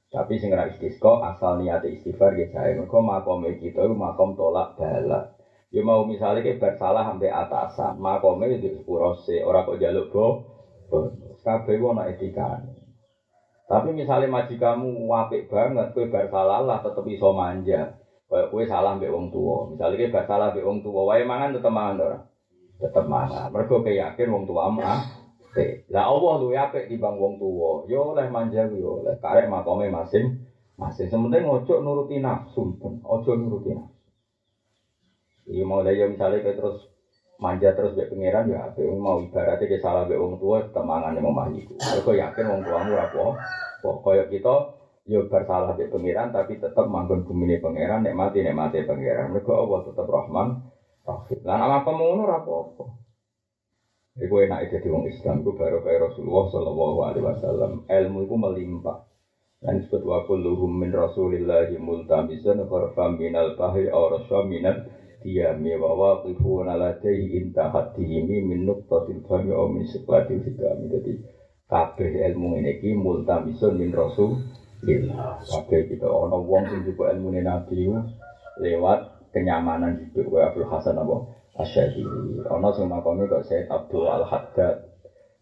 Tapi 0.09 0.33
sing 0.41 0.49
ra 0.53 0.65
istisqo 0.69 1.21
asal 1.21 1.61
niat 1.61 1.85
istighfar 1.85 2.33
ya 2.33 2.49
saya 2.49 2.73
mergo 2.77 3.01
makom 3.01 3.45
kita 3.61 3.85
itu 3.85 3.93
makom 3.93 4.33
tolak 4.33 4.73
bala 4.77 5.33
ya 5.73 5.81
mau 5.81 6.05
misalnya 6.05 6.45
kayak 6.45 6.61
bersalah 6.61 7.09
sampai 7.09 7.33
atasan 7.33 7.97
makome 7.97 8.45
itu 8.61 8.77
sepuro 8.77 9.17
orang 9.17 9.65
kok 9.65 9.79
jaluk 9.81 10.05
bo 10.13 10.27
kabeh 11.41 11.81
ana 11.81 12.13
etikane 12.13 12.82
tapi 13.63 13.95
misalnya 13.95 14.27
maji 14.27 14.59
kamu 14.59 15.07
wapik 15.07 15.47
banget, 15.47 15.95
kue 15.95 16.11
bersalah 16.11 16.59
lah 16.59 16.83
tetep 16.83 17.07
iso 17.07 17.31
manja. 17.31 17.95
Kayak 18.27 18.49
kue 18.51 18.63
salah 18.67 18.97
mbek 18.97 19.13
wong 19.13 19.31
tua. 19.31 19.71
Misalnya 19.71 19.95
kue 20.03 20.09
bersalah 20.11 20.47
mbek 20.51 20.65
wong 20.67 20.79
tua, 20.83 21.01
wae 21.07 21.23
mangan 21.23 21.55
tetep 21.55 21.71
mangan? 21.71 22.27
Tetep 22.81 23.05
mangan. 23.07 23.47
Mergo 23.53 23.79
yakin 23.85 24.27
wong 24.27 24.43
tua 24.43 24.67
mah. 24.67 24.99
Lah 25.93 26.09
Allah 26.09 26.33
luwe 26.41 26.57
apik 26.57 26.89
bang 26.89 27.15
wong 27.15 27.37
tua. 27.37 27.85
Yo 27.85 28.11
oleh 28.11 28.25
manja 28.27 28.65
yo 28.67 29.05
oleh 29.05 29.15
karek 29.21 29.45
makome 29.45 29.85
masing 29.85 30.41
masing. 30.75 31.07
Sementing 31.13 31.45
ojo 31.45 31.77
nuruti 31.77 32.17
nafsu, 32.17 32.73
ojo 32.81 33.31
nuruti 33.37 33.69
nafsu. 33.69 34.01
Iya 35.43 35.63
mau 35.67 35.83
ya 35.83 36.07
misalnya 36.07 36.39
kayak 36.39 36.55
terus 36.57 36.92
manja 37.43 37.75
terus 37.75 37.91
mbek 37.91 38.07
pangeran 38.07 38.47
ya 38.47 38.71
apik 38.71 38.87
mau 38.95 39.19
ibaratnya 39.19 39.67
ke 39.67 39.83
salah 39.83 40.07
mbek 40.07 40.15
wong 40.15 40.39
tua 40.39 40.63
temangan 40.71 41.19
yang 41.19 41.27
mah 41.27 41.51
iku. 41.51 41.75
Mergo 41.75 42.11
yakin 42.15 42.47
wong 42.47 42.61
tuamu 42.63 42.95
ora 42.95 43.11
apa 43.11 43.23
Kaya 43.83 44.23
kita 44.31 44.55
ya 45.11 45.19
bersalah 45.27 45.75
mbek 45.75 45.91
pangeran 45.91 46.31
tapi 46.31 46.63
tetap 46.63 46.87
manggon 46.87 47.27
bumine 47.27 47.59
pangeran 47.59 48.07
nek 48.07 48.15
mati 48.15 48.39
nek 48.39 48.55
mati 48.55 48.87
pangeran. 48.87 49.35
Mergo 49.35 49.51
Allah 49.59 49.79
tetap 49.83 50.07
Rahman 50.07 50.47
Rahim. 51.03 51.39
Lah 51.43 51.83
apa 51.83 51.91
ngono 51.91 52.23
ora 52.23 52.39
apa-apa. 52.39 52.85
Iku 54.13 54.45
enak 54.45 54.69
jadi 54.69 54.87
wong 54.93 55.09
Islam, 55.09 55.41
iku 55.41 55.57
baru 55.57 55.81
kaya 55.81 56.05
Rasulullah 56.05 56.45
Sallallahu 56.53 56.99
Alaihi 57.01 57.25
Wasallam. 57.25 57.71
Ilmu 57.89 58.29
iku 58.29 58.35
melimpah. 58.37 59.09
Dan 59.57 59.79
disebut 59.79 60.03
wa 60.05 60.21
kulluhum 60.27 60.69
min 60.69 60.91
rasulillahi 60.93 61.79
multamisan 61.81 62.61
gharfam 62.67 63.15
minal 63.15 63.55
bahri 63.55 63.87
aw 63.89 64.11
rasya 64.11 64.43
minal 64.43 64.75
diyami 65.23 65.79
wa 65.79 65.95
waqifuna 65.95 66.75
ladaihi 66.75 67.39
intahat 67.39 67.95
dihimi 67.95 68.43
min 68.43 68.67
nuqtatil 68.67 69.23
fami 69.25 69.55
aw 69.55 69.71
min 69.71 69.87
siklatil 69.87 70.43
hikami. 70.43 70.91
Jadi 70.91 71.13
kabeh 71.71 72.11
ilmu 72.29 72.59
ini 72.59 72.77
ki 72.83 72.93
multamisun 72.93 73.79
min 73.79 73.95
rasul 73.95 74.37
kabeh 74.83 75.87
kita 75.87 76.05
ono 76.05 76.43
wong 76.43 76.67
sing 76.67 76.83
juga 76.83 77.15
ilmu 77.15 77.39
nabi 77.39 77.87
lewat 78.59 79.31
kenyamanan 79.31 79.97
hidup 80.03 80.27
wa 80.27 80.51
Abdul 80.51 80.67
Hasan 80.67 80.99
apa? 80.99 81.15
Asyadiri 81.57 82.43
ono 82.51 82.69
sing 82.75 82.91
makome 82.91 83.25
kok 83.31 83.47
Said 83.47 83.71
Abdul 83.71 84.05
Al 84.05 84.27
Haddad 84.27 84.91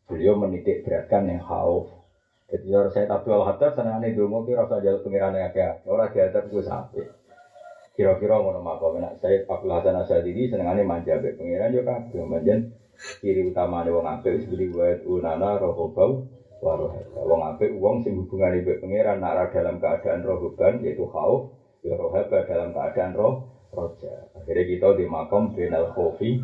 beliau 0.05 0.37
menitik 0.37 0.85
beratkan 0.85 1.25
yang 1.25 1.41
hauf. 1.41 1.89
Jadi 2.51 2.67
saya 2.93 3.09
Abdul 3.09 3.41
Al 3.41 3.47
Haddad 3.49 3.73
senengane 3.73 4.13
donga 4.13 4.45
ki 4.45 4.53
rasa 4.53 4.83
jaluk 4.83 5.07
pengirane 5.07 5.39
akeh 5.49 5.87
ora 5.89 6.11
diadab 6.13 6.51
gue 6.51 6.61
sampai 6.61 7.20
Kira-kira 8.01 8.41
ngono 8.41 8.65
makom 8.65 8.97
nak 8.97 9.21
saya 9.21 9.45
Abdul 9.45 9.77
Hasan 9.77 9.93
Asyadili 9.93 10.49
senengane 10.49 10.81
manja 10.81 11.21
be 11.21 11.37
pangeran 11.37 11.69
yo 11.69 11.85
kabeh 11.85 12.25
manjen 12.25 12.73
ciri 13.21 13.45
utama 13.45 13.85
wong 13.85 14.09
apik 14.09 14.41
wis 14.41 14.49
beli 14.49 14.73
wae 14.73 15.05
unana 15.05 15.61
rohobau 15.61 16.25
warohaba. 16.65 17.21
Wong 17.21 17.41
apik 17.45 17.69
wong 17.77 18.01
sing 18.01 18.17
hubungane 18.17 18.65
be 18.65 18.81
pangeran 18.81 19.21
nak 19.21 19.53
dalam 19.53 19.77
keadaan 19.77 20.25
rohoban 20.25 20.81
yaitu 20.81 21.05
khauf 21.13 21.53
ya 21.85 21.93
rohaba 21.93 22.41
dalam 22.49 22.73
keadaan 22.73 23.13
roh 23.13 23.45
roja. 23.69 24.33
Akhirnya 24.33 24.65
kita 24.65 24.97
di 24.97 25.05
makom 25.05 25.53
benal 25.53 25.93
khofi 25.93 26.41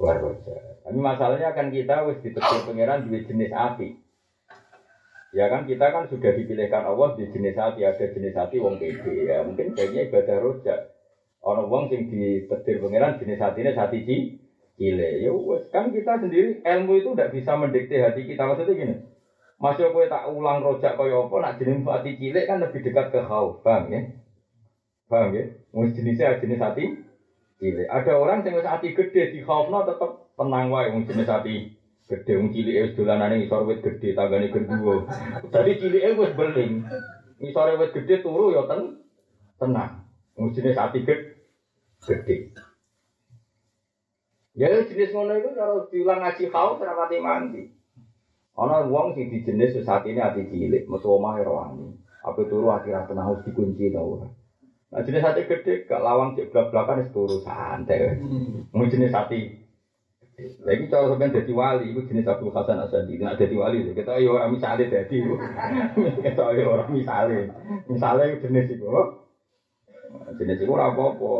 waroja. 0.00 0.80
Tapi 0.80 0.96
masalahnya 0.96 1.52
kan 1.52 1.68
kita 1.68 2.08
wis 2.08 2.24
ditegur 2.24 2.64
pangeran 2.64 3.04
dua 3.04 3.20
jenis 3.20 3.52
api. 3.52 4.00
Ya 5.30 5.46
kan 5.46 5.62
kita 5.62 5.94
kan 5.94 6.10
sudah 6.10 6.34
dipilihkan 6.34 6.82
Allah 6.82 7.14
di 7.14 7.30
jenis 7.30 7.54
hati 7.54 7.86
ada 7.86 8.02
jenis 8.02 8.34
hati 8.34 8.58
wong 8.58 8.82
pede 8.82 9.30
ya. 9.30 9.46
Mungkin 9.46 9.78
kayaknya 9.78 10.10
ibadah 10.10 10.36
rojak. 10.42 10.90
Orang 11.40 11.70
wong 11.70 11.84
sing 11.86 12.10
dipetir 12.10 12.82
pangeran 12.82 13.14
jenis 13.22 13.38
hatinya 13.38 13.72
hati 13.72 14.02
ci 14.02 14.16
cile 14.76 15.22
ya 15.22 15.32
wes 15.32 15.68
kan 15.72 15.88
kita 15.92 16.20
sendiri 16.20 16.60
ilmu 16.64 17.00
itu 17.00 17.14
tidak 17.14 17.30
bisa 17.30 17.54
mendikte 17.54 18.02
hati 18.02 18.26
kita. 18.26 18.42
Maksudnya 18.42 18.74
gini 18.74 18.94
masih 19.60 19.92
aku 19.92 20.02
tak 20.10 20.26
ulang 20.34 20.60
rojak 20.66 20.98
kaya 20.98 21.14
apa 21.14 21.34
nak 21.38 21.54
jenis 21.62 21.86
hati 21.86 22.10
cile 22.18 22.40
kan 22.44 22.58
lebih 22.58 22.82
dekat 22.82 23.14
ke 23.14 23.20
khauf 23.22 23.62
bang 23.62 23.82
ya? 23.86 24.00
Bang 25.06 25.30
ya? 25.30 25.46
Mau 25.70 25.86
jenisnya 25.86 26.34
jenis 26.42 26.58
hati 26.58 26.90
cile 27.62 27.86
ada 27.86 28.18
orang 28.18 28.42
yang 28.42 28.58
hati 28.66 28.90
gede 28.90 29.30
di 29.30 29.38
khaufnya 29.38 29.86
tetap 29.86 30.26
tenang 30.34 30.74
wae 30.74 30.90
mau 30.90 31.06
jenis 31.06 31.30
hati 31.30 31.70
Gede 32.10 32.42
wong 32.42 32.50
cilik 32.50 32.90
wis 32.90 32.94
dolanane 32.98 33.38
ngisor 33.38 33.70
wit 33.70 33.86
gede 33.86 34.18
tanggane 34.18 34.50
gendruwo. 34.50 35.06
Dadi 35.46 35.78
cilike 35.78 36.18
wis 36.18 36.34
beling. 36.34 36.82
Ngisore 37.38 37.78
wit 37.78 37.94
gede 37.94 38.18
turu 38.18 38.50
ya 38.50 38.66
ten 38.66 38.98
tenang. 39.62 40.02
Wong 40.34 40.50
jenis 40.50 40.74
ati 40.74 41.06
gede. 41.06 42.36
Ya 44.58 44.82
jenis 44.82 45.14
ngono 45.14 45.38
iku 45.38 45.54
kalau 45.54 45.86
diulang 45.86 46.18
ngaji 46.18 46.50
kau 46.50 46.82
ora 46.82 46.98
mati 46.98 47.22
mandi. 47.22 47.62
Ana 48.58 48.90
wong 48.90 49.14
sing 49.14 49.30
di 49.30 49.46
jenis 49.46 49.78
wis 49.78 49.86
atine 49.86 50.18
ati 50.18 50.50
cilik, 50.50 50.90
metu 50.90 51.14
omahe 51.14 51.46
rawani. 51.46 51.94
Apa 52.26 52.42
turu 52.50 52.74
ati 52.74 52.90
tenang 52.90 53.22
harus 53.22 53.46
dikunci 53.46 53.94
ta 53.94 54.02
ora. 54.02 54.26
Nah 54.90 55.00
jenis 55.06 55.22
hati 55.22 55.46
gede, 55.46 55.86
gak 55.86 56.02
lawang 56.02 56.34
cek 56.34 56.50
belak-belakan 56.50 57.06
es 57.06 57.14
turu 57.14 57.38
santai. 57.46 58.18
Mau 58.74 58.90
jenis 58.90 59.14
hati 60.48 60.62
lagi 60.64 60.84
kalau 60.88 61.12
sampai 61.12 61.32
jadi 61.32 61.52
wali, 61.52 61.84
itu 61.92 62.00
jenis 62.08 62.28
Abdul 62.28 62.54
Hasan 62.54 62.80
Asadi. 62.80 63.20
Nah 63.20 63.36
jadi 63.36 63.54
wali, 63.56 63.92
kita 63.92 64.16
ayo 64.16 64.36
orang 64.36 64.56
misalnya 64.56 64.88
jadi, 64.88 65.16
kita 66.24 66.42
ayo 66.56 66.64
orang 66.72 66.88
misalnya, 66.88 67.52
misalnya 67.84 68.24
itu 68.32 68.48
jenis 68.48 68.66
itu, 68.72 68.86
jenis 70.40 70.58
itu 70.60 70.72
apa 70.72 71.02
apa. 71.16 71.32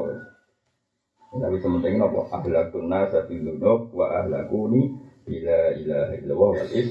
Tapi 1.30 1.56
sementing 1.62 2.02
apa? 2.02 2.20
Ahlakun 2.34 2.90
nasa 2.90 3.22
bilunub 3.22 3.94
wa 3.94 4.10
ahlakuni 4.10 4.90
bila 5.22 5.70
ilaha 5.78 6.12
illallah 6.18 6.50
wal 6.58 6.70
is. 6.74 6.90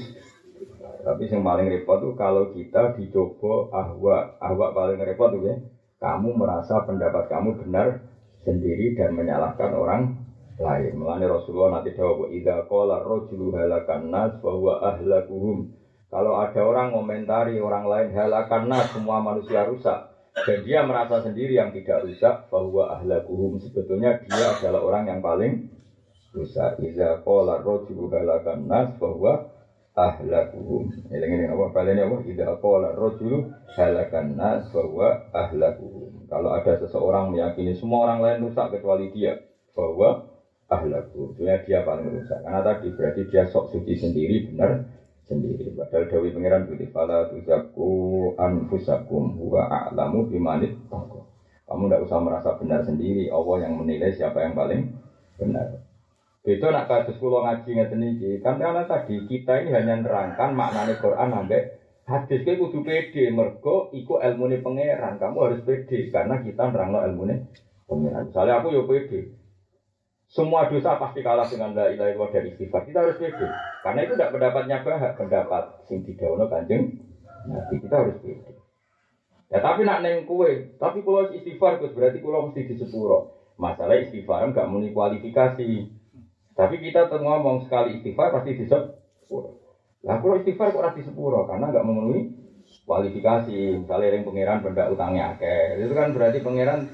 Tapi 0.80 1.28
yang 1.28 1.44
paling 1.44 1.68
repot 1.68 2.00
tuh 2.00 2.12
kalau 2.16 2.48
kita 2.52 2.96
dicoba 2.96 3.68
ahwa, 3.72 4.36
ahwa 4.40 4.66
paling 4.72 5.00
repot 5.00 5.28
tuh 5.28 5.44
ya. 5.44 5.56
Kamu 6.00 6.32
merasa 6.32 6.80
pendapat 6.88 7.28
kamu 7.28 7.60
benar 7.60 8.00
sendiri 8.40 8.96
dan 8.96 9.12
menyalahkan 9.12 9.76
orang 9.76 10.19
lain. 10.60 10.92
Melani 10.94 11.26
Rasulullah 11.26 11.80
nanti 11.80 11.96
jawab, 11.96 12.28
Ida 12.28 12.68
kola 12.68 13.00
rojulu 13.00 13.56
halakan 13.56 14.12
nas 14.12 14.36
bahwa 14.44 14.78
ahlakuhum. 14.84 15.72
Kalau 16.10 16.36
ada 16.42 16.60
orang 16.60 16.92
komentari 16.92 17.56
orang 17.62 17.88
lain 17.88 18.08
halakan 18.12 18.68
nas, 18.68 18.92
semua 18.92 19.24
manusia 19.24 19.64
rusak. 19.64 20.12
Dan 20.30 20.62
dia 20.62 20.86
merasa 20.86 21.24
sendiri 21.26 21.58
yang 21.58 21.72
tidak 21.72 22.04
rusak, 22.06 22.52
bahwa 22.52 22.92
ahlakuhum. 23.00 23.58
Sebetulnya 23.64 24.20
dia 24.22 24.46
adalah 24.54 24.84
orang 24.84 25.04
yang 25.08 25.20
paling 25.24 25.72
rusak. 26.36 26.78
Ida 26.84 27.24
kola 27.24 27.58
rojulu 27.64 28.12
halakan 28.12 28.68
nas 28.68 28.92
bahwa 29.00 29.50
ahlakuhum. 29.96 31.10
Ini 31.10 31.26
ini 31.26 31.44
apa? 31.50 31.64
Kalian 31.74 32.06
apa? 32.06 32.16
Ida 32.28 32.48
kola 32.62 32.94
rojulu 32.94 33.50
halakan 33.74 34.26
nas 34.38 34.68
bahwa 34.70 35.30
ahlakuhum. 35.34 36.30
Kalau 36.30 36.54
ada 36.54 36.78
seseorang 36.78 37.34
meyakini 37.34 37.74
semua 37.74 38.06
orang 38.06 38.22
lain 38.22 38.38
rusak 38.46 38.70
kecuali 38.70 39.10
dia, 39.10 39.34
bahwa 39.74 40.29
ahlaku. 40.70 41.34
Sebenarnya 41.34 41.66
dia 41.66 41.78
paling 41.82 42.08
rusak. 42.14 42.38
Karena 42.46 42.62
tadi 42.62 42.86
berarti 42.94 43.22
dia 43.26 43.42
sok 43.50 43.74
suci 43.74 43.98
sendiri, 43.98 44.46
benar 44.48 44.86
sendiri. 45.26 45.74
Padahal 45.74 46.06
Dawi 46.06 46.30
Pangeran 46.30 46.66
pilih 46.70 46.88
fala 46.94 47.26
tuzaku 47.30 47.90
anfusakum 48.38 49.34
huwa 49.38 49.66
a'lamu 49.70 50.30
bimanit 50.30 50.74
Kamu 50.90 51.86
tidak 51.86 52.02
usah 52.02 52.18
merasa 52.18 52.50
benar 52.58 52.82
sendiri. 52.82 53.30
Allah 53.30 53.66
yang 53.66 53.78
menilai 53.78 54.10
siapa 54.10 54.42
yang 54.42 54.58
paling 54.58 54.90
benar. 55.38 55.78
Itu 56.42 56.66
nak 56.66 56.90
kasus 56.90 57.14
kulo 57.22 57.46
ngaji 57.46 57.70
ngeten 57.78 58.02
iki. 58.16 58.30
Kan 58.42 58.58
karena 58.58 58.88
tadi 58.90 59.22
kita 59.30 59.62
ini 59.62 59.70
hanya 59.70 60.02
nerangkan 60.02 60.50
maknanya 60.50 60.98
Quran 60.98 61.30
sampai 61.30 61.78
hadis 62.10 62.42
kayak 62.42 62.58
kudu 62.58 62.82
pede 62.82 63.30
mergo 63.30 63.86
iku 63.94 64.18
ilmune 64.18 64.58
pangeran. 64.58 65.22
Kamu 65.22 65.38
harus 65.46 65.62
pede 65.62 66.10
karena 66.10 66.42
kita 66.42 66.74
nerangno 66.74 67.06
ilmune 67.06 67.54
pengiran. 67.86 68.26
Misalnya 68.26 68.58
aku 68.58 68.74
yo 68.74 68.82
pede. 68.90 69.39
Semua 70.30 70.70
dosa 70.70 70.94
pasti 70.94 71.26
kalah 71.26 71.42
dengan 71.42 71.74
la 71.74 71.90
ilaha 71.90 72.14
illallah 72.14 72.30
dari 72.30 72.54
istighfar. 72.54 72.86
Kita 72.86 73.02
harus 73.02 73.18
pede. 73.18 73.50
Karena 73.82 74.06
itu 74.06 74.14
tidak 74.14 74.30
pendapatnya 74.30 74.76
bahak, 74.86 75.18
pendapat 75.18 75.82
sing 75.90 76.06
didawono 76.06 76.46
Kanjeng 76.46 76.86
Nabi. 77.50 77.74
Kita 77.82 77.98
harus 77.98 78.14
pede. 78.22 78.54
Ya 79.50 79.58
tapi 79.58 79.82
nak 79.82 80.06
neng 80.06 80.22
kue, 80.30 80.78
tapi 80.78 81.02
kalau 81.02 81.26
istighfar 81.34 81.82
itu 81.82 81.90
berarti 81.90 82.22
kalau 82.22 82.46
mesti 82.46 82.62
di 82.62 82.74
sepuro. 82.78 83.34
Masalah 83.58 83.98
istighfar 83.98 84.46
enggak 84.46 84.70
muni 84.70 84.94
kualifikasi. 84.94 85.70
Tapi 86.54 86.74
kita 86.78 87.10
tuh 87.10 87.18
ngomong 87.18 87.66
sekali 87.66 87.98
istighfar 87.98 88.30
pasti 88.30 88.54
di 88.54 88.70
sepuro. 88.70 89.58
Lah 90.06 90.22
kalau 90.22 90.38
istighfar 90.38 90.70
kok 90.70 90.94
di 90.94 91.02
sepuro 91.02 91.42
karena 91.42 91.74
enggak 91.74 91.82
memenuhi 91.82 92.22
kualifikasi. 92.86 93.82
Misalnya 93.82 94.14
yang 94.14 94.22
pangeran 94.22 94.62
benda 94.62 94.86
utangnya 94.86 95.34
akeh. 95.34 95.82
Itu 95.82 95.90
kan 95.90 96.14
berarti 96.14 96.38
pangeran 96.38 96.86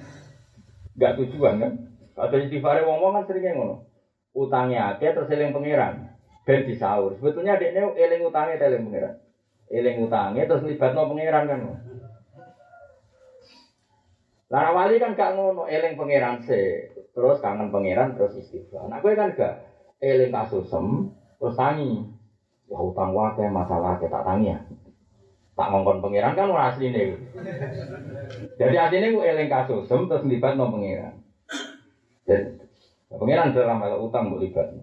enggak 0.96 1.12
tujuan 1.20 1.60
kan? 1.60 1.72
Ada 2.16 2.36
istighfar 2.40 2.80
wong 2.80 3.04
wong 3.04 3.12
kan 3.20 3.24
seringnya 3.28 3.52
ngono. 3.60 3.84
Utangnya 4.32 4.96
akeh 4.96 5.12
terus 5.12 5.28
eling 5.28 5.52
pangeran. 5.52 6.16
Ben 6.48 6.64
disaur. 6.64 7.12
Sebetulnya 7.20 7.60
dekne 7.60 7.92
eling 7.92 8.20
utangnya 8.24 8.56
eling 8.56 8.88
pangeran. 8.88 9.14
Eling 9.68 9.96
utangnya 10.00 10.48
terus 10.48 10.64
libatno 10.64 11.04
pangeran 11.04 11.44
kan. 11.44 11.60
Lara 14.46 14.70
wali 14.70 15.02
kan 15.02 15.18
gak 15.18 15.34
ngono, 15.34 15.66
eling 15.66 15.98
pangeran 15.98 16.38
se, 16.38 16.86
terus 17.10 17.42
kangen 17.42 17.74
pangeran 17.74 18.14
terus 18.14 18.38
istighfar. 18.38 18.86
Nah, 18.86 19.02
gue 19.02 19.18
kan 19.18 19.34
gak 19.34 19.58
eling 19.98 20.30
kasusem 20.30 21.10
terus 21.42 21.58
tangi. 21.58 22.06
Ya 22.70 22.78
utang 22.78 23.10
wae 23.10 23.44
masalah 23.50 23.98
kita 23.98 24.22
tangi 24.22 24.54
ya. 24.54 24.62
Tak 25.58 25.66
ngongkon 25.66 25.98
pangeran 25.98 26.38
kan 26.38 26.46
ora 26.46 26.70
asline. 26.70 27.18
Jadi 28.54 28.76
asline 28.78 29.10
gue 29.10 29.26
eling 29.26 29.50
kasusem 29.50 30.06
terus 30.06 30.22
libat 30.22 30.54
no 30.54 30.70
pangeran. 30.70 31.25
Dan 32.26 32.58
pangeran 33.08 33.54
dalam 33.54 33.78
hal 33.80 34.02
utang 34.02 34.34
libat. 34.36 34.74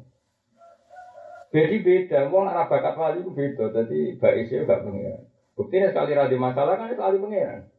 Jadi 1.54 1.86
beda, 1.86 2.34
wong 2.34 2.50
arah 2.50 2.66
bakat 2.66 2.98
wali 2.98 3.22
itu 3.22 3.32
beda. 3.36 3.70
Jadi 3.70 4.18
baisnya 4.18 4.66
gak 4.66 4.82
pangeran. 4.88 5.22
Buktinya 5.54 5.94
sekali 5.94 6.18
rada 6.18 6.38
masalah 6.40 6.74
kan 6.80 6.90
sekali 6.90 7.22
pangeran. 7.22 7.70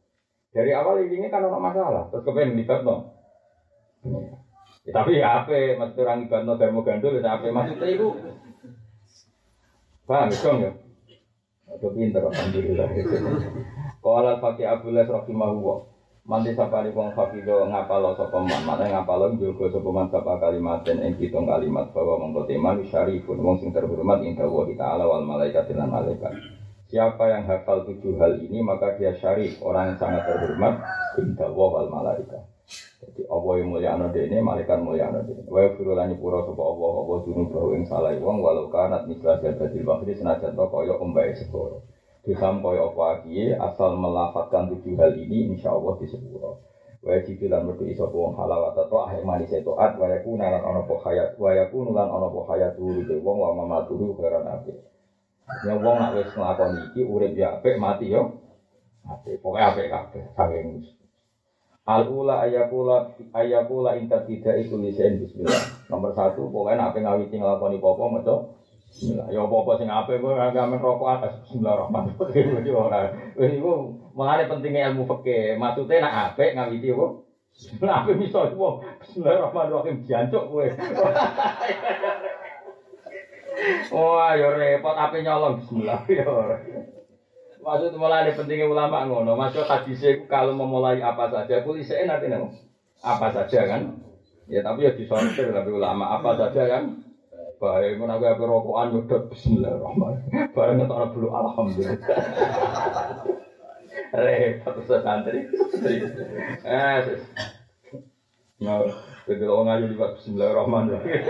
Dari 0.55 0.71
awal 0.71 1.03
ini 1.03 1.27
kan 1.27 1.43
ada 1.43 1.51
masalah, 1.51 2.07
terus 2.07 2.23
kepengen 2.23 2.55
libat 2.55 2.87
no. 2.87 3.11
Ya, 4.85 4.93
tapi 4.95 5.19
ya 5.19 5.43
apa, 5.43 5.75
mas 5.75 5.97
orang 5.99 6.23
libat 6.23 6.47
no 6.47 6.55
termo 6.55 6.79
gandul, 6.85 7.19
ya 7.19 7.35
apa 7.35 7.51
maksudnya 7.51 7.91
itu? 7.91 8.15
Paham 10.07 10.31
dong 10.31 10.57
ya? 10.63 10.71
Itu 11.75 11.91
pinter, 11.91 12.23
alhamdulillah. 12.23 12.87
Kalau 13.99 14.37
fakih 14.39 14.69
Abdullah 14.69 15.09
rahimahullah, 15.09 15.79
Manti 16.25 16.57
sapani 16.57 16.89
wong 16.89 17.13
hafido 17.13 17.69
ngapalo 17.69 18.17
sapa 18.17 18.41
man, 18.41 18.65
mana 18.65 18.89
ngapalo 18.89 19.37
juga 19.37 19.69
sapa 19.69 19.89
man 19.93 20.09
sapa 20.09 20.41
kalimat 20.41 20.81
dan 20.81 20.97
ing 21.05 21.21
pitung 21.21 21.45
kalimat 21.45 21.93
bahwa 21.93 22.17
mongko 22.17 22.49
teman 22.49 22.81
syarifun 22.81 23.45
wong 23.45 23.61
sing 23.61 23.69
terhormat 23.69 24.25
ing 24.25 24.33
Allah 24.33 24.65
taala 24.73 25.05
wal 25.05 25.21
malaikat 25.21 25.69
lan 25.77 25.85
malaikat. 25.85 26.33
Siapa 26.89 27.29
yang 27.29 27.45
hafal 27.45 27.85
tujuh 27.85 28.17
hal 28.17 28.41
ini 28.41 28.57
maka 28.65 28.97
dia 28.97 29.13
syarif, 29.21 29.61
orang 29.61 29.93
yang 29.93 29.97
sangat 30.01 30.25
terhormat 30.25 30.81
indah 31.21 31.49
wal 31.53 31.93
malaika. 31.93 32.41
Jadi 33.05 33.21
Allah 33.29 33.53
yang 33.61 33.69
mulia 33.69 33.89
anak 33.93 34.17
ini, 34.17 34.41
malaikat 34.41 34.81
mulia 34.81 35.13
anak 35.13 35.29
ini. 35.29 35.45
Wa 35.45 35.77
firulani 35.77 36.17
pura 36.17 36.41
sapa 36.41 36.57
Allah, 36.65 36.91
Allah 37.05 37.17
dunu 37.21 37.53
bahwa 37.53 37.69
yang 37.77 37.85
salah 37.85 38.17
wong 38.17 38.41
walau 38.41 38.65
kanat 38.73 39.05
mislah 39.05 39.37
jadatil 39.45 39.85
bakri 39.85 40.17
senajan 40.17 40.57
to 40.57 40.65
kaya 40.73 40.97
ombae 40.97 41.37
segoro. 41.37 41.85
Dosa 42.25 42.57
kaya 42.57 42.81
apa 42.81 43.21
iki 43.21 43.53
asal 43.53 44.01
melafatkan 44.01 44.73
tujuh 44.73 44.97
hal 44.97 45.13
ini 45.13 45.53
insya 45.53 45.77
Allah 45.77 45.93
di 46.01 46.09
sepuro. 46.09 46.57
Wa 47.05 47.21
jibilan 47.21 47.69
merdu 47.69 47.85
iso 47.85 48.09
wong 48.09 48.33
halawat 48.33 48.73
atau 48.81 49.05
akhir 49.05 49.21
manis 49.21 49.53
itu 49.53 49.69
at 49.77 49.93
wa 49.93 50.09
yakuna 50.09 50.49
lan 50.49 50.61
ana 50.65 50.81
po 50.89 50.97
hayat 51.05 51.37
wa 51.37 51.53
yakunu 51.53 51.93
lan 51.93 52.09
ana 52.09 52.25
po 52.33 52.49
hayat 52.49 52.81
wong 52.81 53.37
wa 53.37 53.53
mamatuhu 53.53 54.17
khairan 54.17 54.41
abid. 54.41 54.73
Ya 55.69 55.77
wong 55.77 56.01
nak 56.01 56.17
wis 56.17 56.33
nglakoni 56.33 56.89
iki 56.89 57.05
urip 57.05 57.37
ya 57.37 57.61
apik 57.61 57.77
mati 57.77 58.09
yo. 58.09 58.41
Apik 59.05 59.37
pokoke 59.45 59.61
apik 59.61 59.93
kabeh 59.93 60.25
saking 60.33 60.81
Al 61.85 62.09
ula 62.09 62.41
ayakula 62.41 63.13
ayakula 63.37 64.01
inta 64.01 64.25
tidak 64.25 64.65
itu 64.65 64.73
lisen 64.81 65.21
bismillah. 65.21 65.85
Nomor 65.93 66.17
satu 66.17 66.49
pokoknya 66.49 66.89
nak 66.89 66.97
ngawiti 66.97 67.37
nglakoni 67.37 67.77
apa 67.77 68.05
maca 68.09 68.35
Bismillah. 68.95 69.27
Ya 69.27 69.43
apa-apa 69.43 69.75
sing 69.75 69.91
apik 69.91 70.23
kowe 70.23 70.39
ora 70.39 70.55
gamen 70.55 70.79
rokok 70.79 71.19
atas 71.19 71.35
bismillahirrahmanirrahim. 71.43 72.63
Ora. 72.71 73.11
Wis 73.35 73.51
iku 73.59 73.91
mengane 74.15 74.47
pentingnya 74.47 74.95
ilmu 74.95 75.03
fikih. 75.03 75.59
Maksudnya 75.59 76.07
nak 76.07 76.31
apik 76.31 76.55
ngawiti 76.55 76.95
apa? 76.95 77.07
Bismillah 77.51 77.95
apik 78.07 78.15
misal 78.15 78.55
bismillahirrahmanirrahim 78.55 80.07
jancuk 80.07 80.47
kowe. 80.47 80.63
Wah, 83.91 84.31
ya 84.39 84.47
repot 84.55 84.95
ape 84.95 85.17
nyolong 85.27 85.59
bismillah 85.59 85.99
ya. 86.07 86.31
Maksud 87.59 87.99
mulai 87.99 88.31
pentingnya 88.31 88.71
ulama 88.71 89.03
ngono. 89.11 89.35
Maksud 89.35 89.67
hadisnya 89.67 90.23
kalau 90.31 90.55
memulai 90.55 91.03
apa 91.03 91.27
saja, 91.27 91.67
polisi 91.67 91.99
nanti 92.07 92.31
nih 92.31 92.39
apa 93.03 93.27
saja 93.35 93.59
kan? 93.67 93.91
Ya 94.47 94.63
tapi 94.63 94.87
ya 94.87 94.95
disortir 94.95 95.51
tapi 95.51 95.67
ulama 95.67 96.15
apa 96.15 96.39
saja 96.39 96.63
kan? 96.63 97.03
Baik, 97.55 97.95
mau 97.95 98.11
aku 98.11 98.25
apa 98.27 98.43
rokokan 98.43 98.87
nyedot 98.91 99.31
Bismillahirrahmanirrahim. 99.31 100.51
Barang 100.51 100.75
ngetok 100.75 101.07
dulu 101.15 101.27
Alhamdulillah. 101.31 101.99
Repot 104.11 104.75
santri. 104.83 105.39
Eh, 106.67 106.99
nah, 108.59 108.83
begitu 109.23 109.47
orang 109.47 109.65
ngayu 109.71 109.85
liwat 109.95 110.19
Bismillahirrahmanirrahim. 110.19 111.21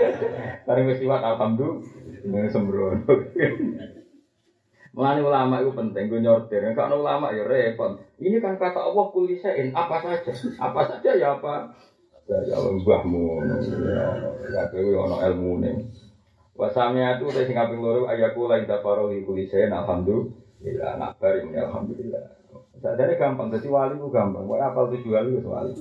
Barang 0.66 0.84
wis 0.90 0.98
liwat 0.98 1.22
Alhamdulillah. 1.22 2.50
Sembrono. 2.50 3.06
Mulane 4.98 5.20
ulama 5.22 5.62
itu 5.62 5.70
penting, 5.78 6.10
gue 6.10 6.24
nyortir. 6.24 6.66
Kalau 6.74 7.06
ulama 7.06 7.30
ya 7.30 7.46
repot. 7.46 8.02
Ini 8.18 8.42
kan 8.42 8.58
kata 8.58 8.82
Allah 8.82 9.06
kulisein 9.14 9.70
apa 9.70 10.02
saja, 10.02 10.32
apa 10.58 10.80
saja 10.90 11.10
ya 11.14 11.38
apa. 11.38 11.70
Ya 12.26 12.58
Allah 12.58 12.74
mbahmu, 12.74 13.38
ya 14.50 14.62
kowe 14.74 14.90
ono 14.98 15.16
ilmu 15.22 15.62
nih. 15.62 16.05
Wasamnya 16.56 17.20
itu 17.20 17.28
dari 17.28 17.52
singaping 17.52 17.84
loro 17.84 18.08
ayaku 18.08 18.48
lagi 18.48 18.64
daparohi 18.64 19.28
kulisein 19.28 19.76
alhamdulillah. 19.76 20.96
Nak 20.96 21.20
bari 21.20 21.44
ini 21.44 21.60
alhamdulillah. 21.60 22.24
Sadare 22.80 23.16
gampang, 23.16 23.52
jadi 23.52 23.68
wali 23.68 23.96
itu 23.96 24.08
gampang. 24.08 24.44
Wah 24.48 24.72
apal 24.72 24.92
tujuh 24.92 25.12
wali 25.12 25.36
itu 25.36 25.48
wali. 25.48 25.72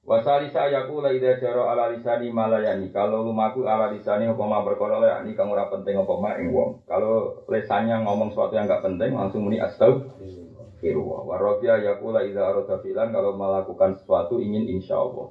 Wasali 0.00 0.50
saya 0.50 0.90
ku 0.90 0.98
la 0.98 1.14
jaro 1.14 1.70
ala 1.70 1.92
lisani 1.92 2.34
malayani. 2.34 2.90
Kalau 2.90 3.22
lumaku 3.22 3.62
ala 3.68 3.94
lisani 3.94 4.26
apa 4.26 4.42
perkara 4.66 4.96
ya 5.06 5.14
ini 5.22 5.38
kang 5.38 5.52
ora 5.52 5.70
penting 5.70 6.02
apa 6.02 6.10
wong. 6.50 6.82
Kalau 6.88 7.46
lesannya 7.46 8.02
ngomong 8.02 8.34
sesuatu 8.34 8.58
yang 8.58 8.66
enggak 8.66 8.82
penting 8.82 9.14
langsung 9.14 9.46
muni 9.46 9.62
astagfirullah. 9.62 11.20
Warofia 11.30 11.78
yakula 11.84 12.26
ida 12.26 12.42
arada 12.42 12.82
filan 12.82 13.14
kalau 13.14 13.38
melakukan 13.38 13.94
sesuatu 14.02 14.40
ingin 14.42 14.66
insya 14.66 14.98
Allah. 14.98 15.30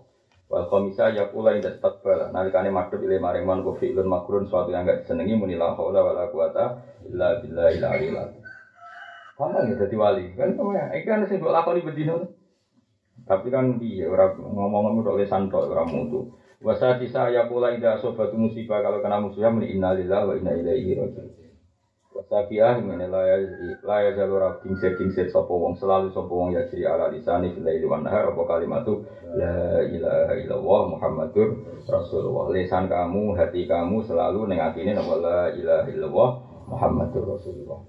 Wal 0.49 0.65
komisa 0.65 1.13
yakula 1.13 1.53
ida 1.53 1.77
takbal. 1.77 2.33
Nalikane 2.33 2.73
madhep 2.73 2.97
ile 3.05 3.21
maring 3.21 3.45
man 3.45 3.61
ku 3.61 3.77
fi'lun 3.77 4.09
makrun 4.09 4.49
sesuatu 4.49 4.73
yang 4.73 4.81
enggak 4.81 5.05
disenengi 5.05 5.37
muni 5.37 5.53
la 5.53 5.77
haula 5.77 6.01
wala 6.01 6.25
quwata 6.33 6.81
illa 7.05 7.37
billahi 7.37 7.77
azim. 7.77 8.17
Gampang 9.37 9.71
ya 9.71 9.75
dadi 9.77 9.95
wali. 9.95 10.25
Kan 10.33 10.57
sama 10.57 10.73
ya. 10.73 10.85
Iki 10.97 11.05
kan 11.05 11.21
sing 11.29 11.39
lakoni 11.39 11.85
bedino. 11.85 12.27
Tapi 13.23 13.47
kan 13.53 13.77
iya 13.77 14.09
orang 14.09 14.41
ngomong-ngomong 14.41 15.05
udah 15.05 15.15
lesan 15.21 15.53
tok 15.53 15.69
orang 15.69 15.87
mutu. 15.87 16.33
Wasa 16.59 16.97
sisa 16.99 17.31
ya 17.31 17.47
pula 17.47 17.71
indah 17.71 17.95
sobat 18.01 18.35
musibah 18.35 18.83
kalau 18.83 18.99
kena 18.99 19.21
musibah 19.21 19.47
meni 19.47 19.71
innalillahi 19.71 20.27
wa 20.27 20.33
inna 20.35 20.51
ilaihi 20.57 20.91
rajiun. 20.97 21.48
Wasa 22.19 22.51
biah 22.51 22.75
ini 22.83 23.07
laya 23.07 23.39
laya 23.79 24.11
jalur 24.11 24.43
abding 24.43 24.75
seding 24.75 25.07
sed 25.15 25.31
sopo 25.31 25.55
wong 25.55 25.79
selalu 25.79 26.11
sopo 26.11 26.35
wong 26.35 26.51
ya 26.51 26.67
ciri 26.67 26.83
ala 26.83 27.07
lisani 27.07 27.55
fil 27.55 27.63
laili 27.63 27.87
wan 27.87 28.03
nahar 28.03 28.35
apa 28.35 28.43
kalimatu 28.43 29.07
la 29.39 29.79
ilaha 29.87 30.35
illallah 30.35 30.81
muhammadur 30.91 31.63
rasulullah. 31.87 32.51
Lesan 32.51 32.91
kamu, 32.91 33.39
hati 33.39 33.63
kamu 33.63 34.03
selalu 34.03 34.51
neng 34.51 34.59
atine 34.59 34.99
nama 34.99 35.15
la 35.15 35.39
ilaha 35.55 35.87
illallah 35.87 36.29
muhammadur 36.67 37.23
rasulullah. 37.39 37.87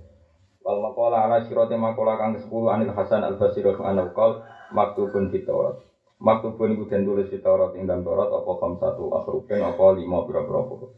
Wal 0.63 0.79
maqala 0.79 1.27
ala 1.27 1.43
sirati 1.43 1.75
maqala 1.75 2.15
kang 2.15 2.39
10 2.39 2.47
anil 2.47 2.95
Hasan 2.95 3.27
al 3.27 3.35
Basri 3.35 3.67
an 3.67 3.99
qol 4.15 4.47
maktubun 4.71 5.35
fit 5.35 5.43
Taurat. 5.43 5.75
Maktubun 6.23 6.79
iku 6.79 6.87
den 6.87 7.03
tulis 7.03 7.27
fit 7.27 7.43
Taurat 7.43 7.75
ing 7.75 7.83
dalam 7.83 8.07
Taurat 8.07 8.31
apa 8.31 8.53
kam 8.63 8.79
satu 8.79 9.11
akhrufin 9.11 9.59
apa 9.59 9.91
lima 9.99 10.23
pira-pira 10.23 10.63
huruf. 10.63 10.95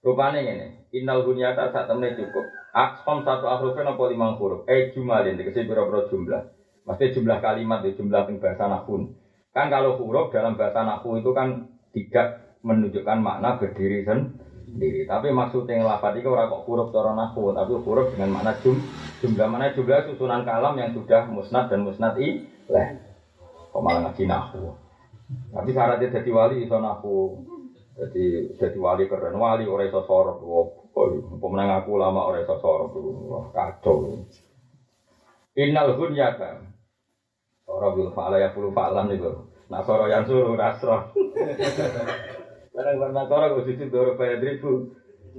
Rupane 0.00 0.40
ngene, 0.40 0.66
innal 0.96 1.28
bunyata 1.28 1.68
sak 1.76 1.84
temne 1.84 2.16
cukup. 2.16 2.48
Akom 2.72 3.20
satu 3.20 3.44
akhrufin 3.44 3.84
apa 3.84 4.02
lima 4.08 4.32
huruf. 4.40 4.64
Eh 4.64 4.96
jumalin 4.96 5.36
dikasih 5.36 5.68
pira-pira 5.68 6.08
jumlah. 6.08 6.42
Maksudnya 6.88 7.12
jumlah 7.12 7.38
kalimat 7.44 7.84
ya 7.84 7.92
jumlah 7.92 8.24
bahasa 8.40 8.64
nahwu. 8.64 9.12
Kan 9.52 9.68
kalau 9.68 10.00
huruf 10.00 10.32
dalam 10.32 10.56
bahasa 10.56 10.88
nahwu 10.88 11.20
itu 11.20 11.36
kan 11.36 11.68
tidak 11.92 12.56
menunjukkan 12.64 13.18
makna 13.20 13.60
berdiri 13.60 14.08
sendiri. 14.08 15.04
Tapi 15.04 15.36
maksudnya 15.36 15.76
yang 15.76 15.84
lafadz 15.84 16.16
itu 16.16 16.32
orang 16.32 16.48
kok 16.48 16.64
huruf 16.64 16.88
cara 16.96 17.12
nahwu, 17.12 17.52
tapi 17.52 17.72
huruf 17.84 18.06
dengan 18.16 18.40
makna 18.40 18.56
jum, 18.64 18.80
jumlah 19.20 19.48
mana 19.52 19.76
jumlah 19.76 20.08
susunan 20.08 20.48
kalam 20.48 20.80
yang 20.80 20.96
sudah 20.96 21.28
musnad 21.28 21.68
dan 21.68 21.84
musnad 21.84 22.16
i 22.16 22.48
leh. 22.72 22.88
kok 23.70 23.82
malah 23.84 24.08
ngaji 24.08 24.24
nahu. 24.24 24.72
Tapi 25.52 25.70
syaratnya 25.70 26.08
jadi 26.08 26.30
wali 26.32 26.64
iso 26.64 26.80
nahu. 26.80 27.16
Jadi 28.00 28.56
jadi 28.56 28.78
wali 28.80 29.04
keren 29.04 29.36
wali 29.36 29.68
ora 29.68 29.84
iso 29.84 30.00
sorot. 30.08 30.40
Oh, 30.40 30.72
pemenang 31.36 31.84
aku 31.84 32.00
lama 32.00 32.32
ora 32.32 32.40
iso 32.40 32.56
sorot. 32.56 32.96
Wah, 33.28 33.52
kacau. 33.52 34.24
Innal 35.60 35.92
hunyata. 36.00 36.64
Ora 37.68 37.92
bil 37.92 38.08
fa'ala 38.16 38.40
ya 38.40 38.56
puluh 38.56 38.72
fa'lan 38.72 39.12
itu. 39.12 39.30
Nasoro 39.68 40.08
yang 40.08 40.24
suruh 40.24 40.56
nasro. 40.56 41.12
Barang 42.74 42.96
barang 42.98 43.14
nasoro 43.14 43.44
gue 43.54 43.68
cuci 43.68 43.92
doro 43.92 44.16
bayar 44.16 44.40
ribu. 44.40 44.96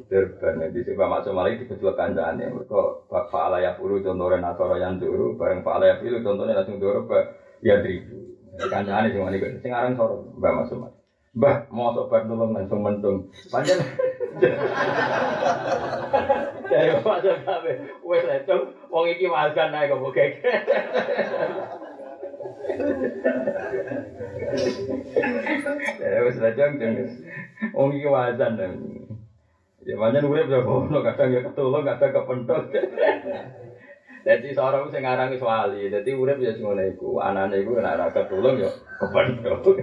Durban 0.08 0.72
di 0.72 0.88
sebuah 0.88 1.10
masuk 1.12 1.36
malah 1.36 1.52
di 1.52 1.68
kedua 1.68 1.92
kancane. 1.98 2.48
Kok 2.70 3.10
fa'ala 3.10 3.60
ya 3.60 3.76
puluh 3.76 4.00
contohnya 4.06 4.40
nasoro 4.40 4.78
yang 4.78 5.02
dulu. 5.02 5.36
Barang 5.36 5.66
fa'ala 5.66 5.90
ya 5.92 5.96
puluh 5.98 6.22
contohnya 6.22 6.62
langsung 6.62 6.78
doro 6.78 7.10
bayar 7.10 7.82
ribu. 7.84 8.38
Kancane 8.70 9.12
cuma 9.12 9.34
ini. 9.34 9.60
Sing 9.60 9.74
aran 9.74 9.98
soro 9.98 10.30
mbak 10.38 10.62
masuk. 10.62 11.01
Mbah, 11.32 11.72
mau 11.72 11.96
sobat 11.96 12.28
nulung 12.28 12.52
langsung 12.52 12.84
mentung. 12.84 13.32
Panjang. 13.48 13.80
Dari 16.68 16.92
masuk 17.00 17.36
kabeh. 17.48 17.76
Wes 18.04 18.24
lecong, 18.28 18.64
wong 18.92 19.06
iki 19.08 19.32
makan 19.32 19.72
ae 19.72 19.88
kok 19.88 20.04
keke. 20.12 20.26
Ya 26.04 26.20
wes 26.20 26.36
lecong 26.36 26.84
jenges. 26.84 27.24
Wong 27.72 27.96
iki 27.96 28.12
wazan. 28.12 28.60
Ya 29.88 29.96
banyak 29.96 30.28
urip 30.28 30.52
ya 30.52 30.68
kono 30.68 31.00
kadang 31.00 31.32
ya 31.32 31.48
ketulung 31.48 31.88
kadang 31.88 32.12
kepentok. 32.12 32.76
Jadi 34.22 34.54
seorang 34.54 34.92
sing 34.92 35.08
aran 35.08 35.32
wis 35.32 35.42
wali, 35.42 35.88
dadi 35.88 36.12
urip 36.12 36.44
ya 36.44 36.60
ngono 36.60 36.84
iku. 36.92 37.24
Anane 37.24 37.64
iku 37.64 37.80
nek 37.80 37.96
ora 37.96 38.12
ketulung 38.12 38.60
ya 38.60 38.68
kepentok. 39.00 39.80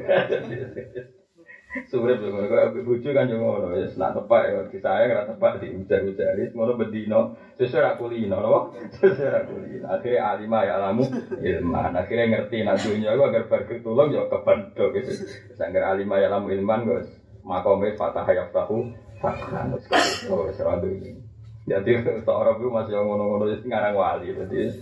Belum 1.68 2.32
ngono 2.32 2.48
kok 2.48 2.80
bojo 2.80 3.08
kan 3.12 3.28
yo 3.28 3.36
ngono 3.44 3.76
wis 3.76 3.92
nak 4.00 4.16
tepak 4.16 4.42
ya 4.48 4.60
disayang 4.72 5.12
ora 5.12 5.28
tepak 5.28 5.52
di 5.60 5.76
ujar-ujari 5.76 6.56
ngono 6.56 6.80
bedino 6.80 7.36
sesuai 7.60 7.84
ra 7.84 7.92
kulino 8.00 8.40
lho 8.40 8.72
sesuai 8.96 9.28
ra 9.28 9.44
akhirnya 9.92 10.32
alimah 10.32 10.62
ya 10.64 10.72
alamu 10.80 11.04
ilman 11.36 11.92
akhirnya 11.92 12.24
ngerti 12.32 12.64
nak 12.64 12.80
dunya 12.80 13.12
ku 13.12 13.22
agar 13.28 13.44
bar 13.52 13.62
ketulung 13.68 14.08
yo 14.16 14.32
kependok 14.32 14.96
gitu 14.96 15.12
sangger 15.60 15.84
alimah 15.84 16.16
ya 16.16 16.32
alamu 16.32 16.56
ilman 16.56 16.88
kok 16.88 17.00
makome 17.44 17.92
fatah 18.00 18.24
ya 18.32 18.48
tahu 18.48 18.88
fakhan 19.20 19.76
wis 19.76 19.84
kok 20.24 20.48
ora 20.64 20.80
dunya 20.80 21.20
jadi 21.68 22.24
seorang 22.24 22.64
itu 22.64 22.68
masih 22.72 22.96
ngono-ngono 22.96 23.44
ngarang 23.68 23.92
wali 23.92 24.32
jadi 24.32 24.72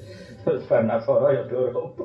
terus 0.47 0.71
Nasoro 0.71 1.35
ya 1.35 1.43
dorong 1.51 1.99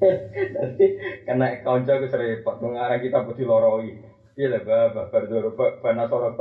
Nanti 0.00 0.86
kena 1.24 1.46
konco 1.64 1.92
ke 2.00 2.06
serempet 2.10 2.56
mengarang 2.60 3.00
kita 3.00 3.24
putih 3.24 3.48
loroi. 3.48 3.96
Iya 4.36 4.52
lah 4.52 4.60
bapak 4.92 5.08
berdoro 5.08 5.56
bana 5.56 6.04
soro. 6.04 6.36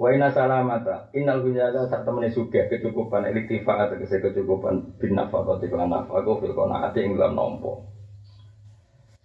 Wa 0.00 0.08
inna 0.10 0.32
salamata. 0.32 1.12
Innal 1.14 1.44
hunyata 1.44 1.86
sak 1.86 2.02
temene 2.08 2.32
sugih 2.32 2.66
kecukupan 2.66 3.28
eliktifa 3.28 3.86
atau 3.86 4.00
kecukupan 4.00 4.98
bin 4.98 5.14
nafaqati 5.14 5.70
lan 5.70 5.92
nafaqo 5.92 6.40
fil 6.42 6.56
qanaati 6.56 7.04
ing 7.04 7.14
dalam 7.14 7.36
nompo. 7.36 7.86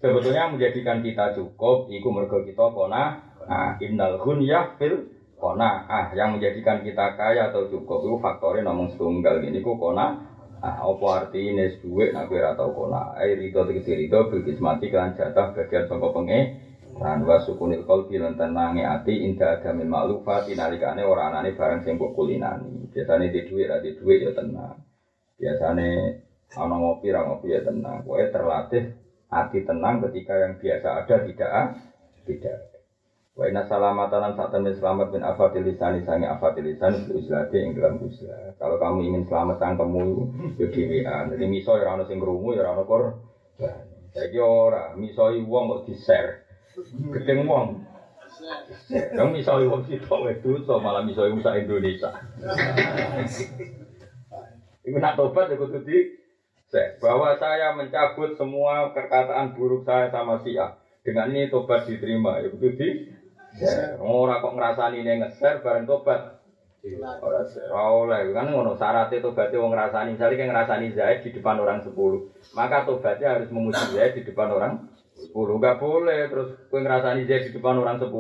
Sebetulnya 0.04 0.52
menjadikan 0.52 1.02
kita 1.02 1.34
cukup 1.34 1.90
iku 1.90 2.08
mergo 2.14 2.44
kita 2.44 2.70
kona 2.76 3.34
nah 3.46 3.80
innal 3.82 4.22
hunyah 4.22 4.78
fil 4.78 5.10
kona. 5.40 5.90
Ah 5.90 6.14
yang 6.14 6.38
menjadikan 6.38 6.86
kita 6.86 7.18
kaya 7.18 7.50
atau 7.50 7.72
cukup 7.72 8.06
itu 8.06 8.22
faktornya 8.22 8.68
nomong 8.68 8.94
setunggal. 8.94 9.42
Ini 9.42 9.64
ku 9.66 9.80
kona 9.82 10.35
Nah, 10.66 10.82
apa 10.82 11.08
artinya 11.14 11.62
duit 11.78 12.10
nak 12.10 12.26
kira 12.26 12.58
tau 12.58 12.74
kona? 12.74 13.14
Air 13.22 13.38
itu 13.38 13.54
tegesi 13.54 13.94
rido 13.94 14.26
bilkis 14.26 14.58
mati 14.58 14.90
kelan 14.90 15.14
jatah 15.14 15.54
bagian 15.54 15.86
sangka 15.86 16.10
penge. 16.10 16.58
Dan 16.98 17.22
wa 17.22 17.38
sukunil 17.38 17.86
kolbi 17.86 18.18
lan 18.18 18.34
tenange 18.34 18.82
ati 18.82 19.30
indah 19.30 19.62
ada 19.62 19.70
min 19.78 19.86
maklufat 19.86 20.50
inalikane 20.50 21.06
ora 21.06 21.30
anane 21.30 21.54
barang 21.54 21.86
sing 21.86 22.02
mbok 22.02 22.18
kulinani. 22.18 22.90
Biasane 22.90 23.30
di 23.30 23.46
duit 23.46 23.70
ra 23.70 23.78
di 23.78 23.94
duit 23.94 24.26
ya 24.26 24.34
tenang. 24.34 24.74
Biasane 25.38 25.88
ana 26.58 26.76
ngopi 26.82 27.14
ra 27.14 27.22
ngopi 27.30 27.54
ya 27.54 27.62
tenang. 27.62 28.02
Pokoke 28.02 28.26
terlatih 28.34 28.84
hati 29.30 29.60
tenang 29.62 30.02
ketika 30.10 30.34
yang 30.34 30.58
biasa 30.58 30.88
ada 30.98 31.16
tidak 31.22 31.54
tidak. 32.26 32.75
Wa 33.36 33.52
inna 33.52 33.68
salamatan 33.68 34.32
saat 34.32 34.48
temen 34.56 34.72
selamat 34.72 35.12
bin 35.12 35.20
afatil 35.20 35.68
lisan 35.68 36.00
sange 36.08 36.24
afatil 36.24 36.72
lisan 36.72 37.12
uslati 37.12 37.60
ing 37.60 37.76
dalam 37.76 38.00
uslah. 38.00 38.56
Kalau 38.56 38.80
kamu 38.80 39.12
ingin 39.12 39.24
selamat 39.28 39.60
sangkemu 39.60 40.04
yo 40.56 40.66
dhewean. 40.72 41.36
Jadi 41.36 41.44
miso 41.44 41.76
ya 41.76 42.00
ono 42.00 42.08
sing 42.08 42.24
krungu 42.24 42.56
ya 42.56 42.72
ono 42.72 42.88
kor. 42.88 43.20
Saiki 44.16 44.40
ora 44.40 44.96
miso 44.96 45.28
wong 45.36 45.64
kok 45.68 45.82
di-share. 45.84 46.48
Gedeng 47.12 47.44
wong. 47.44 47.84
Yang 48.96 49.28
miso 49.36 49.52
wong 49.68 49.84
sitok 49.84 50.32
wedo 50.32 50.64
so 50.64 50.80
malah 50.80 51.04
miso 51.04 51.28
wong 51.28 51.44
sak 51.44 51.60
Indonesia. 51.60 52.16
Iku 54.88 54.96
nak 54.96 55.20
tobat 55.20 55.52
ya 55.52 55.60
kudu 55.60 55.84
di 55.84 56.24
bahwa 57.04 57.36
saya 57.40 57.76
mencabut 57.76 58.36
semua 58.40 58.96
perkataan 58.96 59.56
buruk 59.60 59.84
saya 59.84 60.08
sama 60.08 60.40
si 60.40 60.56
A. 60.56 60.80
Dengan 61.06 61.30
ini 61.32 61.48
tobat 61.48 61.88
diterima, 61.88 62.42
ya 62.44 62.52
kudu 62.52 62.76
di 62.76 63.15
ora 64.04 64.44
kok 64.44 64.56
ngrasani 64.56 65.00
ning 65.04 65.24
ngeser 65.24 65.64
bareng 65.64 65.88
tobat. 65.88 66.44
Ora 67.26 67.42
oleh 67.90 68.30
kan 68.30 68.52
ngono 68.52 68.78
syaratnya 68.78 69.24
tobatnya 69.24 69.58
wong 69.58 69.74
ngrasani. 69.74 70.14
Misalnya 70.14 70.38
kayak 70.38 70.52
ngrasani 70.54 70.88
Zaid 70.94 71.20
di 71.26 71.30
depan 71.34 71.58
orang 71.58 71.82
10. 71.82 71.96
Maka 72.54 72.86
tobatnya 72.86 73.34
harus 73.34 73.50
memuji 73.50 73.96
Zaid 73.96 74.14
di 74.14 74.22
depan 74.28 74.54
orang 74.54 74.86
10. 75.18 75.34
Enggak 75.34 75.82
boleh 75.82 76.30
terus 76.30 76.54
kowe 76.70 76.78
ngrasani 76.78 77.26
Zaid 77.26 77.50
di 77.50 77.52
depan 77.58 77.80
orang 77.82 77.98
10, 77.98 78.12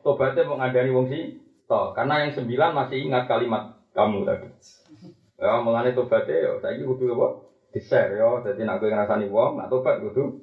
tobatnya 0.00 0.48
mau 0.48 0.56
ngadani 0.56 0.90
wong 0.94 1.06
si 1.12 1.42
toh. 1.68 1.92
Karena 1.92 2.24
yang 2.24 2.32
9 2.32 2.48
masih 2.48 2.98
ingat 3.04 3.24
kalimat 3.28 3.76
kamu 3.92 4.24
tadi. 4.24 4.48
Ya 5.36 5.60
mulane 5.60 5.92
tobatnya 5.92 6.34
yo 6.38 6.52
saiki 6.62 6.86
kudu 6.86 7.12
apa? 7.18 7.28
Di-share 7.74 8.16
yo. 8.16 8.40
Dadi 8.40 8.62
nek 8.62 8.78
kowe 8.80 8.88
ngrasani 8.88 9.26
wong, 9.28 9.58
nak 9.58 9.68
tobat 9.68 10.00
kudu 10.00 10.40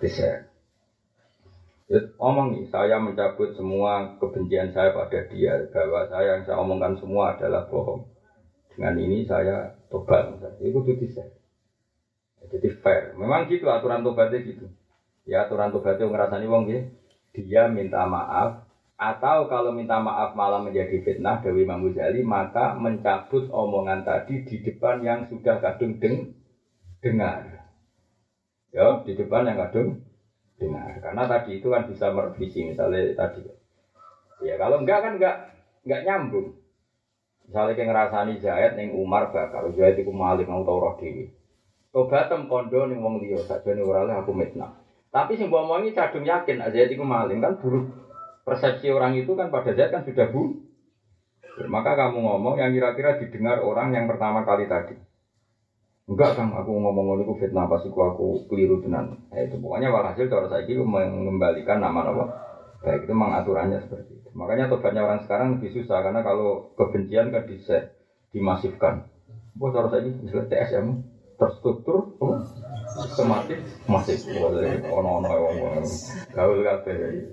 di-share. 0.00 0.53
Ya, 1.84 2.00
omong 2.16 2.56
nih, 2.56 2.64
saya 2.72 2.96
mencabut 2.96 3.52
semua 3.52 4.16
kebencian 4.16 4.72
saya 4.72 4.96
pada 4.96 5.20
dia 5.28 5.68
bahwa 5.68 6.08
saya 6.08 6.40
yang 6.40 6.42
saya 6.48 6.56
omongkan 6.64 6.96
semua 6.96 7.36
adalah 7.36 7.68
bohong. 7.68 8.08
Dengan 8.72 8.96
ini 8.96 9.28
saya 9.28 9.76
tobat, 9.92 10.40
itu 10.64 10.80
tuh 10.80 10.96
bisa. 10.96 11.22
Jadi 12.50 12.68
fair. 12.80 13.12
Memang 13.16 13.48
gitu 13.52 13.68
aturan 13.68 14.04
tobatnya 14.04 14.40
gitu. 14.44 14.66
Ya 15.24 15.44
aturan 15.48 15.72
tobatnya 15.72 16.08
ngerasani 16.08 16.46
wong 16.48 16.64
ya. 16.68 16.80
Dia 17.34 17.64
minta 17.68 18.04
maaf 18.04 18.64
atau 18.94 19.50
kalau 19.50 19.74
minta 19.74 19.98
maaf 19.98 20.38
malah 20.38 20.62
menjadi 20.62 21.02
fitnah 21.02 21.42
Dewi 21.42 21.66
Imam 21.66 21.82
Ghazali 21.90 22.22
maka 22.22 22.78
mencabut 22.78 23.50
omongan 23.50 24.06
tadi 24.06 24.46
di 24.46 24.62
depan 24.62 25.02
yang 25.02 25.26
sudah 25.26 25.58
kadung 25.58 25.98
deng 25.98 26.38
dengar. 27.02 27.68
Ya, 28.70 29.02
di 29.02 29.12
depan 29.18 29.50
yang 29.50 29.58
kadung 29.66 29.88
dengar. 30.58 30.98
Karena 31.02 31.22
tadi 31.26 31.58
itu 31.58 31.68
kan 31.70 31.86
bisa 31.86 32.10
merevisi 32.10 32.62
misalnya 32.62 33.14
tadi. 33.14 33.42
Ya 34.42 34.54
kalau 34.58 34.82
enggak 34.82 34.98
kan 35.02 35.12
enggak 35.18 35.36
enggak 35.86 36.00
nyambung. 36.06 36.46
Misalnya 37.44 37.76
kayak 37.76 37.88
ngerasani 37.92 38.34
Zaid 38.40 38.72
neng 38.72 38.96
Umar 38.96 39.28
bakar, 39.28 39.68
Zaid 39.76 40.00
itu 40.00 40.08
malik 40.08 40.48
mau 40.48 40.64
tau 40.64 40.80
roh 40.80 40.96
dewi. 40.96 41.28
Tobatem 41.92 42.48
kondo 42.48 42.88
ning 42.88 43.04
wong 43.04 43.20
liya 43.20 43.38
sakjane 43.44 43.84
ora 43.84 44.02
aku 44.08 44.32
mitnah. 44.32 44.72
Tapi 45.14 45.38
sing 45.38 45.46
omongi 45.46 45.94
cadung 45.94 46.26
yakin 46.26 46.58
Zaid 46.72 46.90
itu 46.90 47.04
maling 47.06 47.38
kan 47.38 47.54
buruk. 47.60 47.86
Persepsi 48.42 48.90
orang 48.90 49.14
itu 49.14 49.36
kan 49.38 49.52
pada 49.52 49.70
Zaid 49.70 49.94
kan 49.94 50.02
sudah 50.02 50.26
bu. 50.26 50.58
Maka 51.70 51.94
kamu 51.94 52.18
ngomong 52.26 52.58
yang 52.58 52.74
kira-kira 52.74 53.14
didengar 53.14 53.62
orang 53.62 53.94
yang 53.94 54.10
pertama 54.10 54.42
kali 54.42 54.66
tadi. 54.66 54.98
Enggak 56.04 56.36
kan, 56.36 56.52
aku 56.52 56.68
ngomong 56.68 56.92
ngomong 57.00 57.16
itu 57.24 57.32
fitnah 57.40 57.64
pas 57.64 57.80
aku 57.80 58.00
aku 58.04 58.26
keliru 58.52 58.76
tenan. 58.84 59.24
Eh, 59.32 59.48
itu 59.48 59.56
pokoknya 59.56 59.88
walhasil 59.88 60.28
cara 60.28 60.52
saya 60.52 60.68
itu 60.68 60.84
mengembalikan 60.84 61.80
nama 61.80 62.04
nama. 62.04 62.24
Baik 62.84 63.08
itu 63.08 63.14
mengaturannya 63.16 63.80
seperti 63.80 64.20
itu. 64.20 64.28
Makanya 64.36 64.68
tobatnya 64.68 65.00
orang 65.00 65.24
sekarang 65.24 65.56
lebih 65.56 65.72
susah 65.72 66.04
karena 66.04 66.20
kalau 66.20 66.76
kebencian 66.76 67.32
kan 67.32 67.48
di 67.48 67.56
dimasifkan. 68.36 69.08
Buat 69.56 69.72
cara 69.72 69.88
saya 69.88 70.04
ini 70.04 70.28
misalnya 70.28 70.52
TSM 70.52 70.86
terstruktur, 71.40 72.12
oh, 72.20 72.36
sistematis, 73.00 73.64
masif. 73.88 74.28
Ono 74.92 75.24
ono 75.24 75.28
ono 75.32 75.80
gaul 76.36 76.60
kabeh. 76.60 77.32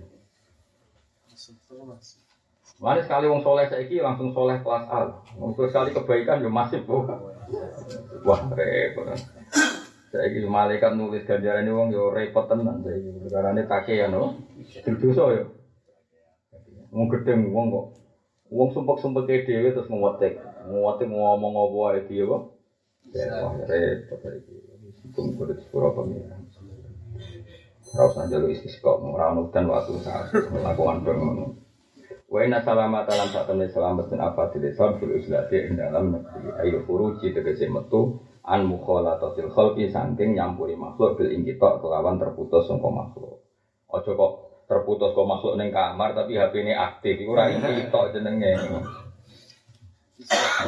Mana 2.81 2.97
sekali 3.05 3.29
wong 3.29 3.45
soleh 3.45 3.69
saiki 3.69 4.01
langsung 4.01 4.33
soleh 4.33 4.57
kelas 4.57 4.89
A. 4.89 5.13
Wong 5.37 5.53
sekali 5.53 5.93
kebaikan 5.93 6.41
yo 6.41 6.49
masif, 6.49 6.81
oh. 6.89 7.05
Wah, 8.25 8.41
repot. 8.57 9.05
Saya 10.09 10.27
ini 10.27 10.49
malaikat 10.49 10.91
nulis 10.97 11.23
ganjaran 11.23 11.69
wong 11.69 11.93
yo 11.93 12.09
repot 12.09 12.49
tenan. 12.49 12.81
Karena 13.29 13.53
ini 13.53 13.69
take 13.69 14.01
ya 14.01 14.09
no. 14.09 14.33
Dosa 14.97 15.29
yo. 15.29 15.53
Wong 16.89 17.05
gedeng 17.05 17.53
wong 17.53 17.69
kok. 17.69 17.85
Wong 18.51 18.67
sumpek-sumpek 18.73 19.29
ke 19.29 19.35
dhewe 19.45 19.71
terus 19.71 19.87
ngewetek. 19.87 20.41
Muat 20.67 20.99
ngomong 21.05 21.53
apa 21.61 21.75
wae 21.77 21.99
dia 22.09 22.25
apa? 22.25 22.37
Ya 23.13 23.45
wah 23.45 23.53
repot 23.61 24.19
iki. 24.25 24.57
Hukum 25.05 25.37
kudu 25.37 25.53
sepuro 25.53 25.93
pengiran. 25.93 26.49
Ora 27.93 28.07
usah 28.07 28.23
njaluk 28.25 28.53
istisqa, 28.53 28.93
ora 28.93 29.33
ono 29.33 29.49
dan 29.51 29.67
waktu 29.67 29.99
saat 29.99 30.31
melakukan 30.49 31.01
ngono. 31.03 31.60
Wa 32.31 32.47
inna 32.47 32.63
salamata 32.63 33.11
lan 33.11 33.27
sak 33.27 33.43
temne 33.43 33.67
selamat 33.67 34.15
apa 34.15 34.55
tidak 34.55 34.71
Islam 34.71 35.03
fil 35.03 35.19
islati 35.19 35.67
ing 35.67 35.75
dalam 35.75 36.15
negeri 36.15 36.47
ayo 36.63 36.87
furuji 36.87 37.35
tegese 37.35 37.67
metu 37.67 38.23
an 38.47 38.71
mukhalatatil 38.71 39.51
khalqi 39.51 39.91
saking 39.91 40.39
nyampuri 40.39 40.79
makhluk 40.79 41.19
bil 41.19 41.27
ingkita 41.27 41.83
kelawan 41.83 42.15
terputus 42.23 42.71
sangka 42.71 42.87
makhluk. 42.87 43.43
Aja 43.91 44.15
kok 44.15 44.31
terputus 44.63 45.11
kok 45.11 45.27
makhluk 45.27 45.59
ning 45.59 45.75
kamar 45.75 46.15
tapi 46.15 46.39
HP 46.39 46.63
ini 46.63 46.71
aktif 46.71 47.19
iku 47.19 47.35
ora 47.35 47.51
ingkita 47.51 47.99
jenenge. 48.15 48.51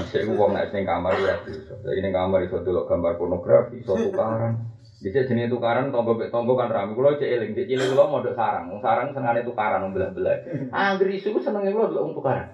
Iku 0.03 0.35
wong 0.35 0.59
nek 0.59 0.75
ning 0.75 0.83
kamar 0.83 1.15
ya 1.15 1.39
bisa. 1.47 1.79
Jadi 1.79 2.03
ning 2.03 2.11
kamar 2.11 2.43
iso 2.43 2.59
delok 2.59 2.91
gambar 2.91 3.15
pornografi, 3.15 3.79
iso 3.79 3.95
tukaran. 3.95 4.72
Bisa 5.03 5.27
jenis 5.27 5.51
tukaran 5.51 5.91
tonggo 5.91 6.15
tonggo 6.31 6.55
kan 6.55 6.71
rame. 6.71 6.95
Kulo 6.95 7.19
cek 7.19 7.27
eling, 7.27 7.51
cek 7.51 7.67
cilik 7.67 7.91
kulo 7.91 8.07
modok 8.07 8.39
sarang. 8.39 8.71
Wong 8.71 8.79
sarang 8.79 9.11
senengane 9.11 9.43
tukaran 9.43 9.83
wong 9.83 9.91
belah-belah. 9.91 10.47
Angger 10.71 11.11
isu 11.11 11.35
senenge 11.43 11.75
kulo 11.75 11.91
delok 11.91 12.03
wong 12.07 12.15
tukaran. 12.15 12.47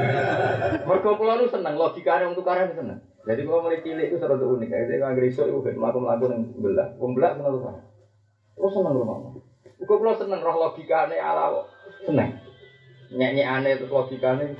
Mergo 0.88 1.16
kulo 1.16 1.32
nu 1.40 1.48
seneng 1.48 1.80
logikane 1.80 2.28
wong 2.28 2.36
tukaran 2.36 2.76
seneng. 2.76 3.00
Jadi 3.24 3.40
kulo 3.48 3.64
mulai 3.64 3.80
cilik 3.80 4.12
itu 4.12 4.20
serada 4.20 4.44
unik. 4.44 4.68
Jadi 4.68 5.00
angger 5.00 5.24
isu 5.24 5.48
iku 5.48 5.64
ben 5.64 5.80
mlaku-mlaku 5.80 6.24
ning 6.28 6.40
belah. 6.60 6.88
Wong 7.00 7.16
belah 7.16 7.32
seneng 7.32 7.48
tukaran. 7.56 7.84
Kulo 8.60 8.68
seneng 8.68 8.92
mau. 9.00 9.32
Kulo 9.80 9.94
kulo 9.96 10.12
seneng 10.20 10.40
roh 10.44 10.56
logikane 10.60 11.16
ala. 11.16 11.64
Seneng. 12.04 12.36
Nyek-nyekane 13.08 13.80
terus 13.80 13.88
logikane 13.88 14.52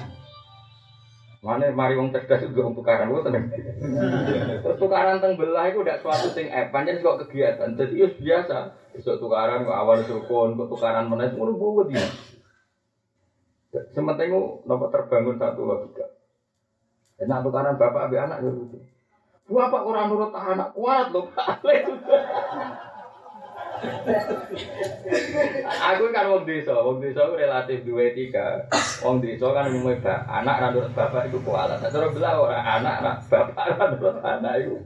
Mana 1.41 1.73
mari 1.73 1.97
wong 1.97 2.13
cerdas 2.13 2.45
juga 2.53 2.69
untuk 2.69 2.85
tukaran, 2.85 3.09
seneng. 3.25 3.49
Terus 4.61 4.77
tukaran 4.77 5.25
teng 5.25 5.41
belah 5.41 5.73
itu 5.73 5.81
udah 5.81 5.97
suatu 6.05 6.29
sing 6.37 6.53
eh 6.53 6.69
panjang 6.69 7.01
kok 7.01 7.25
kegiatan. 7.25 7.81
Jadi 7.81 7.97
itu 7.97 8.21
biasa. 8.21 8.77
Besok 8.93 9.25
tukaran 9.25 9.65
kok 9.65 9.73
awal 9.73 10.05
rukun, 10.05 10.61
kok 10.61 10.69
tukaran 10.69 11.09
itu 11.09 11.41
urut 11.41 11.89
dia. 11.89 12.05
Sementing 13.97 14.37
nopo 14.69 14.93
terbangun 14.93 15.41
satu 15.41 15.65
logika. 15.65 16.05
Enak 17.17 17.41
tukaran 17.41 17.81
bapak 17.81 18.13
abi 18.13 18.17
anak 18.21 18.45
ya. 18.45 18.53
Bapak 19.49 19.81
kurang 19.83 20.13
nurut 20.13 20.37
anak 20.37 20.77
kuat 20.77 21.09
loh. 21.09 21.33
Aku 25.81 26.05
kan 26.13 26.25
wong 26.29 26.45
desa, 26.45 26.75
wong 26.77 27.01
desa 27.01 27.25
aku 27.25 27.35
relatif 27.41 27.83
dua 27.85 28.13
etika. 28.13 28.65
Wong 29.01 29.25
desa 29.25 29.51
kan 29.53 29.73
umumnya 29.73 30.01
bak, 30.05 30.21
anak 30.29 30.57
randur 30.61 30.87
bapak 30.93 31.29
itu 31.33 31.39
kualat. 31.41 31.81
Nah, 31.81 31.91
terus 31.91 32.13
belah 32.13 32.37
orang 32.37 32.65
anak 32.65 32.97
rak 33.01 33.17
bapak 33.29 33.67
randur 33.77 34.15
anak 34.21 34.55
itu 34.61 34.77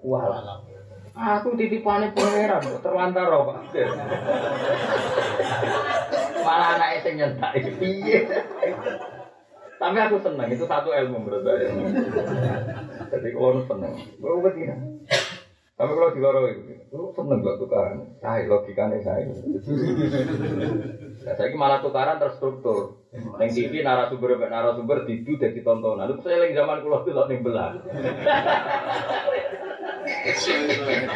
kualat. 0.00 0.64
Aku 1.18 1.58
titipane 1.58 2.14
pangeran 2.14 2.62
terlantar 2.78 3.26
Pak. 3.26 3.58
Malah 6.46 6.68
anak 6.78 7.02
sing 7.02 7.18
nyentak 7.18 7.58
piye. 7.82 8.22
Tapi 9.78 9.94
aku 9.94 10.18
senang, 10.18 10.50
itu 10.50 10.66
satu 10.66 10.90
ilmu 10.90 11.22
menurut 11.22 11.46
saya. 11.46 11.70
Jadi 13.14 13.28
kalau 13.30 13.62
senang, 13.62 13.94
gue. 13.94 14.66
Tapi 15.78 15.94
kalau 15.94 16.10
di 16.10 16.18
luar 16.18 16.42
itu, 16.50 16.74
lu 16.90 17.14
seneng 17.14 17.38
gak 17.46 17.62
tukaran? 17.62 18.02
Saya 18.18 18.50
logikanya 18.50 18.98
saya. 18.98 19.30
Nah, 19.30 21.34
saya 21.38 21.54
malah 21.54 21.78
tukaran 21.78 22.18
terstruktur. 22.18 22.98
Neng 23.14 23.50
TV 23.54 23.86
narasumber 23.86 24.42
narasumber 24.42 25.06
tidu 25.06 25.38
jadi 25.38 25.62
tontonan. 25.62 26.10
Lu 26.10 26.18
saya 26.18 26.42
lagi 26.42 26.58
zaman 26.58 26.82
kulo 26.82 27.06
tuh 27.06 27.14
ning 27.30 27.46
belah. 27.46 27.78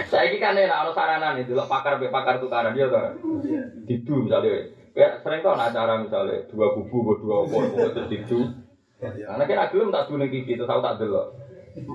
Saya 0.07 0.31
ini 0.31 0.39
kan 0.39 0.55
enak, 0.55 0.79
ada 0.79 0.95
saranan 0.95 1.43
itu, 1.43 1.59
pakar 1.67 1.99
pakar 1.99 2.39
tukaran 2.39 2.79
dia 2.79 2.87
tuh. 2.87 3.19
Tidu 3.91 4.31
misalnya, 4.31 4.71
kayak 4.95 5.27
sering 5.27 5.43
tau 5.43 5.59
acara 5.59 6.07
misalnya 6.07 6.47
dua 6.47 6.71
kubu, 6.79 7.19
dua 7.19 7.51
opor, 7.51 7.67
terus 7.67 8.07
tidu. 8.07 8.47
Karena 9.03 9.43
kan 9.43 9.59
agilum 9.67 9.91
tak 9.91 10.07
dulu 10.07 10.23
TV, 10.31 10.55
terus 10.55 10.71
aku 10.71 10.87
tak 10.87 11.03
dulu. 11.03 11.35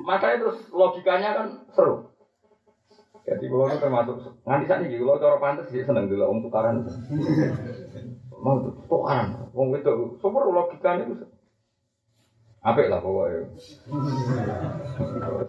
Makanya 0.03 0.43
terus 0.43 0.59
logikanya 0.75 1.31
kan 1.31 1.47
seru. 1.71 2.11
Jadi 3.27 3.43
kalau 3.51 3.67
termasuk 3.75 4.15
nganti 4.47 4.65
saat 4.71 4.87
ini 4.87 5.03
kalau 5.03 5.19
cara 5.19 5.35
pantas 5.43 5.67
sih 5.67 5.83
seneng 5.83 6.07
dulu 6.07 6.31
untuk 6.31 6.47
tukaran. 6.47 6.87
Mau 8.39 8.63
tukaran, 8.87 9.51
wong 9.51 9.75
itu 9.75 10.15
super 10.23 10.47
logikanya 10.47 11.03
itu. 11.11 11.27
Apik 12.63 12.87
lah 12.87 13.03
pokoknya. 13.03 13.51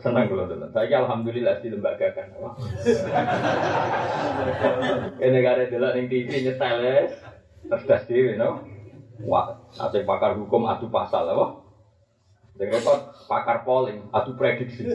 Senang 0.03 0.27
kalau 0.27 0.51
dulu. 0.51 0.67
Saya 0.75 1.07
alhamdulillah 1.07 1.63
di 1.63 1.69
lembaga 1.71 2.11
kan. 2.19 2.29
Ini 5.23 5.31
negara 5.31 5.71
dulu 5.71 5.87
yang 5.95 6.07
TV 6.11 6.29
nyetel 6.51 6.77
ya. 6.83 6.99
Terus 7.69 8.07
dewi, 8.11 8.35
no. 8.39 8.63
Wah, 9.27 9.55
ada 9.79 9.99
pakar 10.07 10.39
hukum 10.39 10.67
adu 10.67 10.87
pasal, 10.95 11.27
apa? 11.27 11.68
Yang 12.59 12.83
repot 12.83 12.99
pakar 13.31 13.63
polling, 13.63 14.11
adu 14.11 14.35
prediksi. 14.35 14.83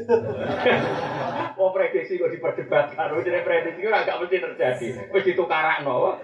Oh 1.53 1.69
prediksi 1.69 2.17
kok 2.17 2.33
diperdebatkan, 2.33 3.13
oh 3.13 3.21
jadi 3.21 3.45
prediksi 3.45 3.85
itu 3.85 3.93
agak 3.93 4.19
mesti 4.19 4.41
terjadi, 4.41 4.87
mesti 5.13 5.31
tukaran 5.37 5.85
no. 5.85 6.17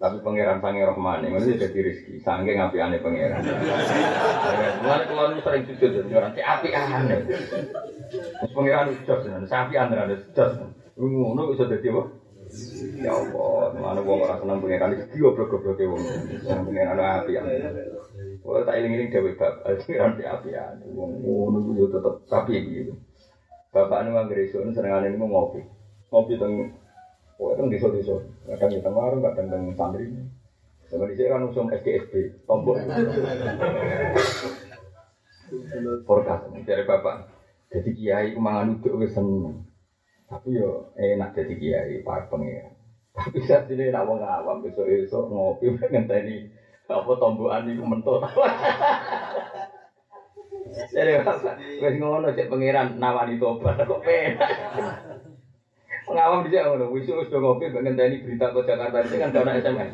Tapi 0.00 0.16
pangeran 0.24 0.64
sange 0.64 0.80
rohmani, 0.80 1.28
mesti 1.28 1.60
jadi 1.60 1.78
rezeki, 1.92 2.24
sange 2.24 2.56
ngapi 2.56 2.80
aneh 2.80 3.04
pangeran. 3.04 3.44
Mulai 4.80 5.04
keluar 5.06 5.36
sering 5.44 5.68
jujur 5.68 5.92
jadi 5.92 6.12
orang 6.16 6.32
si 6.32 6.40
api 6.40 6.68
aneh. 6.72 7.20
Pangeran 8.56 8.96
jos, 9.04 9.22
sapi 9.44 9.74
aneh 9.76 9.96
ada 10.00 10.16
jos. 10.16 10.52
Ngono 10.96 11.52
bisa 11.52 11.68
jadi 11.68 11.92
apa? 11.92 12.02
Ya 13.00 13.14
Allah, 13.14 13.70
mana 13.78 14.00
wong 14.02 14.26
ora 14.26 14.34
seneng 14.36 14.58
pangeran 14.58 14.98
iki 14.98 15.22
goblok-goblok 15.22 15.78
e 15.78 15.86
wong. 15.86 16.02
Seneng 16.42 16.66
pangeran 16.66 16.98
api 16.98 17.32
aneh. 17.38 17.70
Oh, 18.42 18.58
tak 18.66 18.76
iling-iling 18.82 19.08
dewe 19.08 19.38
bab, 19.38 19.62
pangeran 19.64 20.18
si 20.18 20.22
api 20.26 20.50
aneh. 20.52 20.86
Wong 20.90 21.22
ngono 21.22 21.58
ku 21.62 21.70
yo 21.78 21.86
tetep 21.86 22.26
sapi 22.26 22.58
gitu. 22.58 22.92
Bapak 23.70 24.02
nu 24.02 24.18
anggere 24.18 24.50
esuk 24.50 24.66
senengane 24.74 25.14
niku 25.14 25.30
ngopi. 25.30 25.62
Ngopi 26.10 26.34
teng 26.34 26.52
Oh, 27.40 27.56
itu 27.56 27.72
desa 27.72 27.88
desa. 27.88 28.20
Kadang 28.44 28.68
di 28.68 28.84
tengah, 28.84 29.16
kadang 29.32 29.48
teng 29.48 29.64
santri. 29.72 30.12
Sama 30.92 31.08
di 31.08 31.16
kan 31.16 31.40
usum 31.48 31.72
SDSB, 31.72 32.44
tombol. 32.44 32.76
Forecast 36.06 36.52
dari 36.68 36.84
bapak. 36.84 37.16
Jadi 37.72 37.90
kiai 37.96 38.36
mangan 38.36 38.76
uduk 38.76 39.00
wis 39.00 39.16
seneng. 39.16 39.69
Tapi 40.30 40.62
yo 40.62 40.94
enak 40.94 41.34
jadi 41.34 41.54
kiai 41.58 41.94
para 42.06 42.30
pengen. 42.30 42.70
Tapi 43.10 43.42
saat 43.50 43.66
ini 43.66 43.90
nak 43.90 44.06
wong 44.06 44.22
awam 44.22 44.62
besok 44.62 44.86
besok 44.86 45.26
ngopi 45.26 45.74
ngenteni 45.90 46.46
apa 46.86 47.10
tombokan 47.18 47.66
iku 47.66 47.82
mentok. 47.86 48.22
Jadi 50.70 51.18
wis 51.82 51.94
ngono 51.98 52.30
cek 52.30 52.46
pangeran 52.46 52.94
nawani 53.02 53.42
tobat 53.42 53.74
kok 53.74 54.02
penak. 54.06 54.54
Pengawam 56.06 56.46
bisa 56.46 56.66
ngono, 56.66 56.94
wis 56.94 57.10
wis 57.10 57.30
ngopi 57.30 57.70
mbek 57.70 57.82
ngenteni 57.90 58.22
berita 58.22 58.54
ke 58.54 58.62
Jakarta 58.66 59.02
iki 59.02 59.18
kan 59.18 59.34
ana 59.34 59.58
SMS. 59.58 59.90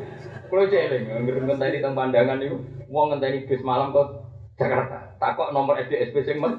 Kulo 0.49 0.69
cek 0.69 0.85
eling 0.89 1.03
ngenteni 1.49 1.81
teng 1.81 1.97
pandangan 1.97 2.37
niku 2.37 2.61
wong 2.93 3.13
ngenteni 3.13 3.45
bis 3.49 3.61
malam 3.65 3.89
ke 3.89 4.16
Jakarta. 4.57 4.97
Takok 5.21 5.53
nomor 5.53 5.77
SDSP 5.77 6.25
sing 6.25 6.37
met. 6.41 6.57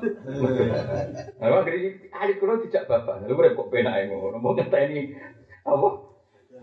Lah 1.43 1.61
ngeri 1.67 1.99
adik 2.15 2.39
kulo 2.39 2.63
dijak 2.63 2.87
bapak. 2.87 3.27
Lha 3.27 3.35
kok 3.59 3.71
penake 3.75 4.07
ngono. 4.07 4.39
Mau 4.39 4.55
ngenteni 4.55 5.19
apa? 5.67 5.89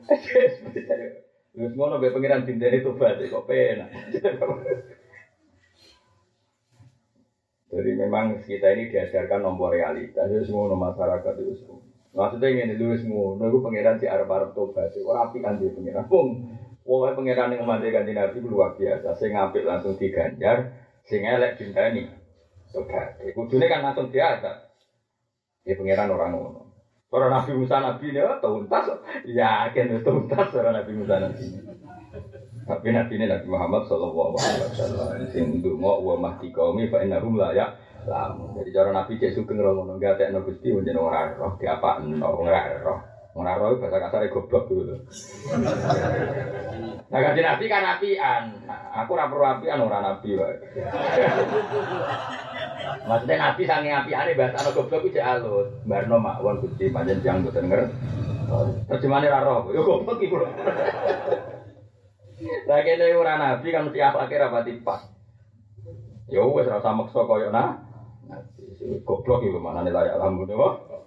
SDSP. 0.08 0.66
Wis 1.56 1.76
ngono 1.76 2.00
mbek 2.00 2.16
pangeran 2.16 2.48
dinteni 2.48 2.80
tobat 2.80 3.20
kok 3.20 3.48
penak. 3.48 3.92
Jadi 7.76 7.92
memang 7.92 8.40
kita 8.40 8.72
ini 8.72 8.88
diajarkan 8.88 9.44
nomor 9.44 9.76
realitas, 9.76 10.32
itu 10.32 10.48
semua 10.48 10.72
masyarakat 10.72 11.34
itu 11.44 11.60
semua. 11.60 11.84
Maksudnya 12.16 12.48
ingin 12.48 12.80
dulu 12.80 12.96
semua, 12.96 13.36
nunggu 13.36 13.60
pangeran 13.60 14.00
si 14.00 14.08
Arab 14.08 14.32
Arab 14.32 14.56
tobat, 14.56 14.96
orang 14.96 15.28
api 15.28 15.44
kan 15.44 15.60
dia 15.60 15.76
pangeran. 15.76 16.08
Pokoknya 16.08 17.18
pangeran 17.20 17.52
yang 17.52 17.68
mati 17.68 17.92
kan 17.92 18.08
nabi 18.08 18.38
luar 18.46 18.80
biasa. 18.80 19.20
Saya 19.20 19.34
ngapik 19.36 19.68
langsung 19.68 20.00
diganjar, 20.00 20.85
saya 21.06 21.18
ngelak 21.22 21.56
cinta 21.62 21.82
ini. 21.94 22.10
Tobat, 22.74 23.22
kudunya 23.32 23.72
kan 23.72 23.86
langsung 23.86 24.12
diada. 24.12 24.68
Ya 25.64 25.74
pangeran 25.78 26.12
orang 26.12 26.32
ngono. 26.36 26.62
Orang 27.14 27.32
Nabi 27.32 27.52
Musa 27.56 27.80
Nabi 27.80 28.12
ini, 28.12 28.20
oh 28.20 28.36
tuntas, 28.44 28.92
yakin 29.24 30.04
tuntas 30.04 30.52
orang 30.52 30.84
Nabi 30.84 30.92
Musa 30.92 31.16
Nabi. 31.22 31.46
Tapi 32.66 32.88
Nabi 32.90 33.14
ini 33.16 33.26
Nabi 33.30 33.48
Muhammad 33.48 33.86
Sallallahu 33.86 34.36
Alaihi 34.36 34.66
Wasallam. 34.68 35.08
Sing 35.30 35.46
dungo 35.62 36.02
wa 36.02 36.18
mahdi 36.18 36.50
kaumi 36.50 36.90
fa 36.90 37.06
innahum 37.06 37.38
la 37.38 37.54
ya 37.54 37.78
lam. 38.10 38.58
Jadi 38.58 38.70
cara 38.74 38.90
Nabi 38.90 39.22
cek 39.22 39.38
sugeng 39.38 39.62
ngono 39.62 39.96
enggak 39.96 40.18
tekno 40.18 40.42
Gusti 40.42 40.74
menjen 40.74 40.98
ora 40.98 41.32
roh 41.38 41.54
apa 41.62 42.02
ora 42.26 42.82
roh. 42.82 43.00
Ora 43.36 43.60
bahasa 43.60 44.00
kasare 44.00 44.32
goblok 44.32 44.72
gitu. 44.72 44.96
Nah 47.12 47.20
kan 47.20 47.36
Nabi 47.36 47.66
kan 47.68 47.84
apian. 47.84 48.44
Aku 49.04 49.12
ora 49.12 49.28
perlu 49.28 49.44
apian 49.44 49.84
ora 49.84 50.00
nabi 50.00 50.40
wae. 50.40 50.56
Maksudnya 53.04 53.36
nabi 53.36 53.68
sange 53.68 53.92
api 53.92 54.16
ane 54.16 54.40
bahasa 54.40 54.64
anak 54.64 54.72
goblok 54.72 55.04
itu 55.12 55.20
alus. 55.20 55.68
Barno 55.84 56.16
makwon 56.16 56.64
gusti 56.64 56.96
panjang 56.96 57.20
tiang 57.20 57.44
gue 57.44 57.52
denger. 57.52 57.92
Terjemahannya 58.88 59.28
raro, 59.28 59.68
yo 59.76 59.84
goblok 59.84 60.24
iku. 60.24 60.40
Lagi 62.72 62.92
ini 62.96 63.20
orang 63.20 63.44
nabi 63.44 63.68
kan 63.76 63.84
mesti 63.84 64.00
akhlaknya 64.00 64.48
rapati 64.48 64.80
pas. 64.80 65.12
Yo 66.32 66.56
wes 66.56 66.72
rasa 66.72 66.96
maksa 66.96 67.28
koyo 67.28 67.52
nah. 67.52 67.84
Goblok 69.04 69.44
itu 69.44 69.60
mana 69.60 69.84
nilai 69.84 70.08
alhamdulillah. 70.16 71.04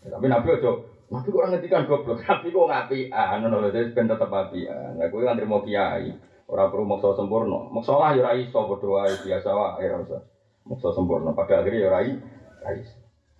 Tapi 0.00 0.26
nabi 0.32 0.48
ojo 0.56 0.88
Nabi 1.10 1.26
kok 1.34 1.42
ngetikan 1.50 1.90
goblok, 1.90 2.22
tapi 2.22 2.54
kok 2.54 2.70
ngapi, 2.70 3.10
ah, 3.10 3.34
nono 3.42 3.66
jadi 3.66 3.90
ben 3.90 4.06
tetep 4.06 4.30
nah 4.30 5.06
gue 5.10 5.26
kan 5.26 5.34
terima 5.34 5.58
kiai, 5.58 6.06
orang 6.46 6.70
perlu 6.70 6.86
maksa 6.86 7.18
sempurna, 7.18 7.66
maksa 7.66 7.98
lah 7.98 8.14
ya 8.14 8.30
so 8.46 8.70
berdoa 8.70 9.10
biasa 9.18 9.50
wae, 9.50 9.90
rasa, 9.90 10.22
maksa 10.70 10.94
sempurna, 10.94 11.34
pada 11.34 11.66
akhirnya 11.66 11.82
ya 11.82 11.88
rai, 11.90 12.14
rai, 12.62 12.78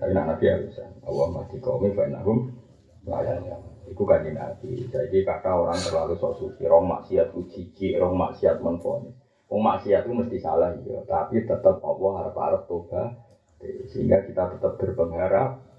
tapi 0.03 0.11
nak 0.11 0.35
nabi 0.35 0.51
ya 0.51 0.59
Allah 1.07 1.27
mati 1.31 1.62
kau 1.62 1.79
mi 1.79 1.95
fainahum, 1.95 2.51
layaknya, 3.07 3.55
itu 3.87 4.03
kan 4.03 4.27
nabi, 4.27 4.91
jadi 4.91 5.18
kata 5.23 5.51
orang 5.55 5.79
terlalu 5.79 6.18
sok 6.18 6.43
suci, 6.43 6.66
rong 6.66 6.91
maksiat 6.91 7.31
uji, 7.39 7.95
rong 8.03 8.18
maksiat 8.18 8.66
menfonis, 8.66 9.14
rong 9.47 9.62
maksiat 9.62 10.11
itu 10.11 10.18
mesti 10.18 10.37
salah 10.43 10.75
ya, 10.83 11.07
tapi 11.07 11.47
tetap 11.47 11.79
Allah 11.87 12.12
harap 12.18 12.35
harap 12.35 12.62
toba, 12.66 13.14
sehingga 13.95 14.27
kita 14.27 14.59
tetap 14.59 14.75
berpengharap 14.75 15.70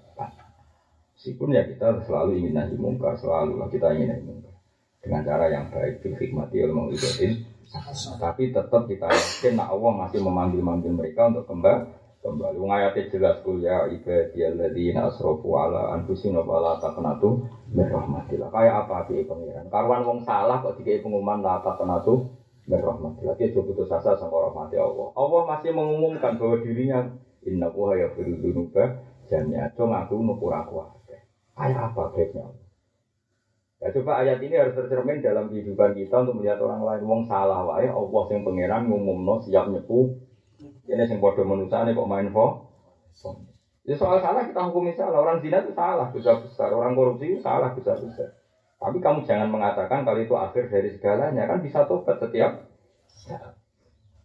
Meskipun 1.22 1.54
ya 1.54 1.62
kita 1.62 2.02
selalu 2.02 2.42
ingin 2.42 2.58
nahi 2.58 2.74
mungkar, 2.74 3.14
selalu 3.14 3.62
lah 3.62 3.70
kita 3.70 3.94
ingin 3.94 4.10
nahi 4.10 4.26
mungkar 4.26 4.58
dengan 4.98 5.22
cara 5.22 5.46
yang 5.54 5.70
baik, 5.70 6.02
bil 6.02 6.18
hikmati 6.18 6.66
ilmu 6.66 6.90
ibadin. 6.90 7.46
Tapi 8.18 8.50
tetap 8.50 8.90
kita 8.90 9.06
yakin 9.06 9.54
nak 9.54 9.70
Allah 9.70 10.02
masih 10.02 10.18
memanggil-manggil 10.18 10.90
mereka 10.90 11.30
untuk 11.30 11.46
kembali 11.46 12.02
kembali. 12.26 12.58
Wong 12.58 12.74
ayatnya 12.74 13.06
jelas 13.06 13.38
kul 13.46 13.62
ya 13.62 13.86
ibadiyalladzina 13.86 15.14
asrafu 15.14 15.46
ala 15.58 15.94
anfusihim 15.94 16.42
wa 16.42 16.58
la 16.58 16.74
taqnatu 16.82 17.46
min 17.70 17.86
rahmatillah. 17.86 18.50
Kayak 18.50 18.74
apa 18.90 19.06
di 19.06 19.22
pangeran? 19.22 19.70
Karuan 19.70 20.02
wong 20.02 20.26
salah 20.26 20.58
kok 20.58 20.74
dikai 20.82 21.06
pengumuman 21.06 21.38
la 21.38 21.62
taqnatu 21.62 22.34
min 22.66 22.82
rahmatillah. 22.82 23.38
Dia 23.38 23.54
coba 23.54 23.70
putus 23.70 23.94
asa 23.94 24.18
sama 24.18 24.50
rahmati 24.50 24.74
Allah. 24.74 25.14
Allah 25.14 25.42
masih 25.54 25.70
mengumumkan 25.70 26.34
bahwa 26.34 26.58
dirinya 26.66 27.14
inna 27.46 27.70
wa 27.70 27.94
ya 27.94 28.10
firudunuba 28.10 29.06
jamnya. 29.30 29.70
Cuma 29.78 30.02
aku 30.02 30.18
nukur 30.18 30.50
aku. 30.50 31.01
Kayak 31.52 31.92
apa 31.92 32.02
baiknya? 32.16 32.46
Ya 33.82 33.90
coba 33.90 34.22
ayat 34.22 34.38
ini 34.38 34.54
harus 34.54 34.78
tercermin 34.78 35.26
dalam 35.26 35.50
kehidupan 35.50 35.98
kita 35.98 36.22
untuk 36.22 36.38
melihat 36.38 36.62
orang 36.62 36.86
lain. 36.86 37.02
Wong 37.02 37.22
salah 37.26 37.66
wae, 37.66 37.90
Allah 37.90 38.24
yang 38.30 38.46
pangeran 38.46 38.86
ngumumno 38.86 39.42
siap 39.42 39.66
nyepu. 39.66 40.22
Ini 40.86 41.02
yang 41.02 41.18
bodoh 41.18 41.42
manusia 41.42 41.82
kok 41.82 42.06
main 42.06 42.30
po. 42.30 42.70
Ya 43.82 43.98
soal 43.98 44.22
salah 44.22 44.46
kita 44.46 44.62
hukumi 44.70 44.94
salah. 44.94 45.18
Orang 45.18 45.42
zina 45.42 45.66
itu 45.66 45.74
salah 45.74 46.14
besar 46.14 46.38
besar. 46.38 46.70
Orang 46.70 46.94
korupsi 46.94 47.34
itu 47.34 47.42
salah 47.42 47.74
besar 47.74 47.98
besar. 47.98 48.38
Tapi 48.78 49.02
kamu 49.02 49.26
jangan 49.26 49.50
mengatakan 49.50 50.06
kalau 50.06 50.18
itu 50.22 50.34
akhir 50.38 50.70
dari 50.70 50.94
segalanya 50.94 51.50
kan 51.50 51.58
bisa 51.58 51.82
tobat 51.86 52.22
setiap. 52.22 52.62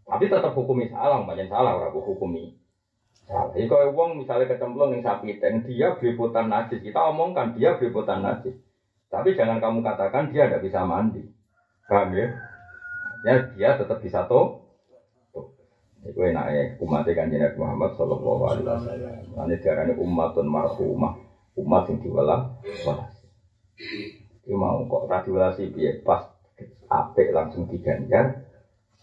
Tapi 0.07 0.23
tetap 0.29 0.53
hukumi 0.53 0.87
salah, 0.93 1.25
banyak 1.25 1.49
salah 1.49 1.73
orang 1.73 1.97
hukumi. 1.97 2.53
Jadi 3.27 3.67
kalau 3.67 3.91
uang 3.91 4.23
misalnya 4.23 4.47
kecemplung 4.47 4.95
yang 4.95 5.03
sapi 5.03 5.35
dan 5.43 5.59
dia 5.67 5.91
beriputan 5.99 6.47
najis, 6.47 6.79
kita 6.79 7.11
omongkan 7.11 7.51
dia 7.51 7.75
beriputan 7.75 8.23
najis. 8.23 8.55
Tapi 9.11 9.35
jangan 9.35 9.59
kamu 9.59 9.83
katakan 9.83 10.31
dia 10.31 10.47
tidak 10.47 10.63
bisa 10.63 10.87
mandi. 10.87 11.27
Paham 11.91 12.15
ya? 12.15 12.27
Ya 13.27 13.33
dia 13.51 13.69
tetap 13.75 13.99
bisa 13.99 14.23
toh. 14.31 14.63
Itu 16.07 16.23
enaknya 16.23 16.79
umat 16.79 17.03
kan 17.03 17.27
Nabi 17.27 17.57
Muhammad 17.59 17.91
Shallallahu 17.99 18.41
Alaihi 18.47 18.63
Wasallam. 18.63 19.43
Ini 19.43 19.55
darahnya 19.59 19.93
umatun 19.99 20.47
marhumah, 20.47 21.19
umat 21.59 21.83
yang 21.91 21.99
diwala 21.99 22.35
walas. 22.87 23.11
Itu 24.47 24.55
mau 24.55 24.79
kok 24.87 25.03
radiolasi 25.11 25.67
biar 25.75 25.99
pas 26.07 26.31
apik 26.87 27.35
langsung 27.35 27.67
diganjar, 27.67 28.39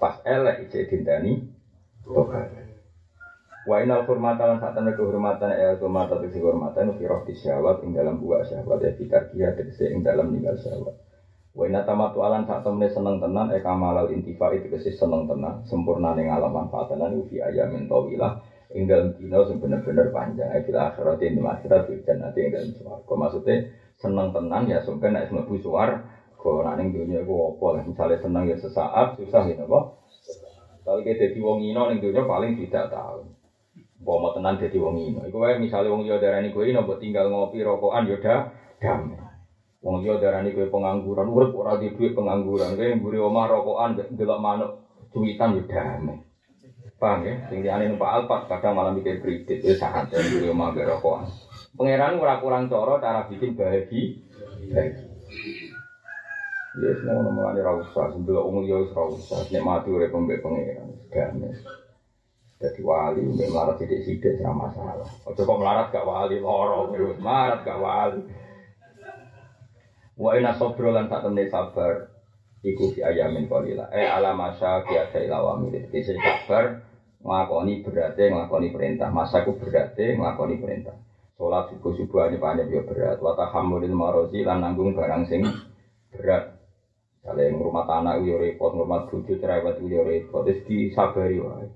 pas 0.00 0.16
elek 0.24 0.64
ijek 0.64 0.88
dintani. 0.88 1.44
Wa 3.64 3.80
inal 3.80 4.04
hurmata 4.04 4.44
lan 4.44 4.60
saat 4.60 4.76
kehormatan 4.76 5.56
ya 5.56 5.72
hurmata 5.80 6.20
tegese 6.20 6.36
kehormatan 6.36 7.00
fi 7.00 7.08
roh 7.08 7.24
syahwat 7.24 7.80
ing 7.80 7.96
dalam 7.96 8.20
buah 8.20 8.44
syahwat 8.44 8.84
ya 8.84 8.92
fitar 8.92 9.32
kia 9.32 9.56
tegese 9.56 9.88
ing 9.88 10.04
dalam 10.04 10.36
ninggal 10.36 10.52
syahwat. 10.60 10.92
Wa 11.56 11.64
inna 11.64 11.80
tamatu 11.88 12.20
alan 12.20 12.44
temene 12.44 12.92
seneng 12.92 13.24
tenan 13.24 13.48
e 13.56 13.64
kamalal 13.64 14.12
intifa 14.12 14.52
itu 14.52 14.68
tegese 14.68 14.92
seneng 14.92 15.24
tenan 15.24 15.64
sempurna 15.64 16.12
ning 16.12 16.28
alam 16.28 16.52
manfaatan 16.52 17.00
lan 17.00 17.16
fi 17.24 17.40
ayamin 17.40 17.88
tawilah 17.88 18.44
ing 18.76 18.84
dalam 18.84 19.16
dina 19.16 19.40
sing 19.48 19.56
bener-bener 19.56 20.12
panjang 20.12 20.52
e 20.52 20.60
fil 20.60 20.76
akhirat 20.76 21.24
ing 21.24 21.40
akhirat 21.40 21.88
fil 21.88 22.04
jannati 22.04 22.38
ing 22.44 22.52
dalam 22.52 22.68
swarga. 22.76 23.12
Maksudnya 23.16 23.54
seneng 23.96 24.28
tenan 24.36 24.68
ya 24.68 24.84
sampai 24.84 25.08
nek 25.08 25.32
mlebu 25.32 25.56
suar 25.56 26.04
kok 26.36 26.60
nak 26.60 26.76
ning 26.76 26.92
dunya 26.92 27.24
iku 27.24 27.56
apa 27.56 27.80
misale 27.80 28.20
seneng 28.20 28.44
ya 28.44 28.60
sesaat 28.60 29.16
susah 29.16 29.48
ya 29.48 29.64
apa. 29.64 29.96
Kalau 30.84 31.00
kita 31.00 31.32
jadi 31.32 31.40
wong 31.40 31.64
ino 31.64 31.88
ning 31.88 32.04
paling 32.04 32.60
tidak 32.60 32.92
tahu. 32.92 33.24
Bawa 34.04 34.36
tenan 34.36 34.60
jadi 34.60 34.76
wong 34.76 35.00
ino. 35.00 35.20
Iku 35.24 35.40
wae 35.40 35.56
misale 35.56 35.88
wong 35.88 36.04
liya 36.04 36.20
darani 36.20 36.52
kowe 36.52 36.60
ino 36.60 36.84
tinggal 37.00 37.32
ngopi 37.32 37.64
rokokan 37.64 38.04
yo 38.04 38.20
ya 38.20 38.52
damai. 38.76 39.16
Wong 39.80 40.04
liya 40.04 40.20
darani 40.20 40.52
kowe 40.52 40.68
pengangguran, 40.68 41.24
urip 41.32 41.56
ora 41.56 41.80
di 41.80 41.88
duit 41.88 42.12
pengangguran. 42.12 42.76
Kowe 42.76 42.88
mburi 43.00 43.16
omah 43.16 43.48
rokokan 43.48 43.96
delok 44.12 44.38
manuk 44.38 44.70
cuwitan 45.08 45.56
yo 45.56 45.64
damai. 45.64 46.20
Paham 47.00 47.24
ya? 47.24 47.34
Sing 47.48 47.64
diane 47.64 47.88
numpak 47.88 48.12
Alphard 48.12 48.46
kadang 48.46 48.76
malah 48.76 48.92
mikir 48.92 49.18
kredit 49.18 49.64
ya 49.64 49.72
sangat 49.72 50.12
ya 50.12 50.20
mburi 50.20 50.52
omah 50.52 50.68
mbek 50.70 50.84
rokokan. 50.84 51.24
Pangeran 51.74 52.20
ora 52.20 52.36
kurang 52.38 52.68
cara 52.68 53.00
cara 53.00 53.24
bikin 53.24 53.56
bahagia. 53.56 54.14
Bahagia. 54.70 55.14
Ya 56.74 56.90
semua 56.98 57.22
nomor 57.22 57.54
ini 57.54 57.62
rausa, 57.62 58.10
sebelum 58.10 58.50
umur 58.50 58.66
ya 58.66 58.82
rausa, 58.82 59.46
nikmati 59.46 59.94
urip 59.94 60.10
pembek 60.10 60.42
pangeran, 60.42 60.90
damai. 61.06 61.54
Jadi 62.62 62.80
wali, 62.80 63.20
mbak 63.20 63.50
melarat 63.50 63.76
sidik-sidik 63.82 64.40
sama 64.40 64.70
masalah. 64.70 65.08
Ojo 65.26 65.42
kok 65.42 65.58
melarat 65.60 65.90
gak 65.90 66.06
wali, 66.06 66.38
lorong, 66.38 66.94
melarat 67.18 67.60
gak 67.66 67.80
wali. 67.82 68.20
Wa 70.14 70.38
ina 70.38 70.54
sobro 70.54 70.94
lan 70.94 71.10
tak 71.10 71.26
temne 71.26 71.50
sabar 71.50 72.14
iku 72.62 72.94
fi 72.94 73.02
ayamin 73.02 73.50
qalila. 73.50 73.90
Eh 73.90 74.06
ala 74.06 74.30
masa 74.32 74.86
ki 74.86 74.94
ada 74.94 75.18
ilawami. 75.18 75.74
Jadi 75.90 76.14
sabar 76.14 76.86
nglakoni 77.18 77.82
berarti 77.82 78.30
nglakoni 78.30 78.70
perintah. 78.70 79.10
Masa 79.10 79.42
ku 79.42 79.58
berarti 79.58 80.14
perintah. 80.62 80.94
Salat 81.34 81.66
subuh 81.74 81.98
subuh 81.98 82.30
ini 82.30 82.38
banyak 82.38 82.70
ya 82.70 82.86
berat. 82.86 83.18
Wa 83.18 83.34
tahammulil 83.34 83.90
marozi 83.90 84.46
lan 84.46 84.62
nanggung 84.62 84.94
barang 84.94 85.26
sing 85.26 85.42
berat. 86.14 86.54
Kalau 87.24 87.40
yang 87.40 87.58
rumah 87.58 87.88
tanah 87.88 88.20
uyo 88.20 88.36
repot, 88.36 88.76
rumah 88.76 89.08
bojo 89.08 89.32
cerewet 89.32 89.80
uyo 89.80 90.04
repot, 90.04 90.44
terus 90.44 90.60
disabari 90.68 91.40
wae. 91.40 91.66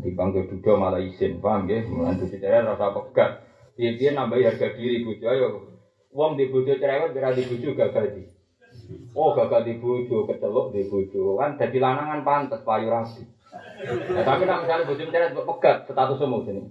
Di 0.00 0.16
bangku 0.16 0.48
duda 0.48 0.72
malah 0.80 1.02
izin, 1.04 1.44
paham 1.44 1.68
ya? 1.68 1.84
Mulai 1.84 2.16
bojo 2.16 2.32
cerewet 2.32 2.64
rasa 2.64 2.96
pegat. 2.96 3.30
Dia 3.76 4.10
nambah 4.16 4.40
harga 4.40 4.72
diri 4.72 5.04
bojo 5.04 5.24
ayo. 5.28 5.46
Wong 6.16 6.40
di 6.40 6.48
cerewet 6.48 7.12
kira 7.12 7.36
di 7.36 7.44
bojo 7.44 7.68
gagal 7.76 8.06
di. 8.16 8.22
Oh 9.12 9.36
gagal 9.36 9.68
di 9.68 9.76
bojo, 9.76 10.24
kecelok 10.24 10.72
di. 10.72 10.88
Kan 10.88 11.60
jadi 11.60 11.76
lanangan 11.76 12.24
pantas 12.24 12.64
payu 12.64 12.88
rapi. 12.88 13.20
Nah, 14.16 14.24
tapi 14.24 14.48
nak 14.48 14.64
misalnya 14.64 14.88
bojo 14.88 15.04
cerewet 15.04 15.36
pegat 15.36 15.76
status 15.84 16.16
semua 16.16 16.40
sini. 16.48 16.62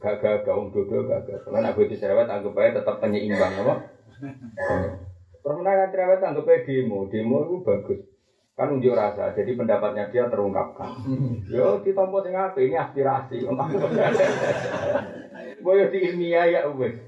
Gagal 0.00 0.34
gaung 0.48 0.72
dodo 0.72 1.04
gagal. 1.04 1.44
Karena 1.44 1.68
nak 1.68 1.74
bojo 1.76 1.92
cerewet 1.92 2.32
anggap 2.32 2.56
aja 2.56 2.80
tetap 2.80 2.96
penyeimbang 3.04 3.52
apa? 3.60 3.74
Permenangan 5.44 5.92
cerewet 5.92 6.20
anggap 6.24 6.48
aja 6.48 6.64
demo, 6.64 7.04
demo 7.12 7.38
itu 7.44 7.56
bagus 7.60 8.00
kan 8.58 8.74
unjuk 8.74 8.98
rasa 8.98 9.30
jadi 9.38 9.54
pendapatnya 9.54 10.10
dia 10.10 10.26
terungkapkan. 10.26 10.90
Hmm. 11.06 11.46
yo 11.46 11.78
di 11.78 11.94
tombol 11.94 12.26
sing 12.26 12.34
apa? 12.34 12.58
Ini 12.58 12.74
aspirasi. 12.74 13.46
Boyo 15.64 15.86
di 15.94 15.98
ilmiah 16.10 16.50
ya 16.50 16.60
wes. 16.74 16.98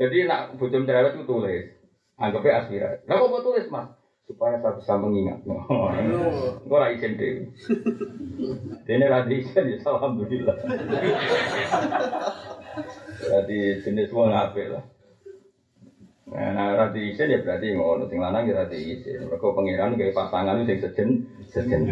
Jadi 0.00 0.24
nak 0.24 0.56
bujum 0.56 0.88
cerewet 0.88 1.20
itu 1.20 1.28
tulis. 1.28 1.68
Anggapnya 2.16 2.64
aspirasi. 2.64 3.04
Lah 3.04 3.20
kok 3.20 3.44
tulis 3.44 3.68
mas? 3.68 3.92
Supaya 4.24 4.56
saya 4.64 4.80
bisa 4.80 4.96
mengingat. 4.96 5.44
Gue 6.64 6.78
rai 6.80 6.96
izin 6.96 7.20
deh 7.20 7.44
ini 8.88 9.04
radi 9.04 9.44
izin 9.44 9.76
ya 9.76 9.78
alhamdulillah. 9.84 10.56
Jadi 13.20 13.84
jenis 13.84 14.08
semua 14.08 14.32
ngapain 14.32 14.72
lah 14.72 14.84
Nah, 16.30 16.54
nah 16.54 16.68
rati 16.78 17.10
isin 17.10 17.34
ya 17.34 17.42
berarti 17.42 17.74
ngono 17.74 18.06
sing 18.06 18.22
lanang 18.22 18.46
ya 18.46 18.62
rati 18.62 18.78
isin. 18.78 19.26
Mergo 19.26 19.50
pangeran 19.50 19.98
gawe 19.98 20.12
pasangan 20.14 20.62
sing 20.62 20.78
sejen 20.78 21.08
sejen. 21.50 21.90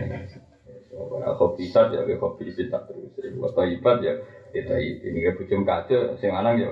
Ora 0.95 1.35
kopi 1.35 1.67
sat 1.67 1.91
ya 1.91 2.07
kopi 2.15 2.55
tak 2.71 2.87
terus. 2.87 3.11
Wa 3.35 3.67
ibadah 3.67 4.03
ya 4.03 4.15
kita 4.55 4.79
ini 4.79 5.19
ke 5.27 5.35
bujum 5.35 5.67
kaca 5.67 6.15
sing 6.23 6.31
lanang 6.31 6.55
ya. 6.63 6.71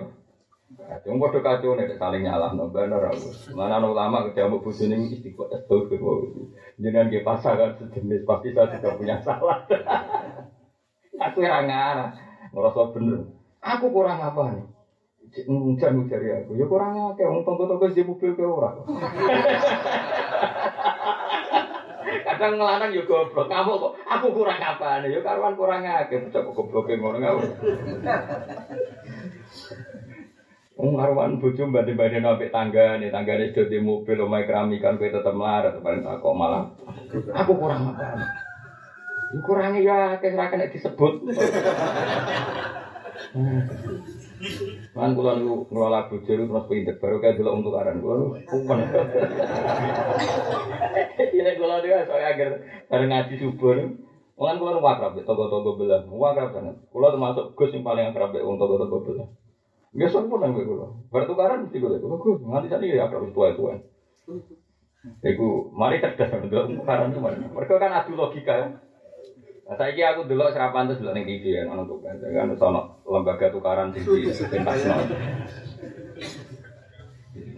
Kacau 0.67 1.19
padha 1.19 1.39
kacau 1.43 1.79
nek 1.79 1.95
saling 1.99 2.27
nyalah 2.27 2.55
bener 2.71 3.03
aku. 3.11 3.55
Mana 3.55 3.83
ulama 3.83 4.27
ketemu 4.31 4.63
bojone 4.63 4.97
istiqomah 5.15 5.63
astagfirullah. 5.63 6.51
Jenengan 6.79 7.11
ge 7.11 7.23
pasangan 7.23 7.79
sejenis 7.79 8.27
pasti 8.27 8.51
saya 8.55 8.75
juga 8.75 8.99
punya 8.99 9.17
salah. 9.23 9.63
Aku 11.31 11.39
ora 11.41 11.65
ngarah. 11.65 12.11
Ngerasa 12.51 12.83
bener. 12.93 13.21
Aku 13.63 13.89
kurang 13.91 14.21
apa 14.21 14.43
nih? 14.53 14.67
Ngujar 15.47 16.21
ya 16.23 16.35
aku. 16.45 16.53
Ya 16.57 16.67
kurang 16.69 16.97
akeh 17.13 17.27
wong 17.27 17.43
tonggo-tonggo 17.45 17.93
di 17.93 18.03
mobil 18.07 18.31
ke 18.33 18.45
ora. 18.45 18.71
Kadang 22.27 22.57
ngelanang 22.57 22.91
yo 22.95 23.03
goblok. 23.05 23.49
Kamu 23.51 23.73
kok 23.77 23.93
aku 24.07 24.27
kurang 24.33 24.61
apa? 24.61 25.05
Yo 25.05 25.21
karuan 25.21 25.59
kurang 25.59 25.85
akeh. 25.85 26.25
Bocah 26.25 26.41
kok 26.41 26.55
gobloke 26.57 26.97
ngono 26.97 27.19
ngawur. 27.21 27.45
Wong 30.77 30.93
karuan 30.93 31.41
bojo 31.41 31.73
mbade-mbade 31.73 32.21
nopik 32.21 32.53
tangga 32.53 33.01
nih, 33.01 33.09
tangga 33.09 33.41
nih 33.41 33.49
di 33.49 33.81
mobil, 33.81 34.21
omai 34.21 34.45
keramikan, 34.45 35.01
kue 35.01 35.09
tetep 35.09 35.33
melarat, 35.33 35.81
paling 35.81 36.05
tak 36.05 36.21
kok 36.21 36.37
malah. 36.37 36.69
Aku 37.33 37.57
kurang 37.57 37.97
apa? 37.97 38.13
Ya 39.33 39.41
kurang 39.41 39.73
ya, 39.81 40.21
kayak 40.21 40.53
kena 40.53 40.69
disebut. 40.69 41.25
Kan 44.97 45.13
kula 45.13 45.37
niku 45.37 45.69
ngelola 45.69 46.09
bojo 46.09 46.25
terus 46.25 46.49
pinter 46.73 46.97
baru 46.97 47.21
kayak 47.21 47.37
dulu 47.37 47.61
untuk 47.61 47.77
aran 47.77 48.01
kula 48.01 48.41
kupen. 48.49 48.79
Ini 51.37 51.53
kula 51.61 51.85
niku 51.85 52.01
saya 52.09 52.33
agar 52.33 52.49
bareng 52.89 53.11
ngaji 53.13 53.35
subuh 53.37 53.77
niku. 53.77 53.93
Kan 54.41 54.57
kula 54.57 54.81
wakrab 54.81 55.21
toko-toko 55.21 55.77
belah, 55.77 56.01
wakrab 56.09 56.57
banget. 56.57 56.81
Kula 56.89 57.13
termasuk 57.13 57.53
Gus 57.53 57.77
yang 57.77 57.85
paling 57.85 58.09
akrab 58.09 58.33
wong 58.41 58.57
toko-toko 58.57 59.05
belah. 59.05 59.29
Biasa 59.93 60.25
pun 60.25 60.41
nang 60.41 60.57
kula. 60.57 60.89
Bertukaran 61.13 61.69
mesti 61.69 61.77
kula. 61.77 62.01
Kula 62.01 62.17
Gus 62.17 62.41
nganti 62.41 62.73
tadi 62.73 62.97
ya 62.97 63.05
akrab 63.05 63.29
tua-tua. 63.37 63.77
Iku 65.21 65.77
mari 65.77 66.01
cerdas 66.01 66.33
untuk 66.41 66.73
tukaran 66.73 67.13
itu. 67.13 67.21
Mereka 67.21 67.77
kan 67.77 68.01
adu 68.01 68.17
logika 68.17 68.55
ya. 68.57 68.67
Nah, 69.67 69.75
saya 69.75 69.91
kira 69.99 70.15
aku 70.15 70.31
dulu 70.31 70.47
serapan 70.55 70.87
terus 70.87 71.03
dulu 71.03 71.11
nih 71.11 71.25
TV 71.27 71.45
ya, 71.59 71.63
nonton 71.67 71.91
tuh 71.91 71.99
kan, 72.07 72.15
kan 72.23 72.47
sono 72.55 73.03
lembaga 73.03 73.51
tukaran 73.51 73.91
tinggi, 73.91 74.31
pentas 74.47 74.79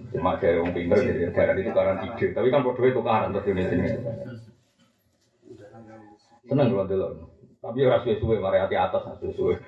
Cuma 0.08 0.40
dari 0.40 0.56
orang 0.56 0.72
pinter 0.72 1.04
jadi 1.04 1.28
daerah 1.28 1.52
itu 1.52 1.68
tukaran 1.68 2.00
ide, 2.00 2.26
tapi 2.32 2.48
kan 2.48 2.64
bodohnya 2.64 2.96
tukaran 2.96 3.28
terus 3.28 3.44
ini 3.52 3.60
sini. 3.60 3.86
Seneng 6.48 6.72
kalau 6.72 6.88
dulu, 6.88 7.06
tapi 7.60 7.78
orang 7.84 8.00
suwe-suwe, 8.00 8.40
mari 8.40 8.56
hati 8.56 8.72
atas, 8.72 9.04
suwe-suwe, 9.20 9.60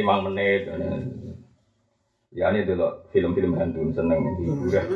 lima 0.00 0.14
menit. 0.24 0.64
Ya 2.32 2.48
ini 2.48 2.64
dulu 2.64 2.88
film-film 3.12 3.52
hantu 3.52 3.84
seneng 3.92 4.16
hiburan. 4.40 4.86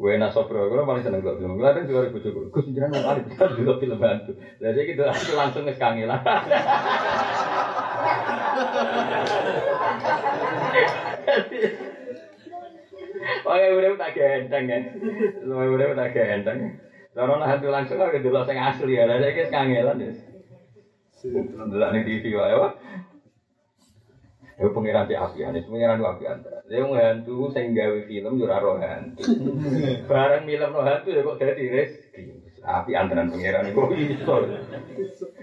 Wena 0.00 0.32
Sobro, 0.32 0.72
gue 0.72 0.80
paling 0.80 1.04
seneng 1.04 1.20
gue 1.20 1.36
film. 1.36 1.60
Gue 1.60 1.68
kan 1.76 1.84
juga 1.84 2.08
ribu 2.08 2.24
cukup. 2.24 2.48
Gue 2.48 2.64
sendiri 2.64 2.88
nggak 2.88 3.04
ada 3.04 3.20
bisa 3.20 3.52
dulu 3.52 3.72
film 3.76 4.00
hantu. 4.00 4.32
Jadi 4.56 4.80
gitu 4.88 5.02
aku 5.04 5.32
langsung 5.36 5.68
ke 5.68 5.76
kangelan. 5.76 6.24
Oke, 13.44 13.66
udah 13.76 13.90
tak 14.00 14.12
gendeng 14.16 14.64
ya. 14.72 14.78
Semua 15.36 15.68
udah 15.68 15.92
tak 15.92 16.16
gendeng. 16.16 16.80
Kalau 17.12 17.36
hantu 17.36 17.68
langsung 17.68 18.00
aku 18.00 18.24
dulu 18.24 18.40
saya 18.48 18.72
asli 18.72 18.96
ya. 18.96 19.04
Jadi 19.04 19.36
kita 19.36 19.52
kangelan 19.52 20.00
ya. 20.00 20.16
Dulu 21.28 21.86
nih 21.92 22.00
TV 22.08 22.24
wae 22.40 22.56
wah. 22.56 22.72
Ya 24.60 24.68
pengiran 24.68 25.08
di 25.08 25.16
api, 25.16 25.40
ini 25.40 25.64
pengiran 25.64 25.96
di 25.96 26.04
api 26.04 26.24
antara. 26.28 26.60
Dia 26.68 26.84
hantu 26.84 27.48
sing 27.48 27.72
gawe 27.72 27.96
film 28.04 28.36
jura 28.36 28.60
roh 28.60 28.76
hantu. 28.76 29.24
Barang 30.10 30.44
film 30.44 30.76
roh 30.76 30.84
hantu 30.84 31.08
ya 31.16 31.24
kok 31.24 31.40
jadi 31.40 31.64
rezeki. 31.72 32.22
Api 32.60 32.92
antaran 32.92 33.32
pengiran 33.32 33.72
itu 33.72 33.80
iso. 33.96 34.36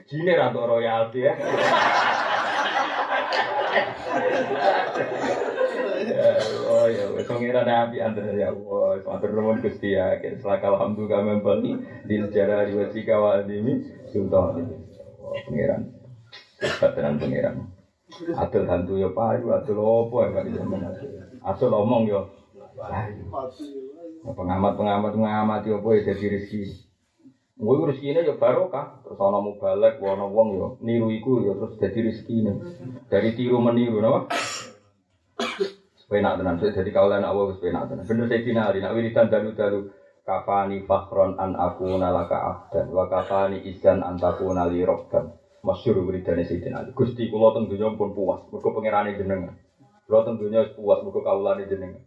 Jine 0.06 0.38
ratu 0.38 0.62
royalti 0.62 1.26
ya. 1.26 1.34
Oh 6.70 6.86
ya, 6.86 7.06
pengiran 7.26 7.66
api 7.66 7.98
antara 7.98 8.38
ya 8.38 8.54
Allah. 8.54 9.02
Matur 9.02 9.34
nuwun 9.34 9.66
Gusti 9.66 9.98
ya. 9.98 10.14
Selaka 10.38 10.70
alhamdulillah 10.70 11.26
membeli 11.26 11.74
di 12.06 12.22
sejarah 12.22 12.70
diwasi 12.70 13.02
kawal 13.02 13.50
ini. 13.50 13.82
Sultan 14.14 14.62
ini. 14.62 14.78
Pengiran. 15.50 15.82
Pengiran. 17.18 17.77
Adil 18.08 18.64
hantu 18.64 18.96
ya 18.96 19.12
payu, 19.12 19.52
adil 19.52 19.80
opo 19.84 20.24
ya 20.24 20.32
kali 20.32 20.56
zaman. 20.56 20.80
Adil 21.44 21.72
omong 21.76 22.04
ya. 22.08 22.24
Pengamat-pengamat 24.24 25.12
mengamati 25.20 25.76
opo 25.76 25.92
ya 25.92 26.08
jadi 26.08 26.40
rezeki. 26.40 26.88
Mungkin 27.60 27.92
rezeki 27.92 28.08
ini 28.16 28.28
ya 28.32 28.34
barokah. 28.40 29.04
Terus 29.04 29.20
ana 29.20 29.44
mubalek, 29.44 30.00
ana 30.00 30.24
wong 30.24 30.48
ya 30.56 30.68
niru 30.80 31.12
iku 31.12 31.44
ya 31.44 31.52
terus 31.60 31.76
jadi 31.76 32.00
ini. 32.32 32.52
Dari 33.12 33.36
tiru 33.36 33.60
meniru 33.60 34.00
napa? 34.00 34.32
Penak 36.08 36.40
tenan, 36.40 36.56
jadi 36.56 36.88
kaulan 36.96 37.20
Allah 37.20 37.52
wis 37.52 37.60
penak 37.60 37.92
tenan. 37.92 38.08
Bener 38.08 38.32
saya 38.32 38.40
dinali, 38.40 38.80
nak 38.80 38.96
wiridan 38.96 39.28
dalu-dalu 39.28 39.92
kafani 40.28 40.84
fakhron 40.84 41.40
an 41.40 41.56
aku 41.56 41.96
nalaka 41.96 42.36
abdan 42.36 42.92
wa 42.92 43.08
kafani 43.08 43.64
izan 43.64 44.04
antaku 44.04 44.52
nali 44.52 44.84
robban 44.84 45.32
masyhur 45.68 46.00
wiridane 46.08 46.48
Sayyidina 46.48 46.80
Ali. 46.80 46.90
Gusti 46.96 47.28
kula 47.28 47.52
teng 47.52 47.68
donya 47.68 47.92
pun 48.00 48.16
puas, 48.16 48.40
mergo 48.48 48.72
pangerane 48.72 49.20
jenengan. 49.20 49.52
Kula 50.08 50.24
teng 50.24 50.40
donya 50.40 50.64
puas 50.72 51.04
mergo 51.04 51.20
kawulane 51.20 51.68
jenengan. 51.68 52.00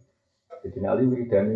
Sayyidina 0.65 0.87
Ali 0.97 1.05
wiridane 1.05 1.53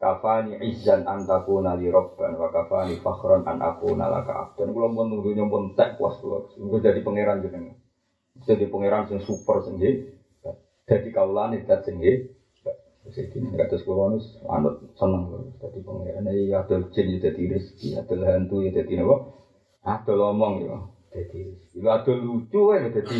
kafani 0.00 0.56
izzan 0.64 1.04
an 1.04 1.28
takuna 1.28 1.76
li 1.76 1.92
rabban 1.92 2.40
wa 2.40 2.48
kafani 2.48 2.96
fakhran 3.04 3.44
an 3.44 3.60
akuna 3.60 4.08
laka 4.08 4.32
abdan. 4.32 4.72
Kula 4.72 4.88
pun 4.88 5.12
teng 5.20 5.48
pun 5.52 5.62
tek 5.76 6.00
puas 6.00 6.16
kula. 6.24 6.48
Mergo 6.56 6.80
dadi 6.80 7.04
pangeran 7.04 7.44
jenengan. 7.44 7.76
Jadi 8.48 8.64
pangeran 8.72 9.04
sing 9.12 9.20
super 9.20 9.60
sing. 9.60 9.76
Dadi 10.88 11.08
kawulane 11.12 11.60
dat 11.68 11.84
sing. 11.84 12.00
Jadi 13.04 13.36
nggak 13.36 13.68
terus 13.68 13.84
kulo 13.84 14.16
nus 14.16 14.24
anut 14.48 14.80
seneng 14.96 15.28
loh. 15.28 15.52
Jadi 15.60 15.84
pangeran 15.84 16.24
ini 16.24 16.56
adol 16.56 16.88
jin 16.88 17.12
ya 17.12 17.28
jadi 17.28 17.52
rezeki, 17.52 18.00
adol 18.00 18.24
hantu 18.24 18.64
ya 18.64 18.72
jadi 18.72 19.04
apa? 19.04 19.16
Adol 19.84 20.32
omong 20.32 20.54
ya. 20.64 20.80
Jadi, 21.14 21.42
itu 21.78 21.86
ada 21.86 22.10
lucu 22.10 22.60
kan, 22.74 22.90
jadi 22.90 23.18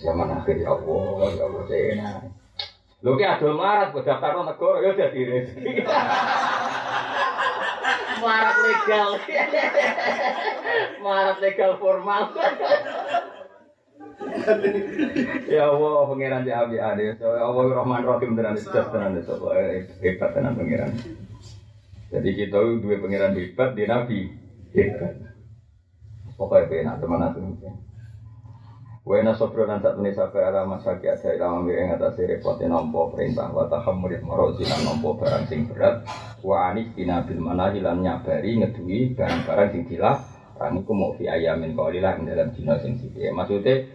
zaman 0.00 0.40
akhir 0.40 0.56
ya 0.56 0.72
Allah, 0.72 1.28
ya 1.36 1.44
Allah, 1.44 1.62
saya 1.68 2.32
Lu 2.98 3.14
ki 3.14 3.22
adol 3.22 3.54
marat 3.54 3.94
buat 3.94 4.02
daftar 4.02 4.34
negara 4.42 4.82
ya 4.82 4.90
jadi 5.06 5.20
rezeki. 5.22 5.86
marat 8.24 8.56
legal. 8.58 9.08
marat 11.06 11.38
legal 11.38 11.78
formal. 11.78 12.34
ya 15.46 15.70
Allah, 15.70 16.10
pangeran 16.10 16.42
di 16.42 16.50
Abi 16.50 16.82
Ade. 16.82 17.14
So, 17.22 17.30
Allah 17.30 17.70
Rahman 17.70 18.02
Rahim 18.02 18.34
tenan 18.34 18.58
jelas 18.58 18.90
tenan 18.90 19.14
so, 19.22 19.46
hebat 20.02 20.30
tenan 20.34 20.58
pangeran. 20.58 20.90
Jadi 22.10 22.30
kita 22.34 22.58
dua 22.82 22.98
pangeran 22.98 23.38
hebat 23.38 23.78
di 23.78 23.86
Nabi 23.86 24.26
hebat. 24.74 25.27
Pokoknya 26.38 26.70
penak 26.70 26.96
teman 27.02 27.26
aku 27.26 27.38
mungkin. 27.42 27.74
Wena 29.08 29.32
sobro 29.32 29.64
dan 29.64 29.80
satu 29.80 30.04
nih 30.04 30.12
sabar 30.12 30.52
ala 30.52 30.68
masaki 30.68 31.08
ada 31.08 31.32
ilmu 31.32 31.72
yang 31.72 31.96
atas 31.96 32.20
nompo 32.68 33.08
perintah 33.08 33.48
wa 33.48 33.64
tahammul 33.64 34.12
marozi 34.20 34.68
lan 34.68 34.84
nompo 34.84 35.16
barang 35.16 35.48
sing 35.48 35.64
berat 35.64 36.04
wa 36.44 36.68
anis 36.68 36.92
bina 36.92 37.24
bil 37.24 37.40
mana 37.40 37.72
hilang 37.72 38.04
nyabari 38.04 38.60
ngedui 38.60 39.16
barang-barang 39.16 39.68
sing 39.72 39.82
dilah 39.88 40.38
Rani 40.58 40.82
ku 40.82 40.90
mau 40.90 41.14
ayamin 41.14 41.78
kaulilah 41.78 42.18
dalam 42.18 42.50
dina 42.50 42.74
sing 42.82 42.98
sithik. 42.98 43.30
Maksudnya 43.30 43.86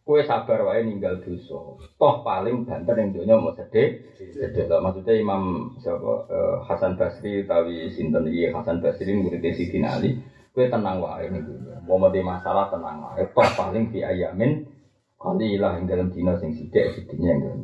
kue 0.00 0.24
sabar 0.24 0.64
wae 0.64 0.80
ninggal 0.80 1.20
dosa. 1.20 1.76
Toh 2.00 2.14
paling 2.24 2.64
banter 2.64 2.96
yang 2.96 3.12
dunia 3.12 3.36
mau 3.36 3.52
sedih. 3.52 4.16
Sedih 4.16 4.64
lah. 4.64 4.80
Maksudnya 4.80 5.12
Imam 5.20 5.76
siapa 5.76 6.24
Hasan 6.64 6.96
Basri 6.96 7.44
tawi 7.44 7.92
sinten 7.92 8.32
iki 8.32 8.48
Hasan 8.48 8.80
Basri 8.80 9.12
murid 9.12 9.44
Sidin 9.52 9.84
Ali. 9.84 10.16
Kue 10.56 10.72
tenang 10.72 11.04
wae 11.04 11.28
nih 11.28 11.44
Mau 11.84 12.00
mati 12.00 12.24
masalah 12.24 12.72
tenang 12.72 13.04
wae. 13.04 13.28
Toh 13.28 13.44
paling 13.60 13.92
di 13.92 14.00
ayamin 14.00 14.64
kali 15.20 15.60
ilah 15.60 15.76
yang 15.76 15.84
dalam 15.84 16.08
dina 16.08 16.32
sing 16.40 16.56
sidik 16.56 16.96
sidiknya 16.96 17.36
yang 17.36 17.40
dalam 17.44 17.60